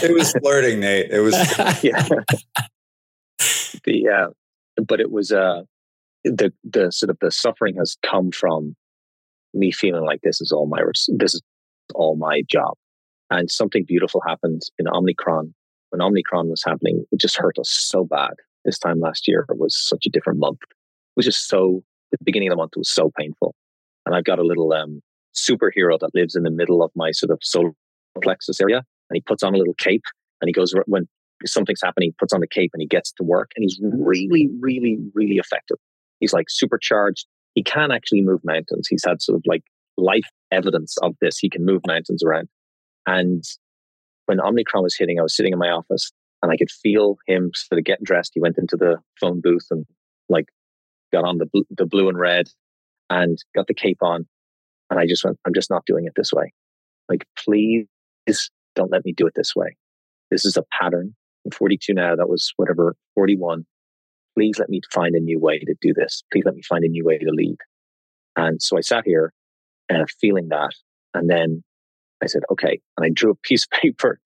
it 0.03 0.14
was 0.14 0.33
flirting, 0.33 0.81
Nate. 0.81 1.11
It 1.11 1.21
was 1.21 1.35
yeah. 1.83 2.09
the 3.85 4.09
uh, 4.09 4.29
but 4.87 5.01
it 5.01 5.11
was 5.11 5.33
uh 5.33 5.62
the 6.25 6.53
the 6.64 6.90
sort 6.90 7.11
of 7.11 7.19
the 7.21 7.31
suffering 7.31 7.77
has 7.77 7.97
come 8.03 8.31
from 8.31 8.75
me 9.55 9.73
feeling 9.73 10.05
like 10.05 10.21
this 10.23 10.40
is 10.40 10.53
all 10.53 10.66
my 10.66 10.83
this 11.09 11.35
is 11.35 11.42
all 11.95 12.16
my 12.16 12.42
job, 12.49 12.75
and 13.31 13.51
something 13.51 13.85
beautiful 13.85 14.23
happened 14.27 14.62
in 14.79 14.88
Omicron 14.88 15.55
when 15.90 16.03
Omicron 16.03 16.49
was 16.49 16.62
happening. 16.64 17.05
It 17.12 17.21
just 17.21 17.37
hurt 17.37 17.59
us 17.59 17.71
so 17.71 18.05
bad 18.05 18.35
this 18.64 18.79
time 18.79 19.01
last 19.01 19.29
year. 19.29 19.47
It 19.49 19.59
was 19.59 19.77
such 19.77 20.07
a 20.07 20.11
different 20.11 20.38
month. 20.38 20.59
It 20.62 21.16
was 21.16 21.27
just 21.27 21.49
so 21.49 21.83
the 22.11 22.19
beginning 22.25 22.49
of 22.49 22.53
the 22.53 22.57
month 22.57 22.73
was 22.77 22.90
so 22.90 23.11
painful, 23.19 23.55
and 24.05 24.14
I've 24.14 24.25
got 24.25 24.38
a 24.38 24.45
little 24.45 24.73
um 24.73 25.01
superhero 25.37 25.99
that 26.01 26.14
lives 26.14 26.35
in 26.35 26.42
the 26.42 26.51
middle 26.51 26.83
of 26.83 26.90
my 26.94 27.11
sort 27.12 27.31
of 27.31 27.38
solar 27.42 27.72
plexus 28.22 28.61
area, 28.61 28.79
and 28.79 29.14
he 29.14 29.20
puts 29.20 29.42
on 29.42 29.55
a 29.55 29.59
little 29.59 29.75
cape 29.75 30.05
and 30.40 30.49
he 30.49 30.53
goes 30.53 30.75
when 30.87 31.09
something's 31.44 31.81
happening, 31.83 32.09
he 32.09 32.16
puts 32.18 32.33
on 32.33 32.40
the 32.40 32.46
cape 32.46 32.70
and 32.72 32.81
he 32.81 32.87
gets 32.87 33.12
to 33.12 33.22
work, 33.22 33.51
and 33.57 33.62
he's 33.62 33.79
really, 33.83 34.49
really, 34.61 34.99
really 35.14 35.37
effective. 35.37 35.77
He's 36.20 36.33
like 36.33 36.46
supercharged. 36.49 37.27
He 37.55 37.62
can 37.62 37.90
actually 37.90 38.22
move 38.22 38.40
mountains. 38.44 38.88
He's 38.88 39.05
had 39.07 39.20
sort 39.20 39.37
of 39.37 39.42
like 39.46 39.62
life 39.96 40.29
evidence 40.51 40.96
of 41.03 41.14
this. 41.20 41.38
He 41.38 41.51
can 41.51 41.64
move 41.64 41.83
mountains 41.87 42.22
around. 42.25 42.49
And 43.07 43.44
when 44.27 44.40
Omicron 44.40 44.83
was 44.83 44.96
hitting, 44.96 45.18
I 45.18 45.22
was 45.22 45.35
sitting 45.35 45.53
in 45.53 45.59
my 45.59 45.70
office 45.70 46.11
and 46.42 46.53
I 46.53 46.57
could 46.57 46.70
feel 46.70 47.16
him 47.27 47.51
sort 47.55 47.79
of 47.79 47.85
getting 47.85 48.05
dressed. 48.05 48.33
He 48.35 48.40
went 48.40 48.59
into 48.59 48.77
the 48.77 48.96
phone 49.20 49.40
booth 49.40 49.66
and 49.70 49.87
like 50.29 50.46
got 51.12 51.25
on 51.25 51.38
the, 51.38 51.64
the 51.70 51.87
blue 51.87 52.09
and 52.09 52.18
red 52.18 52.49
and 53.09 53.38
got 53.55 53.68
the 53.68 53.75
cape 53.75 54.03
on. 54.03 54.27
And 54.90 55.01
I 55.01 55.07
just 55.07 55.25
went, 55.25 55.38
I'm 55.44 55.55
just 55.55 55.70
not 55.70 55.85
doing 55.87 56.07
it 56.07 56.12
this 56.16 56.33
way. 56.33 56.53
Like, 57.09 57.27
please 57.38 57.87
don't 58.75 58.92
let 58.92 59.05
me 59.05 59.12
do 59.12 59.27
it 59.27 59.35
this 59.35 59.57
way. 59.57 59.77
This 60.31 60.44
is 60.44 60.57
a 60.57 60.64
pattern. 60.72 61.14
I'm 61.44 61.51
42 61.51 61.94
now. 61.94 62.14
That 62.16 62.29
was 62.29 62.53
whatever, 62.57 62.94
41. 63.14 63.64
Please 64.37 64.59
let 64.59 64.68
me 64.68 64.81
find 64.92 65.14
a 65.14 65.20
new 65.20 65.40
way 65.40 65.59
to 65.59 65.75
do 65.81 65.94
this. 65.94 66.22
Please 66.33 66.44
let 66.44 66.55
me 66.55 66.62
find 66.62 66.85
a 66.85 66.88
new 66.88 67.05
way 67.05 67.18
to 67.18 67.31
lead. 67.31 67.57
And 68.37 68.61
so 68.61 68.77
I 68.77 68.83
sat 68.83 69.05
here 69.07 69.33
uh, 69.92 70.05
feeling 70.20 70.49
that. 70.49 70.72
And 71.14 71.31
then 71.31 71.64
I 72.22 72.27
said, 72.27 72.42
okay. 72.51 72.81
And 72.96 73.07
I 73.07 73.11
drew 73.11 73.31
a 73.31 73.37
piece 73.37 73.64
of 73.64 73.70
paper 73.81 74.20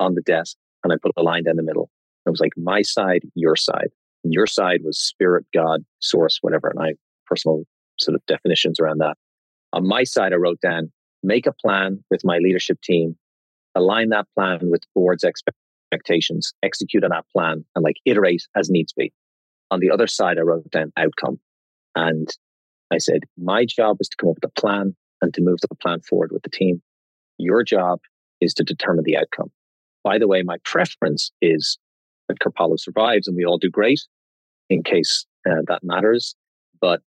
on 0.00 0.14
the 0.14 0.22
desk 0.22 0.56
and 0.82 0.92
I 0.92 0.96
put 1.00 1.12
a 1.16 1.22
line 1.22 1.44
down 1.44 1.56
the 1.56 1.62
middle. 1.62 1.90
It 2.26 2.30
was 2.30 2.40
like 2.40 2.52
my 2.56 2.82
side, 2.82 3.22
your 3.34 3.56
side. 3.56 3.90
And 4.22 4.32
your 4.32 4.46
side 4.46 4.80
was 4.82 4.98
spirit, 4.98 5.44
God, 5.52 5.84
source, 5.98 6.38
whatever. 6.40 6.68
And 6.68 6.82
I 6.82 6.94
personal 7.26 7.64
sort 8.00 8.14
of 8.14 8.24
definitions 8.26 8.80
around 8.80 8.98
that. 8.98 9.16
On 9.74 9.86
my 9.86 10.04
side, 10.04 10.32
I 10.32 10.36
wrote 10.36 10.60
down 10.60 10.92
make 11.24 11.46
a 11.46 11.52
plan 11.52 12.04
with 12.08 12.24
my 12.24 12.38
leadership 12.38 12.80
team, 12.80 13.16
align 13.74 14.10
that 14.10 14.28
plan 14.36 14.70
with 14.70 14.82
the 14.82 14.86
board's 14.94 15.24
expectations, 15.24 16.52
execute 16.62 17.02
on 17.02 17.10
that 17.10 17.26
plan, 17.34 17.64
and 17.74 17.82
like 17.82 17.96
iterate 18.04 18.46
as 18.54 18.70
needs 18.70 18.92
be. 18.92 19.12
On 19.72 19.80
the 19.80 19.90
other 19.90 20.06
side, 20.06 20.38
I 20.38 20.42
wrote 20.42 20.70
down 20.70 20.92
outcome. 20.96 21.40
And 21.96 22.28
I 22.92 22.98
said, 22.98 23.24
my 23.36 23.64
job 23.64 23.96
is 23.98 24.08
to 24.10 24.16
come 24.16 24.28
up 24.28 24.36
with 24.40 24.52
a 24.56 24.60
plan 24.60 24.94
and 25.20 25.34
to 25.34 25.42
move 25.42 25.58
the 25.60 25.74
plan 25.74 26.00
forward 26.02 26.30
with 26.30 26.42
the 26.44 26.50
team. 26.50 26.80
Your 27.38 27.64
job 27.64 27.98
is 28.40 28.54
to 28.54 28.62
determine 28.62 29.04
the 29.04 29.16
outcome. 29.16 29.50
By 30.04 30.18
the 30.18 30.28
way, 30.28 30.42
my 30.42 30.58
preference 30.64 31.32
is 31.42 31.78
that 32.28 32.38
Kripalu 32.38 32.78
survives 32.78 33.26
and 33.26 33.36
we 33.36 33.44
all 33.44 33.58
do 33.58 33.70
great 33.70 34.02
in 34.70 34.84
case 34.84 35.26
uh, 35.48 35.62
that 35.66 35.82
matters. 35.82 36.36
But 36.80 37.00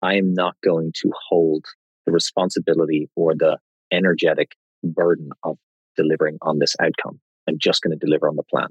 I 0.00 0.14
am 0.14 0.34
not 0.34 0.56
going 0.64 0.92
to 1.02 1.12
hold 1.28 1.64
the 2.06 2.12
responsibility 2.12 3.08
or 3.16 3.34
the 3.34 3.58
energetic 3.92 4.52
burden 4.82 5.30
of 5.44 5.58
delivering 5.96 6.38
on 6.42 6.58
this 6.58 6.74
outcome. 6.80 7.20
I'm 7.48 7.58
just 7.58 7.82
going 7.82 7.96
to 7.96 8.04
deliver 8.04 8.28
on 8.28 8.36
the 8.36 8.42
plan. 8.44 8.68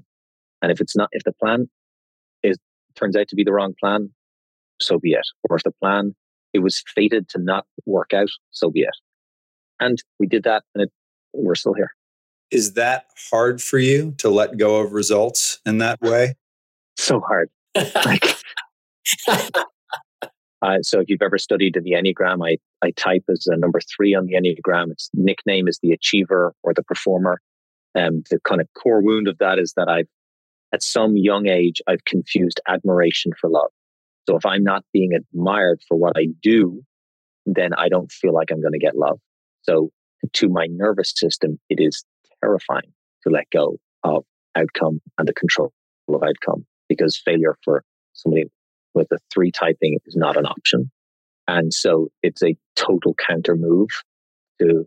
And 0.62 0.72
if 0.72 0.82
it's 0.82 0.96
not, 0.96 1.10
if 1.12 1.24
the 1.24 1.34
plan 1.34 1.70
is 2.44 2.58
turns 2.96 3.16
out 3.16 3.28
to 3.30 3.36
be 3.36 3.44
the 3.44 3.54
wrong 3.54 3.74
plan, 3.80 4.10
so 4.80 5.00
be 5.00 5.12
it. 5.12 5.28
Or 5.50 5.56
if 5.58 5.64
the 5.64 5.72
plan 5.82 6.16
it 6.54 6.60
was 6.60 6.84
fated 6.94 7.30
to 7.30 7.40
not 7.40 7.66
work 7.86 8.14
out, 8.14 8.30
so 8.52 8.70
be 8.70 8.82
it. 8.82 8.96
And 9.80 10.02
we 10.20 10.28
did 10.28 10.44
that, 10.44 10.64
and 10.76 10.84
it, 10.84 10.92
we're 11.34 11.56
still 11.56 11.74
here. 11.74 11.92
Is 12.52 12.74
that 12.74 13.06
hard 13.32 13.62
for 13.62 13.80
you 13.80 14.14
to 14.18 14.30
let 14.30 14.58
go 14.58 14.78
of 14.78 14.92
results 14.92 15.60
in 15.66 15.78
that 15.78 16.02
way? 16.02 16.36
So 16.98 17.22
hard. 17.22 17.50
like, 18.06 18.36
uh, 20.62 20.78
so 20.82 21.00
if 21.00 21.10
you've 21.10 21.22
ever 21.22 21.38
studied 21.38 21.74
the 21.74 21.92
Enneagram, 21.92 22.46
I, 22.48 22.58
I 22.86 22.92
type 22.92 23.24
as 23.30 23.48
a 23.48 23.58
number 23.58 23.80
three 23.80 24.14
on 24.14 24.28
the 24.28 24.34
Enneagram. 24.34 24.92
Its 24.92 25.10
nickname 25.14 25.68
is 25.68 25.80
the 25.82 25.92
achiever 25.92 26.54
or 26.64 26.74
the 26.74 26.84
performer. 26.84 27.42
And 27.96 28.08
um, 28.08 28.24
the 28.30 28.40
kind 28.48 28.62
of 28.62 28.68
core 28.74 29.02
wound 29.02 29.28
of 29.28 29.38
that 29.40 29.60
is 29.60 29.74
that 29.76 29.90
I've, 29.90 30.08
at 30.72 30.84
some 30.84 31.18
young 31.18 31.48
age, 31.48 31.82
I've 31.88 32.06
confused 32.06 32.62
admiration 32.68 33.32
for 33.40 33.50
love. 33.50 33.72
So 34.30 34.38
if 34.38 34.46
I'm 34.46 34.64
not 34.64 34.86
being 34.94 35.12
admired 35.14 35.82
for 35.88 35.98
what 35.98 36.14
I 36.16 36.28
do, 36.42 36.84
then 37.46 37.74
I 37.74 37.90
don't 37.90 38.12
feel 38.12 38.34
like 38.34 38.52
I'm 38.52 38.62
going 38.62 38.74
to 38.74 38.80
get 38.80 38.96
love. 38.96 39.20
So 39.64 39.92
to 40.34 40.48
my 40.48 40.68
nervous 40.68 41.12
system, 41.16 41.60
it 41.70 41.80
is 41.82 42.06
terrifying 42.42 42.94
to 43.24 43.30
let 43.30 43.50
go 43.52 43.78
of 44.04 44.24
outcome 44.56 45.02
and 45.18 45.28
the 45.28 45.34
control 45.34 45.74
of 46.08 46.24
outcome 46.24 46.66
because 46.88 47.18
failure 47.18 47.58
for 47.64 47.84
somebody 48.14 48.46
with 48.94 49.12
a 49.12 49.18
three 49.34 49.52
typing 49.52 50.00
is 50.06 50.16
not 50.16 50.38
an 50.38 50.46
option. 50.46 50.92
And 51.48 51.74
so 51.74 52.10
it's 52.24 52.44
a 52.44 52.56
total 52.76 53.16
counter 53.16 53.56
move 53.56 53.90
to 54.60 54.86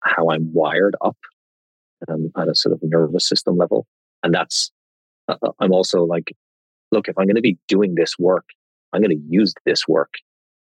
how 0.00 0.30
I'm 0.30 0.52
wired 0.52 0.96
up 1.04 1.16
um, 2.08 2.30
at 2.36 2.48
a 2.48 2.54
sort 2.54 2.72
of 2.72 2.80
nervous 2.82 3.28
system 3.28 3.56
level. 3.56 3.86
And 4.22 4.32
that's, 4.34 4.70
uh, 5.28 5.36
uh 5.42 5.52
I'm 5.60 5.72
also 5.72 6.04
like, 6.04 6.32
look, 6.92 7.08
if 7.08 7.18
I'm 7.18 7.26
going 7.26 7.36
to 7.36 7.42
be 7.42 7.58
doing 7.68 7.94
this 7.94 8.18
work, 8.18 8.44
I'm 8.92 9.02
going 9.02 9.16
to 9.16 9.24
use 9.28 9.52
this 9.64 9.88
work 9.88 10.14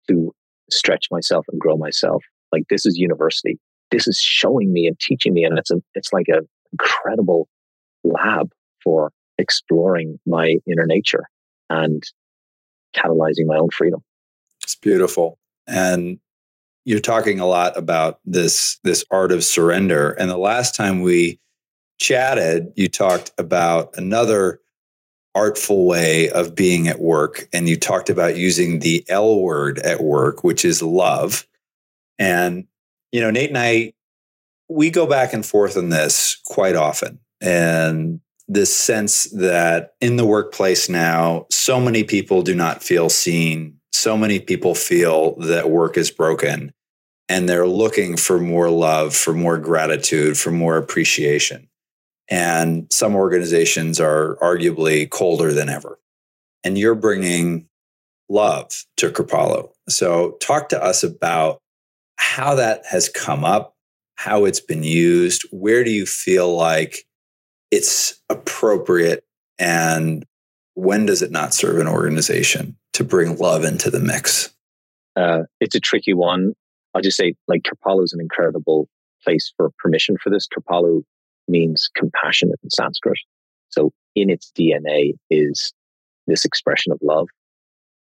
to 0.09 0.35
stretch 0.70 1.07
myself 1.11 1.46
and 1.50 1.61
grow 1.61 1.76
myself. 1.76 2.22
Like 2.53 2.64
this 2.68 2.87
is 2.87 2.96
university. 2.96 3.59
This 3.90 4.07
is 4.07 4.20
showing 4.20 4.72
me 4.72 4.87
and 4.87 4.98
teaching 4.98 5.35
me. 5.35 5.44
And 5.44 5.59
it's 5.59 5.70
a, 5.70 5.83
it's 5.94 6.12
like 6.12 6.29
an 6.29 6.48
incredible 6.72 7.48
lab 8.05 8.50
for 8.83 9.11
exploring 9.38 10.18
my 10.26 10.57
inner 10.66 10.87
nature. 10.87 11.24
And 11.70 12.03
catalyzing 12.94 13.46
my 13.46 13.57
own 13.57 13.70
freedom. 13.70 14.03
It's 14.62 14.74
beautiful. 14.74 15.38
And 15.66 16.18
you're 16.85 17.00
talking 17.00 17.40
a 17.40 17.46
lot 17.46 17.76
about 17.76 18.20
this 18.24 18.79
this 18.85 19.05
art 19.11 19.33
of 19.33 19.44
surrender. 19.44 20.11
And 20.12 20.31
the 20.31 20.38
last 20.38 20.74
time 20.74 21.03
we 21.03 21.38
chatted, 21.98 22.72
you 22.76 22.88
talked 22.88 23.31
about 23.38 23.96
another 23.96 24.61
artful 25.35 25.87
way 25.87 26.31
of 26.31 26.55
being 26.55 26.88
at 26.88 27.00
work. 27.00 27.48
And 27.53 27.68
you 27.68 27.76
talked 27.76 28.11
about 28.11 28.37
using 28.37 28.81
the 28.81 29.05
L 29.09 29.40
word 29.40 29.79
at 29.81 30.03
work, 30.03 30.42
which 30.42 30.64
is 30.64 30.83
love. 30.83 31.46
And, 32.18 32.66
you 33.12 33.20
know, 33.20 33.31
Nate 33.31 33.50
and 33.50 33.59
I, 33.59 33.92
we 34.68 34.90
go 34.90 35.07
back 35.07 35.33
and 35.33 35.44
forth 35.44 35.76
on 35.76 35.90
this 35.90 36.40
quite 36.44 36.76
often. 36.76 37.18
And 37.40 38.20
this 38.52 38.76
sense 38.76 39.24
that 39.26 39.94
in 40.00 40.16
the 40.16 40.26
workplace 40.26 40.88
now, 40.88 41.46
so 41.52 41.80
many 41.80 42.02
people 42.02 42.42
do 42.42 42.52
not 42.52 42.82
feel 42.82 43.08
seen. 43.08 43.76
So 43.92 44.16
many 44.16 44.40
people 44.40 44.74
feel 44.74 45.36
that 45.36 45.70
work 45.70 45.96
is 45.96 46.10
broken 46.10 46.72
and 47.28 47.48
they're 47.48 47.68
looking 47.68 48.16
for 48.16 48.40
more 48.40 48.68
love, 48.68 49.14
for 49.14 49.32
more 49.32 49.56
gratitude, 49.56 50.36
for 50.36 50.50
more 50.50 50.76
appreciation. 50.76 51.68
And 52.28 52.92
some 52.92 53.14
organizations 53.14 54.00
are 54.00 54.36
arguably 54.42 55.08
colder 55.08 55.52
than 55.52 55.68
ever. 55.68 56.00
And 56.64 56.76
you're 56.76 56.96
bringing 56.96 57.68
love 58.28 58.84
to 58.96 59.10
Kripalu. 59.10 59.70
So, 59.88 60.32
talk 60.40 60.68
to 60.70 60.82
us 60.82 61.04
about 61.04 61.60
how 62.16 62.56
that 62.56 62.84
has 62.86 63.08
come 63.08 63.44
up, 63.44 63.76
how 64.16 64.44
it's 64.44 64.60
been 64.60 64.82
used. 64.82 65.46
Where 65.52 65.84
do 65.84 65.90
you 65.90 66.06
feel 66.06 66.54
like 66.54 67.06
it's 67.70 68.20
appropriate 68.28 69.24
and 69.59 70.26
when 70.74 71.06
does 71.06 71.22
it 71.22 71.30
not 71.30 71.52
serve 71.52 71.78
an 71.78 71.88
organization 71.88 72.76
to 72.94 73.04
bring 73.04 73.37
love 73.37 73.64
into 73.64 73.90
the 73.90 74.00
mix? 74.00 74.50
Uh, 75.16 75.42
it's 75.60 75.75
a 75.75 75.81
tricky 75.81 76.14
one. 76.14 76.54
I'll 76.94 77.02
just 77.02 77.16
say, 77.16 77.35
like, 77.46 77.62
Kripalu 77.62 78.04
is 78.04 78.12
an 78.12 78.21
incredible 78.21 78.88
place 79.23 79.52
for 79.56 79.71
permission 79.79 80.16
for 80.23 80.31
this. 80.31 80.48
Kripalu 80.48 81.02
means 81.48 81.90
compassionate 81.94 82.58
in 82.62 82.71
Sanskrit. 82.71 83.18
So, 83.68 83.92
in 84.14 84.31
its 84.31 84.50
DNA 84.58 85.14
is 85.29 85.73
this 86.27 86.44
expression 86.44 86.92
of 86.92 86.98
love. 87.02 87.29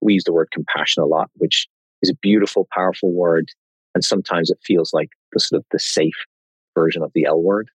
We 0.02 0.14
use 0.14 0.24
the 0.24 0.34
word 0.34 0.50
compassion 0.52 1.04
a 1.04 1.06
lot, 1.06 1.30
which 1.36 1.68
is 2.02 2.10
a 2.10 2.16
beautiful, 2.16 2.68
powerful 2.72 3.12
word. 3.12 3.50
And 3.96 4.04
sometimes 4.04 4.50
it 4.50 4.60
feels 4.64 4.94
like 4.94 5.10
the 5.34 5.40
sort 5.40 5.60
of 5.60 5.66
the 5.72 5.80
safe 5.80 6.26
version 6.76 7.02
of 7.02 7.12
the 7.14 7.26
L 7.26 7.42
word. 7.42 7.70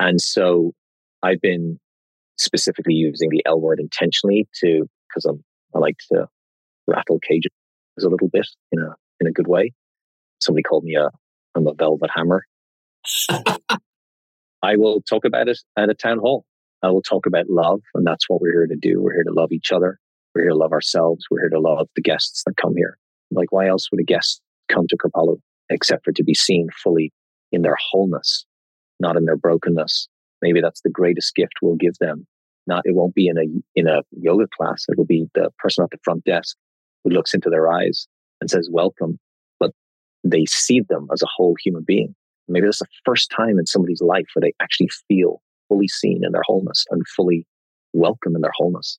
And 0.00 0.20
so 0.20 0.72
I've 1.22 1.40
been 1.40 1.78
specifically 2.36 2.94
using 2.94 3.30
the 3.30 3.42
L 3.46 3.60
word 3.60 3.80
intentionally 3.80 4.48
to 4.60 4.88
because 5.08 5.24
I'm 5.24 5.42
I 5.74 5.78
like 5.78 5.96
to 6.12 6.28
rattle 6.86 7.18
cages 7.20 7.50
a 8.00 8.08
little 8.08 8.28
bit 8.28 8.48
in 8.72 8.80
a 8.80 8.94
in 9.20 9.26
a 9.26 9.32
good 9.32 9.48
way. 9.48 9.72
Somebody 10.40 10.62
called 10.62 10.84
me 10.84 10.94
a 10.96 11.10
I'm 11.54 11.66
a 11.66 11.74
velvet 11.74 12.10
hammer. 12.14 12.44
I 14.62 14.76
will 14.76 15.02
talk 15.02 15.24
about 15.24 15.48
it 15.48 15.58
at 15.76 15.90
a 15.90 15.94
town 15.94 16.18
hall. 16.18 16.44
I 16.82 16.90
will 16.90 17.02
talk 17.02 17.26
about 17.26 17.48
love, 17.48 17.80
and 17.94 18.06
that's 18.06 18.28
what 18.28 18.40
we're 18.40 18.52
here 18.52 18.66
to 18.66 18.76
do. 18.76 19.00
We're 19.00 19.14
here 19.14 19.24
to 19.24 19.32
love 19.32 19.52
each 19.52 19.72
other. 19.72 19.98
We're 20.34 20.42
here 20.42 20.50
to 20.50 20.56
love 20.56 20.72
ourselves. 20.72 21.26
We're 21.30 21.40
here 21.40 21.50
to 21.50 21.60
love 21.60 21.88
the 21.96 22.02
guests 22.02 22.42
that 22.44 22.56
come 22.56 22.74
here. 22.76 22.98
Like, 23.30 23.52
why 23.52 23.66
else 23.66 23.90
would 23.90 24.00
a 24.00 24.04
guest 24.04 24.40
come 24.68 24.86
to 24.88 24.96
Kripalu 24.96 25.40
except 25.70 26.04
for 26.04 26.12
to 26.12 26.24
be 26.24 26.34
seen 26.34 26.68
fully 26.82 27.12
in 27.50 27.62
their 27.62 27.76
wholeness, 27.90 28.44
not 29.00 29.16
in 29.16 29.24
their 29.24 29.36
brokenness? 29.36 30.08
Maybe 30.42 30.60
that's 30.60 30.80
the 30.82 30.90
greatest 30.90 31.34
gift 31.34 31.54
we'll 31.62 31.76
give 31.76 31.94
them. 32.00 32.26
Not, 32.66 32.82
it 32.84 32.94
won't 32.94 33.14
be 33.14 33.28
in 33.28 33.38
a 33.38 33.44
in 33.74 33.86
a 33.88 34.02
yoga 34.12 34.46
class. 34.56 34.84
It'll 34.90 35.06
be 35.06 35.26
the 35.34 35.50
person 35.58 35.84
at 35.84 35.90
the 35.90 35.98
front 36.04 36.24
desk 36.24 36.56
who 37.02 37.10
looks 37.10 37.34
into 37.34 37.50
their 37.50 37.72
eyes 37.72 38.06
and 38.40 38.50
says, 38.50 38.68
"Welcome," 38.70 39.18
but 39.58 39.72
they 40.22 40.44
see 40.44 40.80
them 40.80 41.08
as 41.12 41.22
a 41.22 41.28
whole 41.34 41.56
human 41.62 41.82
being. 41.82 42.14
Maybe 42.46 42.66
that's 42.66 42.80
the 42.80 42.86
first 43.04 43.30
time 43.34 43.58
in 43.58 43.66
somebody's 43.66 44.02
life 44.02 44.26
where 44.34 44.42
they 44.42 44.54
actually 44.60 44.90
feel 45.08 45.42
fully 45.68 45.88
seen 45.88 46.24
in 46.24 46.32
their 46.32 46.42
wholeness 46.46 46.84
and 46.90 47.06
fully 47.08 47.46
welcome 47.92 48.34
in 48.34 48.42
their 48.42 48.52
wholeness. 48.56 48.98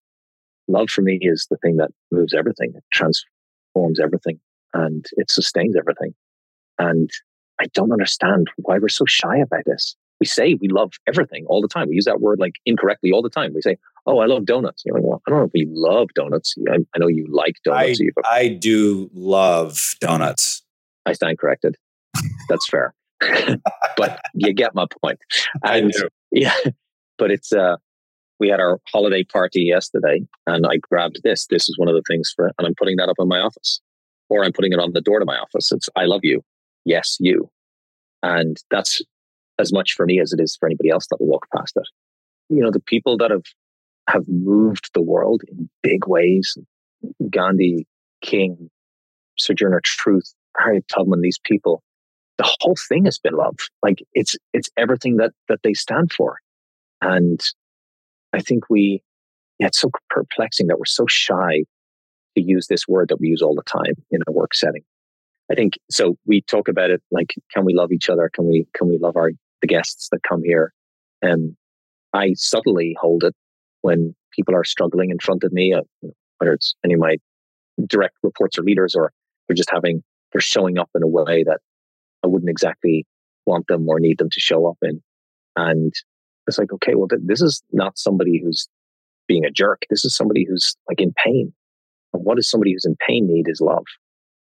Love 0.68 0.90
for 0.90 1.02
me 1.02 1.18
is 1.22 1.48
the 1.50 1.58
thing 1.58 1.78
that 1.78 1.92
moves 2.12 2.34
everything. 2.34 2.74
It 2.76 2.84
transforms 2.94 4.00
everything 4.00 4.40
and 4.74 5.06
it 5.14 5.32
sustains 5.32 5.76
everything. 5.76 6.14
And 6.78 7.10
I 7.60 7.66
don't 7.74 7.92
understand 7.92 8.50
why 8.58 8.78
we're 8.78 8.90
so 8.90 9.06
shy 9.08 9.38
about 9.38 9.66
this. 9.66 9.96
We 10.20 10.26
say 10.26 10.56
we 10.56 10.68
love 10.68 10.92
everything 11.08 11.46
all 11.48 11.62
the 11.62 11.68
time. 11.68 11.90
We 11.90 11.96
use 11.96 12.06
that 12.06 12.22
word 12.22 12.40
like 12.40 12.56
incorrectly 12.66 13.12
all 13.12 13.22
the 13.22 13.30
time. 13.30 13.54
We 13.54 13.62
say, 13.62 13.78
"Oh, 14.06 14.20
I 14.20 14.26
love 14.26 14.46
donuts." 14.46 14.84
You're 14.86 14.96
like, 14.96 15.04
"Well, 15.04 15.22
I 15.26 15.30
don't 15.30 15.40
know 15.40 15.46
if 15.46 15.52
we 15.54 15.68
love 15.70 16.10
donuts. 16.16 16.56
I, 16.70 16.78
I 16.96 17.00
know 17.00 17.08
you 17.08 17.28
like 17.30 17.56
donuts." 17.64 18.02
I, 18.26 18.38
I 18.40 18.48
do 18.50 19.10
love 19.14 19.96
donuts. 20.00 20.64
I 21.06 21.14
stand 21.14 21.40
corrected. 21.40 21.76
That's 22.50 22.68
fair. 22.68 22.94
but 23.98 24.20
you 24.34 24.54
get 24.54 24.76
my 24.76 24.86
point. 25.02 25.20
And 25.64 25.94
yeah, 26.32 26.56
but 27.18 27.32
it's 27.32 27.52
uh 27.52 27.78
we 28.40 28.48
had 28.48 28.60
our 28.60 28.80
holiday 28.92 29.24
party 29.24 29.62
yesterday 29.62 30.22
and 30.48 30.66
I 30.66 30.78
grabbed 30.78 31.22
this. 31.24 31.48
This 31.48 31.68
is 31.68 31.78
one 31.78 31.90
of 31.90 31.96
the 31.96 32.04
things 32.08 32.32
for 32.36 32.52
and 32.58 32.68
I'm 32.68 32.76
putting 32.76 32.98
that 32.98 33.10
up 33.10 33.18
in 33.20 33.28
my 33.28 33.40
office. 33.40 33.82
Or 34.30 34.46
I'm 34.46 34.54
putting 34.54 34.74
it 34.74 34.80
on 34.80 34.94
the 34.94 35.02
door 35.02 35.20
to 35.20 35.26
my 35.26 35.38
office. 35.38 35.72
It's 35.72 35.90
I 35.96 36.06
love 36.06 36.22
you. 36.24 36.44
Yes, 36.86 37.18
you. 37.20 37.50
And 38.22 38.58
that's 38.70 39.02
as 39.60 39.72
much 39.74 39.94
for 39.94 40.06
me 40.06 40.20
as 40.20 40.34
it 40.34 40.40
is 40.40 40.56
for 40.56 40.68
anybody 40.68 40.90
else 40.90 41.08
that 41.08 41.18
will 41.20 41.28
walk 41.28 41.48
past 41.56 41.76
it. 41.76 41.88
You 42.50 42.62
know, 42.62 42.72
the 42.72 42.80
people 42.80 43.18
that 43.18 43.32
have 43.32 43.44
have 44.08 44.28
moved 44.28 44.90
the 44.94 45.02
world 45.02 45.44
in 45.48 45.70
big 45.84 46.08
ways, 46.08 46.58
Gandhi, 47.30 47.86
King, 48.22 48.70
Sojourner 49.38 49.82
Truth, 49.84 50.34
Harriet 50.58 50.88
Tubman, 50.88 51.22
these 51.22 51.40
people, 51.44 51.84
the 52.38 52.56
whole 52.62 52.76
thing 52.88 53.06
has 53.06 53.20
been 53.20 53.36
love. 53.36 53.58
Like 53.84 54.00
it's 54.14 54.36
it's 54.54 54.70
everything 54.78 55.18
that 55.18 55.34
that 55.48 55.60
they 55.64 55.74
stand 55.74 56.12
for. 56.14 56.38
And 57.02 57.40
I 58.34 58.40
think 58.40 58.70
we 58.70 59.04
yeah, 59.60 59.68
it's 59.68 59.80
so 59.80 59.92
perplexing 60.10 60.68
that 60.68 60.80
we're 60.80 60.86
so 60.86 61.06
shy 61.08 61.66
to 62.36 62.42
use 62.42 62.68
this 62.68 62.88
word 62.88 63.10
that 63.10 63.20
we 63.20 63.28
use 63.28 63.42
all 63.42 63.56
the 63.56 63.64
time 63.64 63.94
in 64.10 64.22
a 64.28 64.32
work 64.32 64.54
setting. 64.54 64.84
I 65.52 65.56
think 65.56 65.74
so 65.90 66.18
we 66.26 66.42
talk 66.42 66.68
about 66.68 66.92
it 66.92 67.02
like 67.12 67.36
can 67.54 67.66
we 67.66 67.74
love 67.74 67.92
each 67.92 68.10
other? 68.10 68.30
Can 68.34 68.48
we 68.48 68.68
can 68.74 68.88
we 68.88 68.98
love 68.98 69.18
our 69.18 69.32
the 69.62 69.68
guests 69.68 70.10
that 70.12 70.24
come 70.28 70.44
here? 70.44 70.74
And 71.22 71.56
I 72.14 72.34
subtly 72.34 72.96
hold 73.00 73.24
it 73.24 73.36
when 73.82 74.16
people 74.34 74.56
are 74.56 74.64
struggling 74.64 75.10
in 75.10 75.20
front 75.20 75.44
of 75.44 75.52
me, 75.52 75.74
uh, 75.74 75.82
whether 76.38 76.54
it's 76.54 76.76
any 76.84 76.94
of 76.94 77.00
my 77.00 77.18
direct 77.88 78.16
reports 78.24 78.58
or 78.58 78.64
leaders 78.64 78.96
or 78.96 79.12
they're 79.48 79.56
just 79.56 79.72
having 79.72 80.04
they're 80.32 80.42
showing 80.42 80.78
up 80.78 80.90
in 80.96 81.04
a 81.04 81.08
way 81.08 81.44
that 81.44 81.60
I 82.24 82.28
wouldn't 82.28 82.50
exactly 82.50 83.06
want 83.46 83.68
them 83.68 83.88
or 83.88 84.00
need 84.00 84.18
them 84.20 84.30
to 84.30 84.40
show 84.40 84.68
up 84.68 84.78
in. 84.82 85.02
And 85.56 85.94
it's 86.48 86.58
like, 86.58 86.72
okay, 86.74 86.96
well, 86.96 87.08
th- 87.08 87.22
this 87.26 87.42
is 87.42 87.64
not 87.72 87.98
somebody 87.98 88.40
who's 88.42 88.68
being 89.28 89.46
a 89.46 89.52
jerk. 89.52 89.84
This 89.90 90.06
is 90.06 90.16
somebody 90.16 90.46
who's 90.48 90.76
like 90.88 91.02
in 91.02 91.14
pain. 91.24 91.54
And 92.14 92.24
what 92.24 92.36
does 92.36 92.48
somebody 92.48 92.74
who's 92.74 92.86
in 92.86 92.96
pain 93.08 93.28
need 93.28 93.48
is 93.48 93.62
love. 93.62 93.86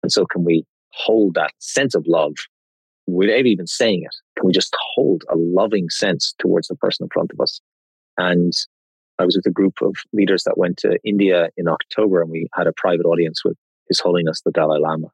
And 0.04 0.12
so 0.12 0.26
can 0.26 0.44
we 0.44 0.66
hold 0.92 1.36
that 1.36 1.54
sense 1.60 1.96
of 1.96 2.06
love 2.08 2.34
without 3.08 3.46
even 3.46 3.68
saying 3.68 4.04
it? 4.04 4.16
Can 4.38 4.48
we 4.48 4.54
just 4.54 4.76
hold 4.94 5.24
a 5.30 5.36
loving 5.36 5.90
sense 5.90 6.34
towards 6.40 6.68
the 6.68 6.76
person 6.76 7.06
in 7.06 7.10
front 7.10 7.32
of 7.32 7.40
us? 7.42 7.60
And 8.18 8.54
I 9.20 9.26
was 9.26 9.36
with 9.36 9.46
a 9.46 9.52
group 9.52 9.76
of 9.82 9.96
leaders 10.12 10.44
that 10.44 10.58
went 10.58 10.78
to 10.78 10.98
India 11.04 11.50
in 11.58 11.68
October 11.68 12.22
and 12.22 12.32
we 12.32 12.48
had 12.54 12.68
a 12.68 12.74
private 12.74 13.06
audience 13.06 13.44
with 13.44 13.58
His 13.88 14.00
Holiness 14.00 14.42
the 14.42 14.52
Dalai 14.52 14.80
Lama. 14.80 15.08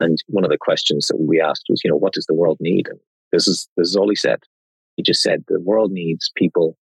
And 0.00 0.18
one 0.26 0.44
of 0.44 0.50
the 0.50 0.58
questions 0.58 1.06
that 1.08 1.20
we 1.20 1.40
asked 1.40 1.66
was, 1.68 1.80
you 1.84 1.90
know, 1.90 1.96
what 1.96 2.12
does 2.12 2.26
the 2.26 2.34
world 2.34 2.58
need? 2.60 2.88
And 2.88 2.98
this 3.30 3.46
is 3.46 3.68
this 3.76 3.88
is 3.88 3.96
all 3.96 4.08
he 4.08 4.16
said. 4.16 4.40
He 4.96 5.02
just 5.02 5.22
said 5.22 5.44
the 5.48 5.60
world 5.60 5.92
needs 5.92 6.30
people 6.36 6.76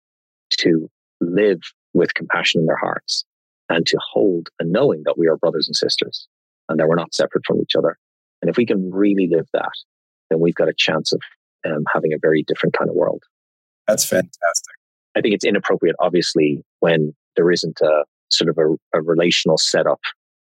to 0.58 0.90
live 1.20 1.60
with 1.94 2.14
compassion 2.14 2.60
in 2.60 2.66
their 2.66 2.76
hearts 2.76 3.24
and 3.68 3.86
to 3.86 3.98
hold 4.12 4.48
a 4.60 4.64
knowing 4.64 5.02
that 5.04 5.18
we 5.18 5.28
are 5.28 5.36
brothers 5.36 5.66
and 5.66 5.74
sisters 5.74 6.28
and 6.68 6.78
that 6.78 6.88
we're 6.88 6.94
not 6.94 7.14
separate 7.14 7.44
from 7.46 7.60
each 7.60 7.74
other. 7.76 7.98
And 8.42 8.50
if 8.50 8.56
we 8.56 8.66
can 8.66 8.90
really 8.92 9.28
live 9.30 9.48
that, 9.52 9.72
then 10.30 10.40
we've 10.40 10.54
got 10.54 10.68
a 10.68 10.74
chance 10.76 11.12
of 11.12 11.20
um, 11.64 11.84
having 11.92 12.12
a 12.12 12.18
very 12.20 12.42
different 12.46 12.76
kind 12.76 12.90
of 12.90 12.96
world. 12.96 13.22
That's 13.86 14.04
fantastic. 14.04 14.74
I 15.16 15.20
think 15.20 15.34
it's 15.34 15.44
inappropriate, 15.44 15.96
obviously, 16.00 16.62
when 16.80 17.14
there 17.36 17.50
isn't 17.50 17.80
a 17.80 18.04
sort 18.30 18.50
of 18.50 18.58
a, 18.58 18.98
a 18.98 19.02
relational 19.02 19.56
setup 19.56 20.00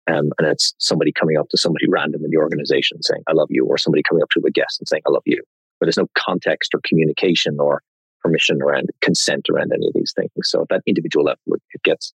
um, 0.07 0.31
and 0.39 0.47
it's 0.47 0.73
somebody 0.79 1.11
coming 1.11 1.37
up 1.37 1.49
to 1.49 1.57
somebody 1.57 1.85
random 1.87 2.23
in 2.23 2.31
the 2.31 2.37
organization 2.37 3.01
saying, 3.03 3.23
I 3.27 3.33
love 3.33 3.47
you, 3.49 3.65
or 3.65 3.77
somebody 3.77 4.03
coming 4.07 4.23
up 4.23 4.29
to 4.31 4.41
a 4.45 4.51
guest 4.51 4.79
and 4.79 4.87
saying, 4.87 5.03
I 5.07 5.11
love 5.11 5.23
you. 5.25 5.41
But 5.79 5.85
there's 5.85 5.97
no 5.97 6.07
context 6.17 6.73
or 6.73 6.81
communication 6.83 7.59
or 7.59 7.81
permission 8.21 8.61
around 8.61 8.89
consent 9.01 9.47
around 9.49 9.71
any 9.73 9.87
of 9.87 9.93
these 9.93 10.13
things. 10.15 10.31
So 10.43 10.61
at 10.61 10.69
that 10.69 10.81
individual 10.85 11.25
level, 11.25 11.41
it 11.73 11.83
gets 11.83 12.13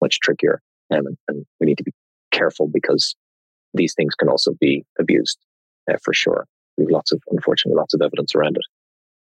much 0.00 0.20
trickier. 0.20 0.60
Um, 0.90 1.06
and, 1.06 1.16
and, 1.28 1.46
we 1.60 1.66
need 1.66 1.78
to 1.78 1.84
be 1.84 1.92
careful 2.30 2.68
because 2.68 3.16
these 3.74 3.92
things 3.94 4.14
can 4.14 4.28
also 4.28 4.52
be 4.60 4.84
abused 5.00 5.38
uh, 5.90 5.96
for 6.02 6.14
sure. 6.14 6.46
We 6.76 6.84
have 6.84 6.90
lots 6.90 7.12
of, 7.12 7.22
unfortunately, 7.30 7.78
lots 7.78 7.94
of 7.94 8.02
evidence 8.02 8.34
around 8.34 8.56
it. 8.56 8.62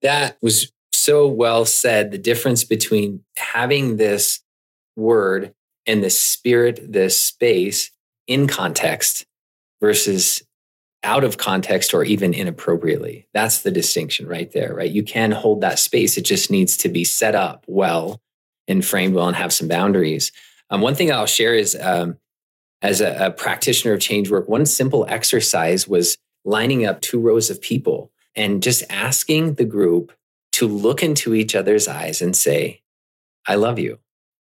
That 0.02 0.36
was 0.42 0.72
so 0.92 1.26
well 1.26 1.64
said. 1.64 2.10
The 2.10 2.18
difference 2.18 2.64
between 2.64 3.24
having 3.36 3.96
this 3.96 4.40
word 4.96 5.54
and 5.86 6.02
the 6.02 6.10
spirit, 6.10 6.92
the 6.92 7.10
space 7.10 7.90
in 8.26 8.46
context 8.46 9.26
versus 9.80 10.42
out 11.02 11.24
of 11.24 11.36
context 11.36 11.94
or 11.94 12.04
even 12.04 12.32
inappropriately. 12.32 13.26
That's 13.34 13.62
the 13.62 13.72
distinction 13.72 14.26
right 14.26 14.50
there, 14.52 14.72
right? 14.74 14.90
You 14.90 15.02
can 15.02 15.32
hold 15.32 15.60
that 15.60 15.78
space. 15.78 16.16
It 16.16 16.22
just 16.24 16.50
needs 16.50 16.76
to 16.78 16.88
be 16.88 17.04
set 17.04 17.34
up 17.34 17.64
well 17.66 18.20
and 18.68 18.84
framed 18.84 19.14
well 19.14 19.26
and 19.26 19.36
have 19.36 19.52
some 19.52 19.66
boundaries. 19.66 20.30
Um, 20.70 20.80
one 20.80 20.94
thing 20.94 21.10
I'll 21.10 21.26
share 21.26 21.54
is 21.54 21.76
um, 21.80 22.18
as 22.82 23.00
a, 23.00 23.26
a 23.26 23.30
practitioner 23.32 23.94
of 23.94 24.00
change 24.00 24.30
work, 24.30 24.48
one 24.48 24.64
simple 24.64 25.04
exercise 25.08 25.88
was 25.88 26.16
lining 26.44 26.84
up 26.84 27.00
two 27.00 27.20
rows 27.20 27.50
of 27.50 27.60
people 27.60 28.10
and 28.34 28.62
just 28.62 28.82
asking 28.90 29.54
the 29.54 29.64
group 29.64 30.12
to 30.52 30.66
look 30.66 31.02
into 31.02 31.34
each 31.34 31.54
other's 31.54 31.88
eyes 31.88 32.22
and 32.22 32.36
say, 32.36 32.82
I 33.46 33.54
love 33.56 33.78
you. 33.78 33.98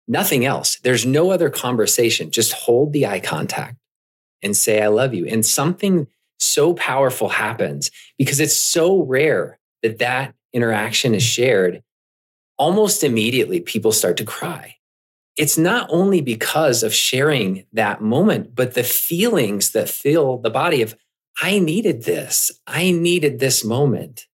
Nothing 0.08 0.46
else. 0.46 0.78
There's 0.78 1.06
no 1.06 1.32
other 1.32 1.50
conversation. 1.50 2.32
Just 2.32 2.54
hold 2.54 2.92
the 2.92 3.06
eye 3.06 3.20
contact 3.20 3.78
and 4.42 4.56
say, 4.56 4.82
I 4.82 4.88
love 4.88 5.14
you. 5.14 5.26
And 5.26 5.46
something 5.46 6.08
so 6.40 6.74
powerful 6.74 7.30
happens 7.30 7.92
because 8.18 8.40
it's 8.40 8.56
so 8.56 9.04
rare 9.04 9.60
that 9.84 10.00
that 10.00 10.34
interaction 10.54 11.14
is 11.14 11.24
shared. 11.24 11.84
Almost 12.58 13.04
immediately, 13.04 13.60
people 13.60 13.92
start 13.92 14.18
to 14.18 14.26
cry. 14.26 14.76
It's 15.38 15.58
not 15.58 15.88
only 15.90 16.22
because 16.22 16.84
of 16.84 16.94
sharing 16.94 17.66
that 17.74 18.02
moment, 18.02 18.54
but 18.54 18.74
the 18.74 18.84
feelings 18.84 19.72
that 19.72 19.90
fill 19.90 20.38
the 20.38 20.50
body 20.50 20.82
of, 20.82 20.96
I 21.42 21.60
needed 21.60 22.04
this. 22.04 22.52
I 22.68 22.92
needed 22.92 23.40
this 23.40 23.64
moment. 23.64 24.28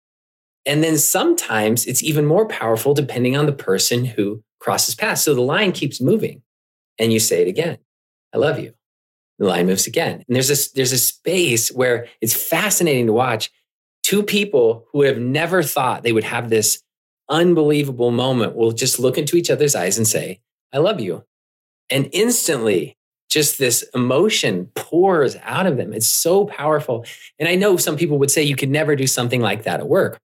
And 0.66 0.82
then 0.82 0.96
sometimes 0.98 1.86
it's 1.86 2.02
even 2.02 2.24
more 2.24 2.46
powerful 2.46 2.94
depending 2.94 3.36
on 3.36 3.46
the 3.46 3.52
person 3.52 4.04
who 4.04 4.42
crosses 4.60 4.94
paths. 4.94 5.22
So 5.22 5.34
the 5.34 5.42
line 5.42 5.72
keeps 5.72 6.00
moving 6.00 6.42
and 6.98 7.12
you 7.12 7.20
say 7.20 7.42
it 7.42 7.48
again. 7.48 7.78
I 8.32 8.38
love 8.38 8.58
you. 8.58 8.72
The 9.38 9.46
line 9.46 9.66
moves 9.66 9.86
again. 9.86 10.24
And 10.26 10.34
there's 10.34 10.48
this, 10.48 10.70
there's 10.70 10.92
a 10.92 10.98
space 10.98 11.70
where 11.70 12.06
it's 12.20 12.34
fascinating 12.34 13.06
to 13.06 13.12
watch 13.12 13.50
two 14.02 14.22
people 14.22 14.86
who 14.92 15.02
have 15.02 15.18
never 15.18 15.62
thought 15.62 16.02
they 16.02 16.12
would 16.12 16.24
have 16.24 16.48
this 16.48 16.82
unbelievable 17.28 18.10
moment 18.10 18.54
will 18.54 18.72
just 18.72 18.98
look 18.98 19.18
into 19.18 19.36
each 19.36 19.50
other's 19.50 19.74
eyes 19.74 19.98
and 19.98 20.06
say, 20.06 20.40
I 20.72 20.78
love 20.78 21.00
you. 21.00 21.24
And 21.90 22.08
instantly, 22.12 22.96
just 23.34 23.58
this 23.58 23.82
emotion 23.94 24.70
pours 24.74 25.36
out 25.42 25.66
of 25.66 25.76
them. 25.76 25.92
It's 25.92 26.06
so 26.06 26.46
powerful. 26.46 27.04
And 27.38 27.48
I 27.48 27.56
know 27.56 27.76
some 27.76 27.96
people 27.96 28.18
would 28.18 28.30
say 28.30 28.42
you 28.42 28.56
could 28.56 28.70
never 28.70 28.94
do 28.96 29.06
something 29.06 29.40
like 29.40 29.64
that 29.64 29.80
at 29.80 29.88
work. 29.88 30.18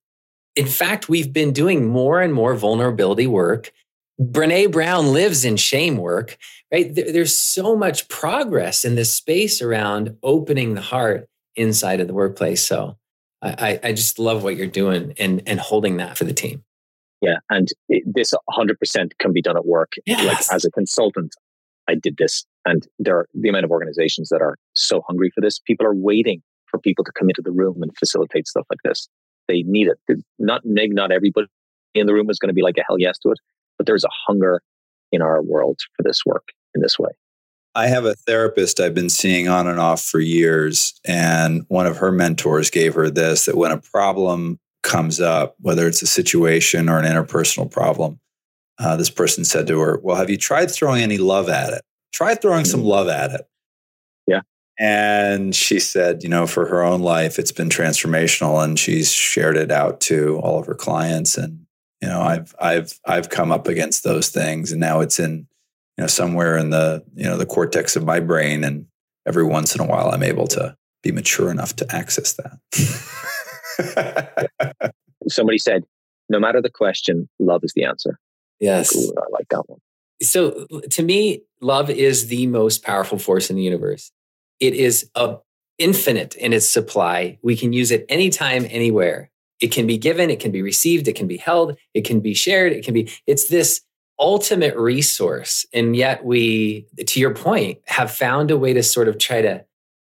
In 0.56 0.66
fact, 0.66 1.08
we've 1.08 1.32
been 1.32 1.52
doing 1.52 1.86
more 1.86 2.20
and 2.20 2.32
more 2.32 2.54
vulnerability 2.54 3.26
work 3.26 3.72
Brene 4.20 4.70
Brown 4.70 5.12
lives 5.12 5.44
in 5.44 5.56
shame 5.56 5.96
work, 5.96 6.36
right? 6.70 6.94
there's 6.94 7.36
so 7.36 7.74
much 7.74 8.06
progress 8.08 8.84
in 8.84 8.94
this 8.94 9.14
space 9.14 9.62
around 9.62 10.16
opening 10.22 10.74
the 10.74 10.82
heart 10.82 11.26
inside 11.56 12.00
of 12.00 12.06
the 12.06 12.12
workplace. 12.12 12.62
So 12.62 12.96
I, 13.42 13.80
I 13.82 13.92
just 13.92 14.18
love 14.18 14.42
what 14.42 14.56
you're 14.56 14.66
doing 14.66 15.14
and, 15.18 15.42
and 15.46 15.58
holding 15.58 15.96
that 15.96 16.18
for 16.18 16.24
the 16.24 16.34
team. 16.34 16.62
Yeah, 17.22 17.36
and 17.48 17.68
this 17.88 18.34
100% 18.50 19.10
can 19.18 19.32
be 19.32 19.42
done 19.42 19.56
at 19.56 19.66
work. 19.66 19.94
Yes. 20.06 20.26
Like 20.26 20.54
as 20.54 20.64
a 20.64 20.70
consultant, 20.70 21.34
I 21.88 21.94
did 21.94 22.16
this, 22.18 22.44
and 22.64 22.86
there 22.98 23.16
are 23.16 23.28
the 23.34 23.48
amount 23.48 23.64
of 23.64 23.70
organizations 23.70 24.28
that 24.28 24.42
are 24.42 24.56
so 24.74 25.02
hungry 25.06 25.30
for 25.34 25.40
this. 25.40 25.58
People 25.58 25.86
are 25.86 25.94
waiting 25.94 26.42
for 26.66 26.78
people 26.78 27.04
to 27.04 27.12
come 27.12 27.28
into 27.28 27.42
the 27.42 27.50
room 27.50 27.82
and 27.82 27.90
facilitate 27.98 28.46
stuff 28.46 28.66
like 28.70 28.80
this. 28.84 29.08
They 29.48 29.62
need 29.62 29.88
it. 29.88 30.20
Not 30.38 30.62
maybe 30.64 30.94
not 30.94 31.10
everybody 31.10 31.48
in 31.94 32.06
the 32.06 32.14
room 32.14 32.30
is 32.30 32.38
going 32.38 32.48
to 32.48 32.54
be 32.54 32.62
like 32.62 32.76
a 32.78 32.84
hell 32.86 32.98
yes 32.98 33.18
to 33.18 33.30
it, 33.30 33.38
but 33.76 33.86
there's 33.86 34.04
a 34.04 34.10
hunger 34.26 34.62
in 35.10 35.22
our 35.22 35.42
world 35.42 35.80
for 35.96 36.04
this 36.04 36.24
work 36.24 36.48
in 36.74 36.80
this 36.80 36.98
way. 36.98 37.10
I 37.74 37.86
have 37.86 38.04
a 38.04 38.14
therapist 38.14 38.80
I've 38.80 38.94
been 38.94 39.10
seeing 39.10 39.48
on 39.48 39.66
and 39.66 39.78
off 39.78 40.02
for 40.02 40.20
years, 40.20 41.00
and 41.04 41.64
one 41.68 41.86
of 41.86 41.98
her 41.98 42.10
mentors 42.10 42.70
gave 42.70 42.94
her 42.94 43.10
this 43.10 43.46
that 43.46 43.56
when 43.56 43.70
a 43.70 43.78
problem 43.78 44.58
comes 44.82 45.20
up, 45.20 45.54
whether 45.60 45.86
it's 45.86 46.02
a 46.02 46.06
situation 46.06 46.88
or 46.88 46.98
an 46.98 47.04
interpersonal 47.04 47.70
problem, 47.70 48.18
uh, 48.80 48.96
this 48.96 49.10
person 49.10 49.44
said 49.44 49.66
to 49.66 49.78
her, 49.78 50.00
Well, 50.02 50.16
have 50.16 50.30
you 50.30 50.38
tried 50.38 50.70
throwing 50.70 51.02
any 51.02 51.18
love 51.18 51.48
at 51.48 51.72
it? 51.72 51.82
Try 52.12 52.34
throwing 52.34 52.64
some 52.64 52.80
mm. 52.80 52.86
love 52.86 53.08
at 53.08 53.30
it. 53.32 53.42
Yeah. 54.26 54.40
And 54.78 55.54
she 55.54 55.78
said, 55.78 56.22
you 56.22 56.30
know, 56.30 56.46
for 56.46 56.66
her 56.66 56.82
own 56.82 57.00
life, 57.00 57.38
it's 57.38 57.52
been 57.52 57.68
transformational 57.68 58.64
and 58.64 58.78
she's 58.78 59.12
shared 59.12 59.56
it 59.58 59.70
out 59.70 60.00
to 60.02 60.38
all 60.38 60.58
of 60.58 60.66
her 60.66 60.74
clients. 60.74 61.36
And, 61.36 61.66
you 62.00 62.08
know, 62.08 62.22
I've, 62.22 62.54
I've, 62.58 62.98
I've 63.04 63.28
come 63.28 63.52
up 63.52 63.68
against 63.68 64.02
those 64.04 64.30
things 64.30 64.72
and 64.72 64.80
now 64.80 65.00
it's 65.00 65.20
in, 65.20 65.46
you 65.98 66.02
know, 66.02 66.06
somewhere 66.06 66.56
in 66.56 66.70
the, 66.70 67.04
you 67.14 67.24
know, 67.24 67.36
the 67.36 67.44
cortex 67.44 67.94
of 67.94 68.06
my 68.06 68.20
brain. 68.20 68.64
And 68.64 68.86
every 69.26 69.44
once 69.44 69.74
in 69.74 69.82
a 69.82 69.86
while, 69.86 70.10
I'm 70.10 70.22
able 70.22 70.46
to 70.48 70.74
be 71.02 71.12
mature 71.12 71.50
enough 71.50 71.76
to 71.76 71.94
access 71.94 72.38
that. 72.38 72.58
Somebody 75.28 75.58
said, 75.58 75.84
no 76.30 76.40
matter 76.40 76.62
the 76.62 76.70
question, 76.70 77.28
love 77.38 77.60
is 77.64 77.74
the 77.74 77.84
answer. 77.84 78.18
Yes. 78.60 78.94
Ooh, 78.94 79.12
I 79.16 79.24
like 79.30 79.48
that 79.50 79.68
one. 79.68 79.80
So 80.22 80.66
to 80.90 81.02
me, 81.02 81.42
love 81.60 81.90
is 81.90 82.28
the 82.28 82.46
most 82.46 82.84
powerful 82.84 83.18
force 83.18 83.50
in 83.50 83.56
the 83.56 83.62
universe. 83.62 84.12
It 84.60 84.74
is 84.74 85.10
a 85.14 85.36
infinite 85.78 86.36
in 86.36 86.52
its 86.52 86.68
supply. 86.68 87.38
We 87.42 87.56
can 87.56 87.72
use 87.72 87.90
it 87.90 88.04
anytime, 88.08 88.66
anywhere. 88.68 89.30
It 89.60 89.72
can 89.72 89.86
be 89.86 89.98
given, 89.98 90.30
it 90.30 90.40
can 90.40 90.52
be 90.52 90.62
received, 90.62 91.08
it 91.08 91.14
can 91.14 91.26
be 91.26 91.38
held, 91.38 91.76
it 91.94 92.04
can 92.04 92.20
be 92.20 92.34
shared, 92.34 92.72
it 92.72 92.84
can 92.84 92.94
be, 92.94 93.10
it's 93.26 93.48
this 93.48 93.80
ultimate 94.18 94.76
resource. 94.76 95.66
And 95.72 95.96
yet 95.96 96.24
we, 96.24 96.86
to 97.04 97.20
your 97.20 97.34
point, 97.34 97.78
have 97.86 98.10
found 98.10 98.50
a 98.50 98.58
way 98.58 98.72
to 98.74 98.82
sort 98.82 99.08
of 99.08 99.18
try 99.18 99.42
to 99.42 99.64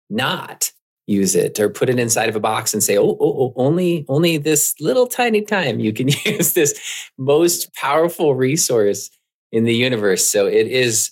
not 0.09 0.73
use 1.07 1.35
it 1.35 1.61
or 1.61 1.69
put 1.69 1.89
it 1.89 1.99
inside 1.99 2.29
of 2.29 2.37
a 2.37 2.41
box 2.41 2.73
and 2.73 2.83
say, 2.83 2.97
oh, 2.97 3.17
oh, 3.21 3.37
oh, 3.39 3.53
only, 3.57 4.05
only 4.09 4.39
this 4.39 4.75
little 4.81 5.07
tiny 5.07 5.43
time 5.43 5.81
you 5.81 5.93
can 5.93 6.09
use 6.25 6.55
this 6.55 7.11
most 7.19 7.73
powerful 7.75 8.35
resource 8.35 9.11
in 9.53 9.65
the 9.65 9.75
universe. 9.75 10.27
So 10.27 10.47
it 10.47 10.67
is 10.67 11.11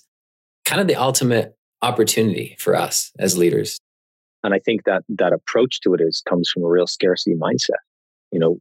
kind 0.65 0.81
of 0.81 0.87
the 0.87 0.95
ultimate 0.95 1.55
opportunity 1.81 2.55
for 2.59 2.75
us 2.75 3.11
as 3.19 3.37
leaders. 3.37 3.79
And 4.43 4.53
I 4.53 4.59
think 4.59 4.83
that 4.85 5.03
that 5.09 5.33
approach 5.33 5.79
to 5.81 5.93
it 5.93 6.01
is 6.01 6.21
comes 6.27 6.49
from 6.49 6.63
a 6.63 6.67
real 6.67 6.87
scarcity 6.87 7.35
mindset. 7.35 7.81
You 8.31 8.39
know, 8.39 8.57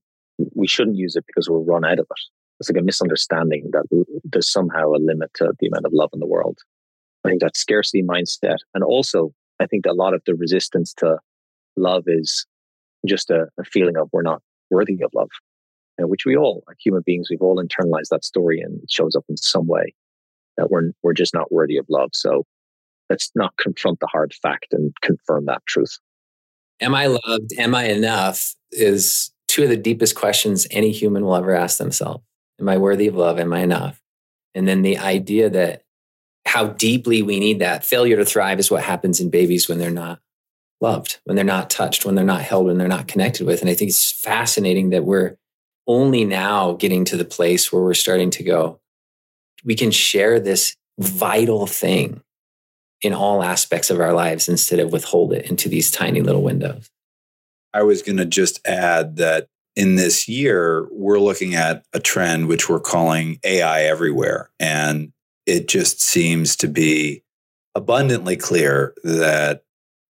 we 0.55 0.67
shouldn't 0.67 0.97
use 0.97 1.17
it 1.17 1.25
because 1.27 1.49
we'll 1.49 1.65
run 1.65 1.85
out 1.85 1.99
of 1.99 2.07
it. 2.11 2.21
It's 2.61 2.71
like 2.71 2.81
a 2.81 2.85
misunderstanding 2.85 3.71
that 3.73 3.87
there's 4.23 4.49
somehow 4.49 4.91
a 4.91 4.99
limit 4.99 5.33
to 5.35 5.53
the 5.59 5.67
amount 5.67 5.87
of 5.87 5.93
love 5.93 6.11
in 6.13 6.21
the 6.21 6.27
world. 6.27 6.59
I 7.25 7.29
think 7.29 7.41
that 7.41 7.57
scarcity 7.57 8.03
mindset, 8.03 8.59
and 8.75 8.85
also 8.85 9.33
I 9.63 9.67
think 9.67 9.87
a 9.87 9.93
lot 9.93 10.15
of 10.15 10.23
the 10.27 10.35
resistance 10.35 10.93
to 10.95 11.19
love 11.77 12.05
is 12.07 12.47
just 13.07 13.31
a, 13.31 13.47
a 13.59 13.65
feeling 13.65 13.97
of 13.97 14.09
we're 14.13 14.23
not 14.23 14.43
worthy 14.71 15.01
of 15.03 15.11
love, 15.15 15.31
you 15.99 16.03
know, 16.03 16.09
which 16.09 16.25
we 16.25 16.37
all, 16.37 16.63
like 16.67 16.77
human 16.85 17.03
beings, 17.05 17.29
we've 17.31 17.43
all 17.43 17.63
internalized 17.63 18.09
that 18.11 18.25
story 18.25 18.61
and 18.61 18.83
it 18.83 18.91
shows 18.91 19.15
up 19.17 19.25
in 19.29 19.37
some 19.37 19.67
way 19.67 19.95
that 20.57 20.71
we're 20.71 20.93
we're 21.03 21.13
just 21.13 21.35
not 21.35 21.51
worthy 21.53 21.77
of 21.77 21.87
love. 21.89 22.11
So 22.13 22.45
let's 23.11 23.31
not 23.35 23.57
confront 23.57 24.01
the 24.01 24.07
hard 24.07 24.33
fact 24.43 24.67
and 24.73 24.93
confirm 25.03 25.47
that 25.47 25.65
truth. 25.67 25.99
Am 26.81 26.95
I 26.95 27.07
loved? 27.07 27.53
Am 27.59 27.75
I 27.75 27.85
enough? 27.85 28.55
Is 28.71 29.31
two 29.49 29.65
of 29.65 29.69
the 29.69 29.77
deepest 29.77 30.15
questions 30.15 30.67
any 30.71 30.91
human 30.91 31.25
will 31.25 31.37
ever 31.37 31.55
ask 31.55 31.79
themselves. 31.79 32.25
Am 32.59 32.69
I 32.69 32.79
worthy 32.79 33.07
of 33.07 33.15
love? 33.15 33.39
Am 33.39 33.53
I 33.53 33.61
enough? 33.61 34.01
And 34.55 34.67
then 34.67 34.83
the 34.83 34.99
idea 34.99 35.51
that 35.51 35.83
how 36.45 36.67
deeply 36.67 37.23
we 37.23 37.41
need 37.41 37.61
that. 37.61 37.85
Failure 37.85 38.17
to 38.17 38.25
thrive 38.25 38.59
is 38.59 38.71
what 38.71 38.83
happens 38.83 39.21
in 39.21 39.31
babies 39.31 39.69
when 39.69 39.79
they're 39.79 39.91
not 39.91 40.21
loved, 40.81 41.21
when 41.25 41.37
they're 41.37 41.45
not 41.45 41.71
touched, 41.71 42.05
when 42.05 42.15
they're 42.15 42.25
not 42.25 42.43
held, 42.43 42.67
when 42.67 42.79
they're 42.79 42.89
not 42.89 43.09
connected 43.09 43.47
with. 43.47 43.61
And 43.61 43.71
I 43.71 43.75
think 43.75 43.91
it's 43.91 44.13
fascinating 44.13 44.91
that 44.91 45.05
we're 45.05 45.37
only 45.87 46.25
now 46.25 46.73
getting 46.73 47.05
to 47.07 47.17
the 47.17 47.25
place 47.25 47.73
where 47.73 47.83
we're 47.83 47.95
starting 47.95 48.31
to 48.31 48.43
go, 48.43 48.81
we 49.65 49.75
can 49.75 49.91
share 49.91 50.41
this 50.41 50.77
vital 50.99 51.67
thing 51.67 52.23
in 53.03 53.13
all 53.13 53.43
aspects 53.43 53.91
of 53.91 54.01
our 54.01 54.13
lives 54.13 54.49
instead 54.49 54.79
of 54.79 54.93
withhold 54.93 55.33
it 55.33 55.49
into 55.51 55.69
these 55.69 55.91
tiny 55.91 56.21
little 56.21 56.43
windows. 56.43 56.91
I 57.75 57.83
was 57.83 58.03
going 58.03 58.19
to 58.19 58.25
just 58.27 58.61
add 58.67 59.17
that 59.17 59.49
in 59.75 59.97
this 59.97 60.29
year, 60.29 60.87
we're 60.91 61.19
looking 61.19 61.55
at 61.55 61.85
a 61.93 62.01
trend 62.01 62.47
which 62.47 62.69
we're 62.69 62.81
calling 62.81 63.39
AI 63.43 63.85
everywhere. 63.85 64.51
And 64.61 65.12
it 65.47 65.69
just 65.69 66.01
seems 66.01 66.57
to 66.57 66.69
be 66.69 67.23
abundantly 67.75 68.37
clear 68.37 68.95
that 69.03 69.65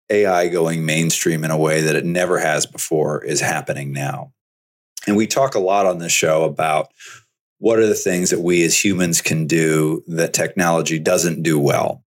AI 0.09 0.49
going 0.49 0.85
mainstream 0.85 1.43
in 1.43 1.51
a 1.51 1.57
way 1.57 1.81
that 1.81 1.95
it 1.95 2.05
never 2.05 2.39
has 2.39 2.65
before 2.65 3.23
is 3.23 3.39
happening 3.39 3.93
now. 3.93 4.33
And 5.07 5.15
we 5.15 5.25
talk 5.25 5.55
a 5.55 5.59
lot 5.59 5.85
on 5.85 5.99
this 5.99 6.11
show 6.11 6.43
about 6.43 6.91
what 7.59 7.79
are 7.79 7.87
the 7.87 7.93
things 7.93 8.31
that 8.31 8.41
we 8.41 8.63
as 8.63 8.83
humans 8.83 9.21
can 9.21 9.47
do 9.47 10.03
that 10.07 10.33
technology 10.33 10.99
doesn't 10.99 11.43
do 11.43 11.59
well 11.59 12.03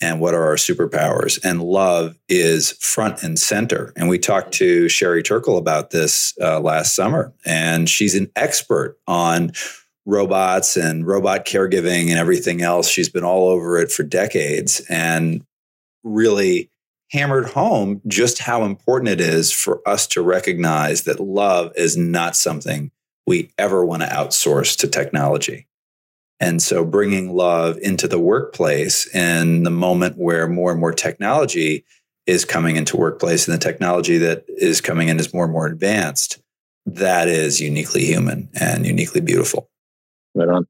and 0.00 0.20
what 0.20 0.34
are 0.34 0.44
our 0.44 0.56
superpowers 0.56 1.38
and 1.44 1.62
love 1.62 2.16
is 2.28 2.72
front 2.72 3.22
and 3.22 3.38
center 3.38 3.92
and 3.96 4.08
we 4.08 4.18
talked 4.18 4.52
to 4.52 4.88
sherry 4.88 5.22
turkle 5.22 5.58
about 5.58 5.90
this 5.90 6.34
uh, 6.40 6.60
last 6.60 6.94
summer 6.94 7.32
and 7.44 7.88
she's 7.88 8.14
an 8.14 8.30
expert 8.36 8.96
on 9.06 9.52
robots 10.08 10.76
and 10.76 11.06
robot 11.06 11.44
caregiving 11.44 12.08
and 12.08 12.18
everything 12.18 12.62
else 12.62 12.88
she's 12.88 13.10
been 13.10 13.24
all 13.24 13.48
over 13.48 13.78
it 13.78 13.92
for 13.92 14.02
decades 14.02 14.80
and 14.88 15.44
really 16.02 16.70
hammered 17.10 17.46
home 17.46 18.00
just 18.06 18.38
how 18.38 18.64
important 18.64 19.08
it 19.08 19.20
is 19.20 19.52
for 19.52 19.86
us 19.86 20.06
to 20.06 20.22
recognize 20.22 21.02
that 21.02 21.20
love 21.20 21.72
is 21.76 21.96
not 21.96 22.36
something 22.36 22.90
we 23.26 23.50
ever 23.58 23.84
want 23.84 24.02
to 24.02 24.08
outsource 24.08 24.76
to 24.78 24.88
technology. 24.88 25.66
And 26.40 26.62
so 26.62 26.84
bringing 26.84 27.34
love 27.34 27.78
into 27.78 28.06
the 28.06 28.18
workplace 28.18 29.12
in 29.14 29.64
the 29.64 29.70
moment 29.70 30.16
where 30.16 30.48
more 30.48 30.70
and 30.70 30.80
more 30.80 30.92
technology 30.92 31.84
is 32.26 32.44
coming 32.44 32.76
into 32.76 32.96
workplace 32.96 33.48
and 33.48 33.54
the 33.54 33.62
technology 33.62 34.18
that 34.18 34.44
is 34.48 34.80
coming 34.80 35.08
in 35.08 35.18
is 35.18 35.34
more 35.34 35.44
and 35.44 35.52
more 35.52 35.66
advanced, 35.66 36.40
that 36.86 37.26
is 37.28 37.60
uniquely 37.60 38.04
human 38.04 38.48
and 38.58 38.86
uniquely 38.86 39.20
beautiful. 39.20 39.68
Right 40.34 40.48
on. 40.48 40.66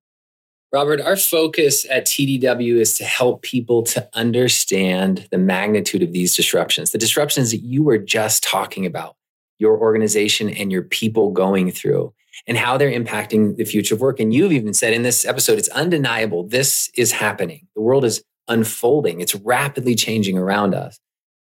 Robert, 0.71 1.01
our 1.01 1.17
focus 1.17 1.87
at 1.89 2.07
TDW 2.07 2.77
is 2.79 2.99
to 2.99 3.05
help 3.05 3.41
people 3.41 3.83
to 3.85 4.07
understand 4.13 5.27
the 5.31 5.39
magnitude 5.39 6.03
of 6.03 6.13
these 6.13 6.37
disruptions, 6.37 6.91
the 6.91 6.99
disruptions 6.99 7.51
that 7.53 7.63
you 7.63 7.83
were 7.83 7.97
just 7.97 8.43
talking 8.43 8.85
about, 8.85 9.17
your 9.59 9.79
organization 9.79 10.51
and 10.51 10.71
your 10.71 10.83
people 10.83 11.31
going 11.31 11.71
through, 11.71 12.13
and 12.47 12.59
how 12.59 12.77
they're 12.77 12.93
impacting 12.93 13.57
the 13.57 13.65
future 13.65 13.95
of 13.95 14.03
work. 14.03 14.21
And 14.21 14.35
you've 14.35 14.53
even 14.53 14.75
said 14.75 14.93
in 14.93 15.05
this 15.05 15.25
episode, 15.25 15.59
it's 15.59 15.71
undeniable 15.71 16.47
this 16.47 16.91
is 16.95 17.13
happening. 17.13 17.67
The 17.75 17.81
world 17.81 18.05
is 18.05 18.23
unfolding, 18.47 19.23
it's 19.23 19.35
rapidly 19.35 19.95
changing 19.95 20.37
around 20.37 20.75
us. 20.75 21.01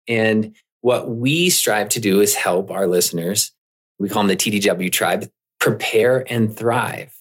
And 0.08 0.56
what 0.82 1.10
we 1.10 1.50
strive 1.50 1.90
to 1.90 2.00
do 2.00 2.22
is 2.22 2.36
help 2.36 2.70
our 2.70 2.86
listeners, 2.86 3.52
we 3.98 4.10
call 4.10 4.22
them 4.22 4.28
the 4.28 4.36
TDW 4.36 4.92
tribe, 4.92 5.28
prepare 5.60 6.24
and 6.32 6.56
thrive 6.56 7.17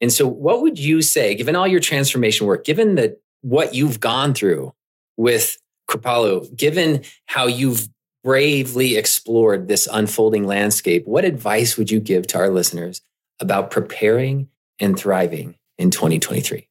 and 0.00 0.12
so, 0.12 0.26
what 0.26 0.62
would 0.62 0.78
you 0.78 1.02
say, 1.02 1.34
given 1.34 1.56
all 1.56 1.66
your 1.66 1.80
transformation 1.80 2.46
work, 2.46 2.64
given 2.64 2.94
that 2.96 3.20
what 3.40 3.74
you've 3.74 4.00
gone 4.00 4.34
through 4.34 4.72
with 5.16 5.56
Kripalu, 5.90 6.54
given 6.56 7.02
how 7.26 7.46
you've 7.46 7.88
bravely 8.22 8.96
explored 8.96 9.68
this 9.68 9.88
unfolding 9.90 10.44
landscape, 10.44 11.04
what 11.06 11.24
advice 11.24 11.76
would 11.76 11.90
you 11.90 12.00
give 12.00 12.26
to 12.28 12.38
our 12.38 12.50
listeners 12.50 13.00
about 13.40 13.70
preparing 13.70 14.48
and 14.80 14.98
thriving 14.98 15.56
in 15.78 15.90
2023? 15.90 16.68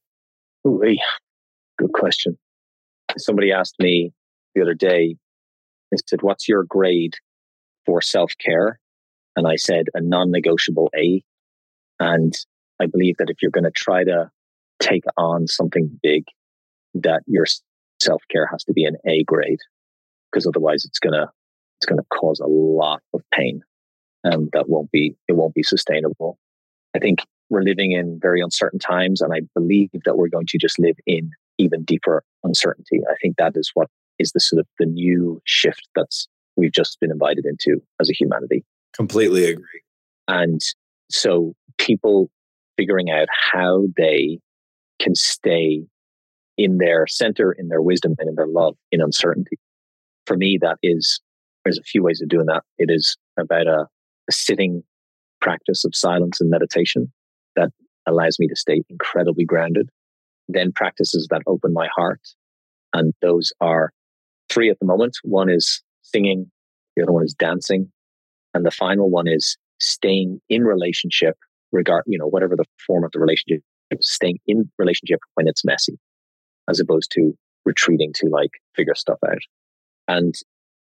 Ooh, 0.65 0.95
good 1.78 1.93
question. 1.93 2.38
Somebody 3.17 3.51
asked 3.51 3.75
me 3.80 4.13
the 4.55 4.61
other 4.61 4.73
day, 4.73 5.15
they 5.91 5.97
said, 6.07 6.21
What's 6.21 6.47
your 6.47 6.63
grade 6.63 7.15
for 7.86 8.01
self 8.01 8.34
care? 8.39 8.80
And 9.36 9.47
I 9.47 9.55
said, 9.55 9.88
A 9.93 10.01
non 10.01 10.32
negotiable 10.32 10.89
A. 10.95 11.23
And 11.99 12.34
I 12.82 12.86
believe 12.86 13.17
that 13.17 13.30
if 13.30 13.41
you're 13.41 13.51
going 13.51 13.63
to 13.63 13.71
try 13.71 14.03
to 14.03 14.30
take 14.80 15.03
on 15.17 15.47
something 15.47 15.99
big, 16.01 16.25
that 16.93 17.21
your 17.25 17.45
self 18.01 18.21
care 18.30 18.47
has 18.47 18.63
to 18.65 18.73
be 18.73 18.86
an 18.86 18.95
A 19.05 19.23
grade, 19.23 19.59
because 20.32 20.45
otherwise 20.45 20.86
it's 20.86 20.99
gonna 20.99 21.32
it's 21.80 21.86
gonna 21.86 22.05
cause 22.13 22.39
a 22.39 22.47
lot 22.47 23.01
of 23.13 23.21
pain, 23.34 23.61
and 24.23 24.49
that 24.53 24.69
won't 24.69 24.91
be 24.91 25.15
it 25.28 25.34
won't 25.34 25.53
be 25.53 25.63
sustainable. 25.63 26.38
I 26.95 26.99
think 26.99 27.19
we're 27.49 27.63
living 27.63 27.91
in 27.91 28.19
very 28.21 28.41
uncertain 28.41 28.80
times, 28.80 29.21
and 29.21 29.34
I 29.34 29.41
believe 29.53 29.89
that 30.05 30.17
we're 30.17 30.30
going 30.30 30.47
to 30.47 30.57
just 30.57 30.80
live 30.80 30.97
in 31.05 31.32
even 31.57 31.84
deeper 31.84 32.23
uncertainty. 32.43 33.01
I 33.09 33.15
think 33.21 33.38
that 33.38 33.53
is 33.55 33.71
what 33.73 33.89
is 34.19 34.32
the 34.32 34.39
sort 34.39 34.59
of 34.59 34.67
the 34.80 34.86
new 34.86 35.41
shift 35.45 35.88
that's 35.95 36.28
we've 36.55 36.71
just 36.71 36.99
been 36.99 37.11
invited 37.11 37.45
into 37.45 37.82
as 38.01 38.09
a 38.09 38.13
humanity. 38.13 38.63
Completely 38.93 39.45
agree. 39.45 39.82
And 40.28 40.59
so 41.09 41.53
people 41.78 42.30
figuring 42.78 43.09
out 43.09 43.28
how 43.51 43.86
they 43.97 44.39
can 44.99 45.15
stay 45.15 45.84
in 46.57 46.78
their 46.78 47.05
center, 47.07 47.51
in 47.51 47.67
their 47.67 47.82
wisdom, 47.82 48.15
and 48.19 48.30
in 48.30 48.36
their 48.36 48.47
love 48.47 48.75
in 48.91 49.01
uncertainty. 49.01 49.57
For 50.25 50.38
me, 50.38 50.57
that 50.61 50.78
is, 50.82 51.19
there's 51.63 51.78
a 51.78 51.84
few 51.84 52.03
ways 52.03 52.21
of 52.21 52.30
doing 52.30 52.47
that. 52.47 52.63
It 52.78 52.89
is 52.89 53.17
about 53.38 53.67
a, 53.67 53.88
a 54.28 54.32
sitting 54.32 54.84
practice 55.41 55.86
of 55.86 55.95
silence 55.95 56.41
and 56.41 56.49
meditation 56.49 57.11
that 57.55 57.69
allows 58.07 58.39
me 58.39 58.47
to 58.47 58.55
stay 58.55 58.82
incredibly 58.89 59.45
grounded. 59.45 59.89
Then 60.47 60.71
practices 60.71 61.28
that 61.30 61.41
open 61.45 61.73
my 61.73 61.88
heart. 61.95 62.21
And 62.93 63.13
those 63.21 63.51
are 63.61 63.91
three 64.49 64.69
at 64.69 64.80
the 64.80 64.86
moment. 64.86 65.17
One 65.23 65.49
is 65.49 65.84
singing, 66.01 66.49
the 66.95 67.03
other 67.03 67.11
one 67.11 67.25
is 67.25 67.34
dancing, 67.34 67.91
and 68.53 68.65
the 68.65 68.71
final 68.71 69.09
one 69.09 69.28
is 69.28 69.57
staying 69.80 70.41
in 70.49 70.63
relationship, 70.63 71.38
regard 71.78 72.03
you 72.07 72.17
know 72.17 72.28
whatever 72.28 72.55
the 72.55 72.65
form 72.86 73.03
of 73.03 73.11
the 73.11 73.19
relationship, 73.19 73.61
staying 74.01 74.39
in 74.47 74.69
relationship 74.78 75.19
when 75.36 75.47
it's 75.47 75.65
messy, 75.65 75.97
as 76.69 76.80
opposed 76.80 77.11
to 77.11 77.34
retreating 77.65 78.13
to 78.13 78.28
like 78.28 78.51
figure 78.75 78.95
stuff 78.95 79.19
out. 79.25 79.39
And 80.07 80.34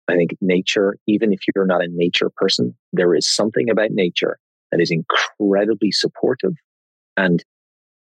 I 0.08 0.14
think 0.14 0.36
nature, 0.40 0.96
even 1.06 1.32
if 1.32 1.40
you're 1.54 1.66
not 1.66 1.82
a 1.82 1.88
nature 1.90 2.30
person, 2.36 2.76
there 2.92 3.14
is 3.14 3.26
something 3.26 3.68
about 3.70 3.90
nature 3.90 4.38
that 4.70 4.80
is 4.80 4.90
incredibly 4.90 5.90
supportive 5.90 6.52
and 7.16 7.44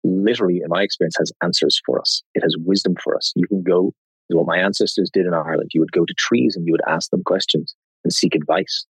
literally, 0.06 0.62
in 0.64 0.70
my 0.70 0.84
experience, 0.84 1.16
has 1.18 1.32
answers 1.44 1.82
for 1.86 2.00
us. 2.00 2.22
It 2.36 2.44
has 2.44 2.56
wisdom 2.60 2.96
for 3.04 3.16
us. 3.16 3.34
You 3.36 3.48
can 3.48 3.64
go 3.64 3.94
what 4.30 4.48
my 4.48 4.58
ancestors 4.58 5.10
did 5.12 5.26
in 5.26 5.34
Ireland. 5.34 5.72
You 5.74 5.82
would 5.82 5.92
go 5.92 6.06
to 6.06 6.14
trees 6.14 6.56
and 6.56 6.66
you 6.66 6.72
would 6.72 6.82
ask 6.88 7.10
them 7.12 7.24
questions 7.24 7.76
and 8.04 8.14
seek 8.14 8.36
advice. 8.36 8.86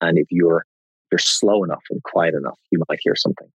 And 0.00 0.18
if 0.18 0.26
you're 0.30 0.64
you're 1.10 1.18
slow 1.18 1.64
enough 1.64 1.82
and 1.90 2.02
quiet 2.02 2.34
enough, 2.34 2.58
you 2.70 2.80
might 2.88 3.00
hear 3.02 3.16
something. 3.16 3.48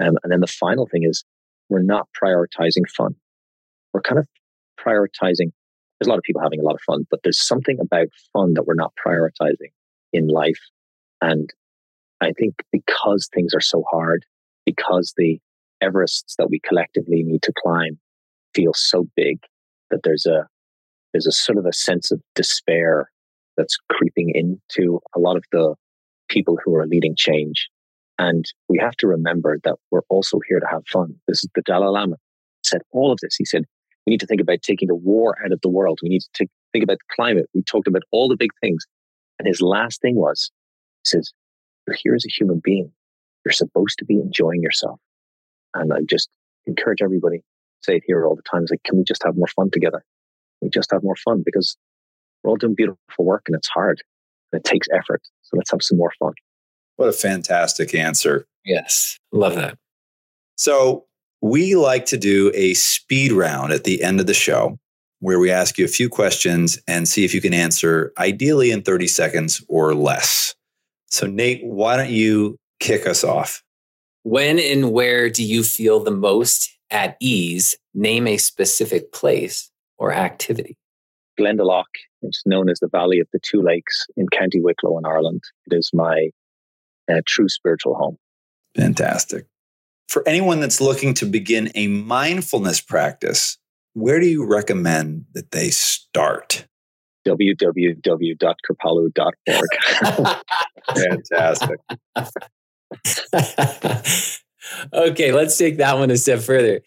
Um, 0.00 0.16
and 0.22 0.32
then 0.32 0.40
the 0.40 0.46
final 0.46 0.86
thing 0.86 1.04
is 1.04 1.24
we're 1.68 1.82
not 1.82 2.08
prioritizing 2.20 2.88
fun. 2.96 3.14
We're 3.92 4.02
kind 4.02 4.18
of 4.18 4.28
prioritizing. 4.78 5.52
There's 5.98 6.06
a 6.06 6.08
lot 6.08 6.18
of 6.18 6.24
people 6.24 6.42
having 6.42 6.60
a 6.60 6.64
lot 6.64 6.74
of 6.74 6.80
fun, 6.80 7.06
but 7.10 7.20
there's 7.22 7.40
something 7.40 7.78
about 7.80 8.08
fun 8.32 8.54
that 8.54 8.66
we're 8.66 8.74
not 8.74 8.92
prioritizing 9.04 9.72
in 10.12 10.28
life. 10.28 10.58
And 11.20 11.50
I 12.20 12.32
think 12.32 12.54
because 12.72 13.28
things 13.32 13.54
are 13.54 13.60
so 13.60 13.84
hard, 13.90 14.24
because 14.66 15.14
the 15.16 15.38
Everests 15.82 16.36
that 16.38 16.50
we 16.50 16.60
collectively 16.60 17.22
need 17.22 17.42
to 17.42 17.52
climb 17.58 17.98
feel 18.54 18.72
so 18.72 19.06
big 19.16 19.38
that 19.90 20.00
there's 20.02 20.26
a 20.26 20.46
there's 21.12 21.26
a 21.26 21.32
sort 21.32 21.58
of 21.58 21.66
a 21.66 21.72
sense 21.72 22.10
of 22.10 22.20
despair 22.34 23.10
that's 23.56 23.76
creeping 23.90 24.32
into 24.34 25.00
a 25.14 25.20
lot 25.20 25.36
of 25.36 25.44
the 25.52 25.74
people 26.28 26.58
who 26.64 26.74
are 26.74 26.86
leading 26.86 27.14
change. 27.16 27.68
And 28.18 28.44
we 28.68 28.78
have 28.78 28.96
to 28.96 29.06
remember 29.06 29.58
that 29.64 29.76
we're 29.90 30.02
also 30.08 30.38
here 30.48 30.60
to 30.60 30.66
have 30.70 30.86
fun. 30.86 31.14
This 31.26 31.38
is 31.38 31.50
the 31.54 31.62
Dalai 31.62 31.88
Lama 31.88 32.16
said 32.62 32.82
all 32.92 33.12
of 33.12 33.18
this. 33.20 33.36
He 33.36 33.44
said, 33.44 33.64
we 34.06 34.12
need 34.12 34.20
to 34.20 34.26
think 34.26 34.40
about 34.40 34.62
taking 34.62 34.88
the 34.88 34.94
war 34.94 35.36
out 35.44 35.52
of 35.52 35.60
the 35.62 35.68
world. 35.68 35.98
We 36.02 36.08
need 36.08 36.22
to 36.34 36.46
think 36.72 36.84
about 36.84 36.98
climate. 37.14 37.46
We 37.54 37.62
talked 37.62 37.88
about 37.88 38.02
all 38.12 38.28
the 38.28 38.36
big 38.36 38.52
things. 38.60 38.84
And 39.38 39.48
his 39.48 39.60
last 39.60 40.00
thing 40.00 40.16
was, 40.16 40.50
he 41.04 41.08
says, 41.08 41.32
you're 41.86 41.96
here 42.02 42.14
as 42.14 42.24
a 42.24 42.32
human 42.32 42.60
being. 42.62 42.92
You're 43.44 43.52
supposed 43.52 43.98
to 43.98 44.04
be 44.04 44.14
enjoying 44.14 44.62
yourself. 44.62 45.00
And 45.74 45.92
I 45.92 45.98
just 46.08 46.28
encourage 46.66 47.02
everybody, 47.02 47.42
say 47.82 47.96
it 47.96 48.04
here 48.06 48.26
all 48.26 48.36
the 48.36 48.42
time. 48.42 48.62
It's 48.62 48.70
like, 48.70 48.84
can 48.84 48.96
we 48.96 49.04
just 49.04 49.22
have 49.24 49.36
more 49.36 49.48
fun 49.48 49.70
together? 49.70 50.04
we 50.64 50.70
just 50.70 50.90
have 50.90 51.02
more 51.02 51.16
fun 51.16 51.42
because 51.44 51.76
we're 52.42 52.50
all 52.50 52.56
doing 52.56 52.74
beautiful 52.74 53.24
work 53.24 53.42
and 53.46 53.54
it's 53.54 53.68
hard 53.68 54.02
it 54.54 54.64
takes 54.64 54.88
effort. 54.92 55.22
So 55.42 55.56
let's 55.56 55.70
have 55.70 55.82
some 55.82 55.98
more 55.98 56.12
fun. 56.18 56.32
What 56.96 57.08
a 57.08 57.12
fantastic 57.12 57.94
answer. 57.94 58.46
Yes. 58.64 59.18
Love 59.32 59.56
that. 59.56 59.76
So 60.56 61.04
we 61.42 61.74
like 61.74 62.06
to 62.06 62.16
do 62.16 62.50
a 62.54 62.74
speed 62.74 63.32
round 63.32 63.72
at 63.72 63.84
the 63.84 64.02
end 64.02 64.20
of 64.20 64.26
the 64.26 64.34
show 64.34 64.78
where 65.20 65.38
we 65.38 65.50
ask 65.50 65.78
you 65.78 65.84
a 65.84 65.88
few 65.88 66.08
questions 66.08 66.78
and 66.86 67.08
see 67.08 67.24
if 67.24 67.34
you 67.34 67.40
can 67.40 67.54
answer 67.54 68.12
ideally 68.18 68.70
in 68.70 68.82
30 68.82 69.06
seconds 69.06 69.64
or 69.68 69.94
less. 69.94 70.54
So, 71.06 71.26
Nate, 71.26 71.64
why 71.64 71.96
don't 71.96 72.10
you 72.10 72.58
kick 72.80 73.06
us 73.06 73.24
off? 73.24 73.62
When 74.22 74.58
and 74.58 74.92
where 74.92 75.30
do 75.30 75.44
you 75.44 75.62
feel 75.62 76.00
the 76.00 76.10
most 76.10 76.70
at 76.90 77.16
ease? 77.20 77.74
Name 77.94 78.26
a 78.26 78.36
specific 78.36 79.12
place 79.12 79.70
or 79.98 80.12
activity? 80.12 80.76
Glendalough, 81.38 81.84
it's 82.24 82.42
known 82.46 82.68
as 82.68 82.80
the 82.80 82.88
Valley 82.88 83.20
of 83.20 83.28
the 83.32 83.38
Two 83.42 83.62
Lakes 83.62 84.06
in 84.16 84.26
County 84.28 84.60
Wicklow 84.60 84.98
in 84.98 85.06
Ireland. 85.06 85.42
It 85.70 85.76
is 85.76 85.90
my 85.92 86.30
uh, 87.10 87.20
true 87.26 87.48
spiritual 87.48 87.94
home. 87.94 88.18
Fantastic. 88.76 89.46
For 90.08 90.26
anyone 90.28 90.60
that's 90.60 90.80
looking 90.80 91.14
to 91.14 91.26
begin 91.26 91.72
a 91.74 91.88
mindfulness 91.88 92.80
practice, 92.80 93.58
where 93.94 94.20
do 94.20 94.26
you 94.26 94.46
recommend 94.46 95.24
that 95.34 95.50
they 95.50 95.70
start? 95.70 96.66
www.kripalu.org. 97.26 99.36
Fantastic. 100.94 101.80
okay, 104.92 105.32
let's 105.32 105.56
take 105.56 105.78
that 105.78 105.98
one 105.98 106.10
a 106.10 106.16
step 106.16 106.40
further. 106.40 106.80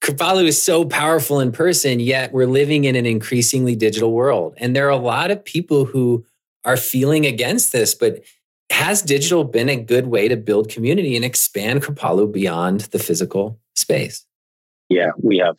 Kripalu 0.00 0.46
is 0.46 0.62
so 0.62 0.84
powerful 0.84 1.40
in 1.40 1.52
person, 1.52 2.00
yet 2.00 2.32
we're 2.32 2.46
living 2.46 2.84
in 2.84 2.94
an 2.94 3.04
increasingly 3.04 3.74
digital 3.74 4.12
world. 4.12 4.54
And 4.58 4.74
there 4.74 4.86
are 4.86 4.90
a 4.90 4.96
lot 4.96 5.30
of 5.30 5.44
people 5.44 5.84
who 5.84 6.24
are 6.64 6.76
feeling 6.76 7.26
against 7.26 7.72
this, 7.72 7.94
but 7.94 8.22
has 8.70 9.02
digital 9.02 9.44
been 9.44 9.68
a 9.68 9.76
good 9.76 10.06
way 10.06 10.28
to 10.28 10.36
build 10.36 10.68
community 10.68 11.16
and 11.16 11.24
expand 11.24 11.82
Kripalu 11.82 12.30
beyond 12.30 12.82
the 12.82 12.98
physical 12.98 13.58
space? 13.74 14.24
Yeah, 14.88 15.10
we 15.22 15.38
have. 15.38 15.56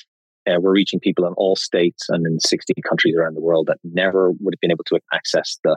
Uh, 0.47 0.59
we're 0.59 0.71
reaching 0.71 0.99
people 0.99 1.27
in 1.27 1.33
all 1.33 1.55
states 1.55 2.07
and 2.09 2.25
in 2.25 2.39
60 2.39 2.73
countries 2.87 3.15
around 3.15 3.35
the 3.35 3.41
world 3.41 3.67
that 3.67 3.77
never 3.83 4.31
would 4.31 4.53
have 4.53 4.61
been 4.61 4.71
able 4.71 4.85
to 4.85 4.99
access 5.13 5.59
the, 5.63 5.75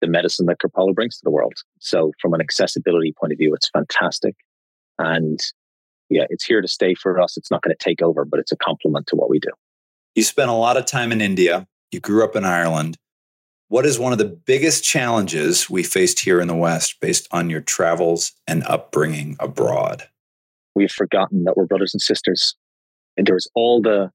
the 0.00 0.08
medicine 0.08 0.46
that 0.46 0.58
Kripalu 0.58 0.94
brings 0.94 1.18
to 1.18 1.20
the 1.22 1.30
world. 1.30 1.54
So, 1.80 2.12
from 2.20 2.34
an 2.34 2.40
accessibility 2.40 3.14
point 3.18 3.32
of 3.32 3.38
view, 3.38 3.54
it's 3.54 3.68
fantastic. 3.68 4.34
And 4.98 5.38
yeah, 6.10 6.24
it's 6.28 6.44
here 6.44 6.60
to 6.60 6.68
stay 6.68 6.94
for 6.94 7.20
us. 7.20 7.36
It's 7.36 7.50
not 7.50 7.62
going 7.62 7.74
to 7.74 7.82
take 7.82 8.02
over, 8.02 8.24
but 8.24 8.40
it's 8.40 8.52
a 8.52 8.56
complement 8.56 9.06
to 9.08 9.16
what 9.16 9.30
we 9.30 9.38
do. 9.38 9.50
You 10.14 10.24
spent 10.24 10.50
a 10.50 10.54
lot 10.54 10.76
of 10.76 10.84
time 10.84 11.12
in 11.12 11.20
India. 11.20 11.66
You 11.92 12.00
grew 12.00 12.24
up 12.24 12.36
in 12.36 12.44
Ireland. 12.44 12.98
What 13.68 13.86
is 13.86 14.00
one 14.00 14.10
of 14.10 14.18
the 14.18 14.24
biggest 14.24 14.82
challenges 14.82 15.70
we 15.70 15.84
faced 15.84 16.18
here 16.18 16.40
in 16.40 16.48
the 16.48 16.56
West 16.56 17.00
based 17.00 17.28
on 17.30 17.48
your 17.48 17.60
travels 17.60 18.32
and 18.48 18.64
upbringing 18.64 19.36
abroad? 19.38 20.08
We've 20.74 20.90
forgotten 20.90 21.44
that 21.44 21.56
we're 21.56 21.66
brothers 21.66 21.94
and 21.94 22.02
sisters. 22.02 22.56
And 23.16 23.26
there's 23.26 23.48
all 23.54 23.80
the 23.80 24.10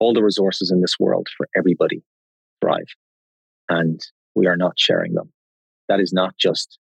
all 0.00 0.12
the 0.12 0.22
resources 0.22 0.72
in 0.72 0.80
this 0.80 0.98
world 0.98 1.28
for 1.36 1.48
everybody 1.56 1.98
to 1.98 2.02
thrive. 2.60 2.88
And 3.68 4.00
we 4.34 4.48
are 4.48 4.56
not 4.56 4.76
sharing 4.76 5.14
them. 5.14 5.32
That 5.88 6.00
is 6.00 6.12
not 6.12 6.36
just 6.36 6.78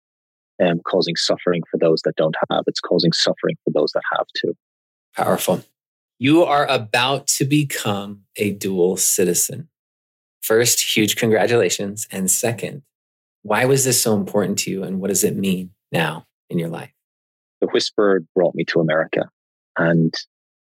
um, 0.61 0.79
causing 0.85 1.15
suffering 1.15 1.61
for 1.69 1.77
those 1.77 2.01
that 2.03 2.15
don't 2.15 2.35
have. 2.49 2.63
It's 2.67 2.79
causing 2.79 3.11
suffering 3.11 3.55
for 3.63 3.71
those 3.71 3.91
that 3.93 4.03
have 4.15 4.25
too. 4.35 4.53
Powerful. 5.15 5.63
You 6.19 6.43
are 6.43 6.67
about 6.67 7.27
to 7.27 7.45
become 7.45 8.23
a 8.35 8.51
dual 8.51 8.97
citizen. 8.97 9.69
First, 10.41 10.95
huge 10.95 11.15
congratulations. 11.15 12.07
And 12.11 12.29
second, 12.29 12.83
why 13.43 13.65
was 13.65 13.85
this 13.85 14.01
so 14.01 14.15
important 14.15 14.59
to 14.59 14.71
you 14.71 14.83
and 14.83 14.99
what 14.99 15.09
does 15.09 15.23
it 15.23 15.35
mean 15.35 15.71
now 15.91 16.27
in 16.49 16.59
your 16.59 16.69
life? 16.69 16.91
The 17.59 17.67
whisper 17.67 18.23
brought 18.35 18.55
me 18.55 18.65
to 18.65 18.79
America 18.79 19.29
and 19.77 20.13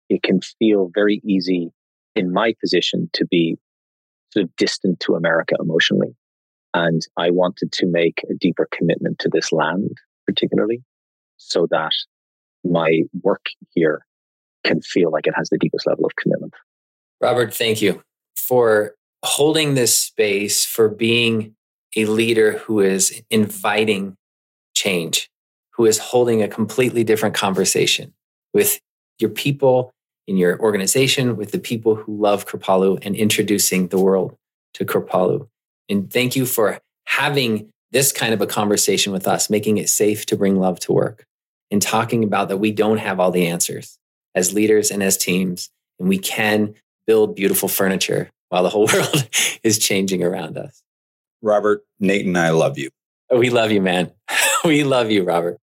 it 0.09 0.23
can 0.23 0.41
feel 0.59 0.91
very 0.95 1.21
easy 1.25 1.71
in 2.15 2.33
my 2.33 2.55
position 2.61 3.11
to 3.15 3.27
be 3.27 3.59
sort 4.33 4.45
of 4.45 4.57
distant 4.57 5.01
to 5.01 5.15
America 5.15 5.55
emotionally. 5.61 6.15
And 6.75 7.03
I 7.17 7.31
wanted 7.31 7.73
to 7.73 7.87
make 7.87 8.25
a 8.31 8.35
deeper 8.35 8.69
commitment 8.73 9.19
to 9.21 9.29
this 9.31 9.53
land, 9.53 9.99
particularly, 10.27 10.83
so 11.37 11.67
that 11.71 11.93
my 12.65 13.03
work 13.23 13.47
here 13.71 14.07
can 14.65 14.81
feel 14.81 15.11
like 15.11 15.27
it 15.27 15.35
has 15.37 15.49
the 15.51 15.59
deepest 15.59 15.87
level 15.87 16.07
of 16.07 16.17
commitment. 16.17 16.55
Robert, 17.21 17.53
thank 17.53 17.83
you 17.83 18.03
for 18.37 18.95
holding 19.25 19.75
this 19.75 19.97
space, 19.97 20.65
for 20.65 20.89
being 20.89 21.55
a 21.97 22.07
leader 22.07 22.59
who 22.59 22.81
is 22.81 23.23
inviting 23.31 24.17
change, 24.75 25.31
who 25.71 25.85
is 25.85 25.99
holding 25.99 26.43
a 26.43 26.49
completely 26.49 27.05
different 27.05 27.35
conversation 27.35 28.15
with 28.55 28.81
your 29.19 29.31
people 29.31 29.93
in 30.27 30.37
your 30.37 30.59
organization, 30.61 31.37
with 31.37 31.53
the 31.53 31.59
people 31.59 31.95
who 31.95 32.17
love 32.17 32.47
Kripalu 32.47 33.05
and 33.05 33.15
introducing 33.15 33.89
the 33.89 34.01
world 34.01 34.37
to 34.75 34.85
Kripalu. 34.85 35.49
And 35.89 36.11
thank 36.13 36.37
you 36.37 36.47
for 36.47 36.81
having 37.07 37.71
this 37.91 38.13
kind 38.13 38.33
of 38.33 38.41
a 38.41 38.47
conversation 38.47 39.13
with 39.13 39.29
us, 39.29 39.51
making 39.51 39.79
it 39.79 39.89
safe 39.89 40.25
to 40.27 40.37
bring 40.37 40.59
love 40.59 40.81
to 40.81 40.93
work. 40.93 41.25
and 41.71 41.81
talking 41.81 42.23
about 42.23 42.49
that 42.51 42.59
we 42.59 42.71
don't 42.71 42.99
have 42.99 43.19
all 43.19 43.31
the 43.31 43.47
answers 43.47 43.99
as 44.35 44.53
leaders 44.53 44.91
and 44.91 45.03
as 45.03 45.17
teams, 45.17 45.71
and 45.99 46.07
we 46.07 46.19
can 46.19 46.75
build 47.07 47.35
beautiful 47.35 47.69
furniture 47.69 48.31
while 48.51 48.63
the 48.63 48.69
whole 48.69 48.87
world 48.93 49.29
is 49.63 49.79
changing 49.79 50.23
around 50.23 50.59
us. 50.59 50.83
Robert, 51.41 51.83
Nate, 51.99 52.27
and 52.27 52.37
I 52.37 52.51
love 52.51 52.77
you. 52.79 52.91
Oh, 53.31 53.39
we 53.39 53.49
love 53.51 53.73
you, 53.73 53.81
man. 53.81 54.13
we 54.65 54.85
love 54.85 55.11
you, 55.11 55.25
Robert. 55.25 55.59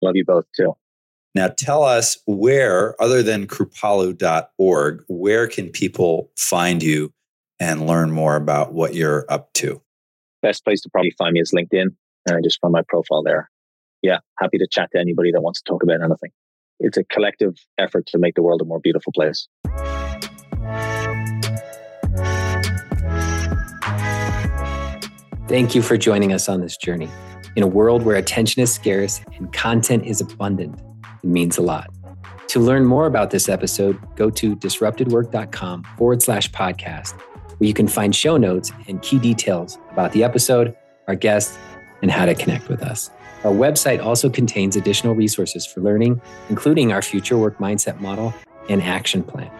Love 0.00 0.14
you 0.14 0.24
both 0.24 0.46
too. 0.56 0.74
Now, 1.34 1.48
tell 1.48 1.82
us 1.82 2.18
where, 2.26 3.00
other 3.02 3.22
than 3.22 3.46
kripalu.org, 3.46 5.04
where 5.08 5.46
can 5.48 5.68
people 5.70 6.30
find 6.36 6.82
you 6.82 7.12
and 7.60 7.86
learn 7.86 8.10
more 8.10 8.36
about 8.36 8.72
what 8.72 8.94
you're 8.94 9.26
up 9.28 9.52
to? 9.54 9.82
Best 10.42 10.64
place 10.64 10.80
to 10.82 10.90
probably 10.90 11.12
find 11.18 11.32
me 11.32 11.40
is 11.40 11.52
LinkedIn. 11.52 11.88
And 12.26 12.36
I 12.36 12.40
just 12.42 12.60
find 12.60 12.72
my 12.72 12.82
profile 12.88 13.22
there. 13.22 13.50
Yeah, 14.02 14.18
happy 14.38 14.58
to 14.58 14.66
chat 14.70 14.90
to 14.92 15.00
anybody 15.00 15.32
that 15.32 15.40
wants 15.40 15.60
to 15.62 15.70
talk 15.70 15.82
about 15.82 16.02
anything. 16.02 16.30
It's 16.80 16.96
a 16.96 17.04
collective 17.04 17.54
effort 17.78 18.06
to 18.08 18.18
make 18.18 18.34
the 18.34 18.42
world 18.42 18.62
a 18.62 18.64
more 18.64 18.78
beautiful 18.80 19.12
place. 19.12 19.48
Thank 25.48 25.74
you 25.74 25.82
for 25.82 25.96
joining 25.96 26.32
us 26.32 26.48
on 26.48 26.60
this 26.60 26.76
journey. 26.76 27.08
In 27.56 27.62
a 27.62 27.66
world 27.66 28.02
where 28.02 28.16
attention 28.16 28.62
is 28.62 28.72
scarce 28.72 29.20
and 29.36 29.52
content 29.52 30.04
is 30.04 30.20
abundant, 30.20 30.78
it 31.24 31.26
means 31.26 31.56
a 31.56 31.62
lot. 31.62 31.90
To 32.48 32.60
learn 32.60 32.84
more 32.84 33.06
about 33.06 33.30
this 33.30 33.48
episode, 33.48 33.98
go 34.14 34.30
to 34.30 34.54
disruptedwork.com 34.56 35.84
forward 35.96 36.22
slash 36.22 36.50
podcast, 36.50 37.18
where 37.58 37.68
you 37.68 37.74
can 37.74 37.88
find 37.88 38.14
show 38.14 38.36
notes 38.36 38.72
and 38.86 39.02
key 39.02 39.18
details 39.18 39.78
about 39.92 40.12
the 40.12 40.24
episode, 40.24 40.76
our 41.06 41.14
guests, 41.14 41.58
and 42.02 42.10
how 42.10 42.24
to 42.24 42.34
connect 42.34 42.68
with 42.68 42.82
us. 42.82 43.10
Our 43.44 43.52
website 43.52 44.02
also 44.02 44.28
contains 44.28 44.76
additional 44.76 45.14
resources 45.14 45.64
for 45.66 45.80
learning, 45.80 46.20
including 46.48 46.92
our 46.92 47.02
future 47.02 47.38
work 47.38 47.58
mindset 47.58 48.00
model 48.00 48.34
and 48.68 48.82
action 48.82 49.22
plan. 49.22 49.50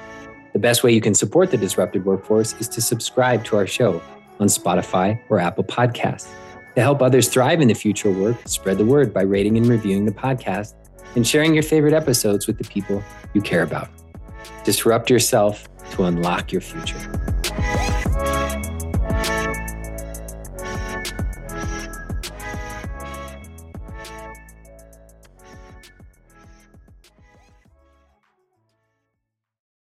The 0.53 0.59
best 0.59 0.83
way 0.83 0.93
you 0.93 1.01
can 1.01 1.15
support 1.15 1.51
the 1.51 1.57
disrupted 1.57 2.05
workforce 2.05 2.55
is 2.55 2.69
to 2.71 2.81
subscribe 2.81 3.45
to 3.45 3.57
our 3.57 3.67
show 3.67 4.03
on 4.41 4.49
Spotify 4.49 5.21
or 5.29 5.39
Apple 5.39 5.65
Podcasts. 5.65 6.29
To 6.75 6.81
help 6.81 7.03
others 7.03 7.29
thrive 7.29 7.61
in 7.61 7.69
the 7.69 7.75
future 7.75 8.11
work, 8.11 8.37
spread 8.47 8.79
the 8.79 8.85
word 8.85 9.13
by 9.13 9.23
rating 9.23 9.57
and 9.57 9.67
reviewing 9.67 10.05
the 10.05 10.13
podcast 10.13 10.75
and 11.17 11.27
sharing 11.27 11.55
your 11.55 11.63
favorite 11.63 11.93
episodes 11.93 12.47
with 12.47 12.59
the 12.59 12.65
people 12.65 13.03
you 13.35 13.41
care 13.41 13.63
about. 13.63 13.89
Disrupt 14.65 15.11
yourself 15.11 15.69
to 15.93 16.05
unlock 16.05 16.53
your 16.53 16.61
future. 16.61 17.88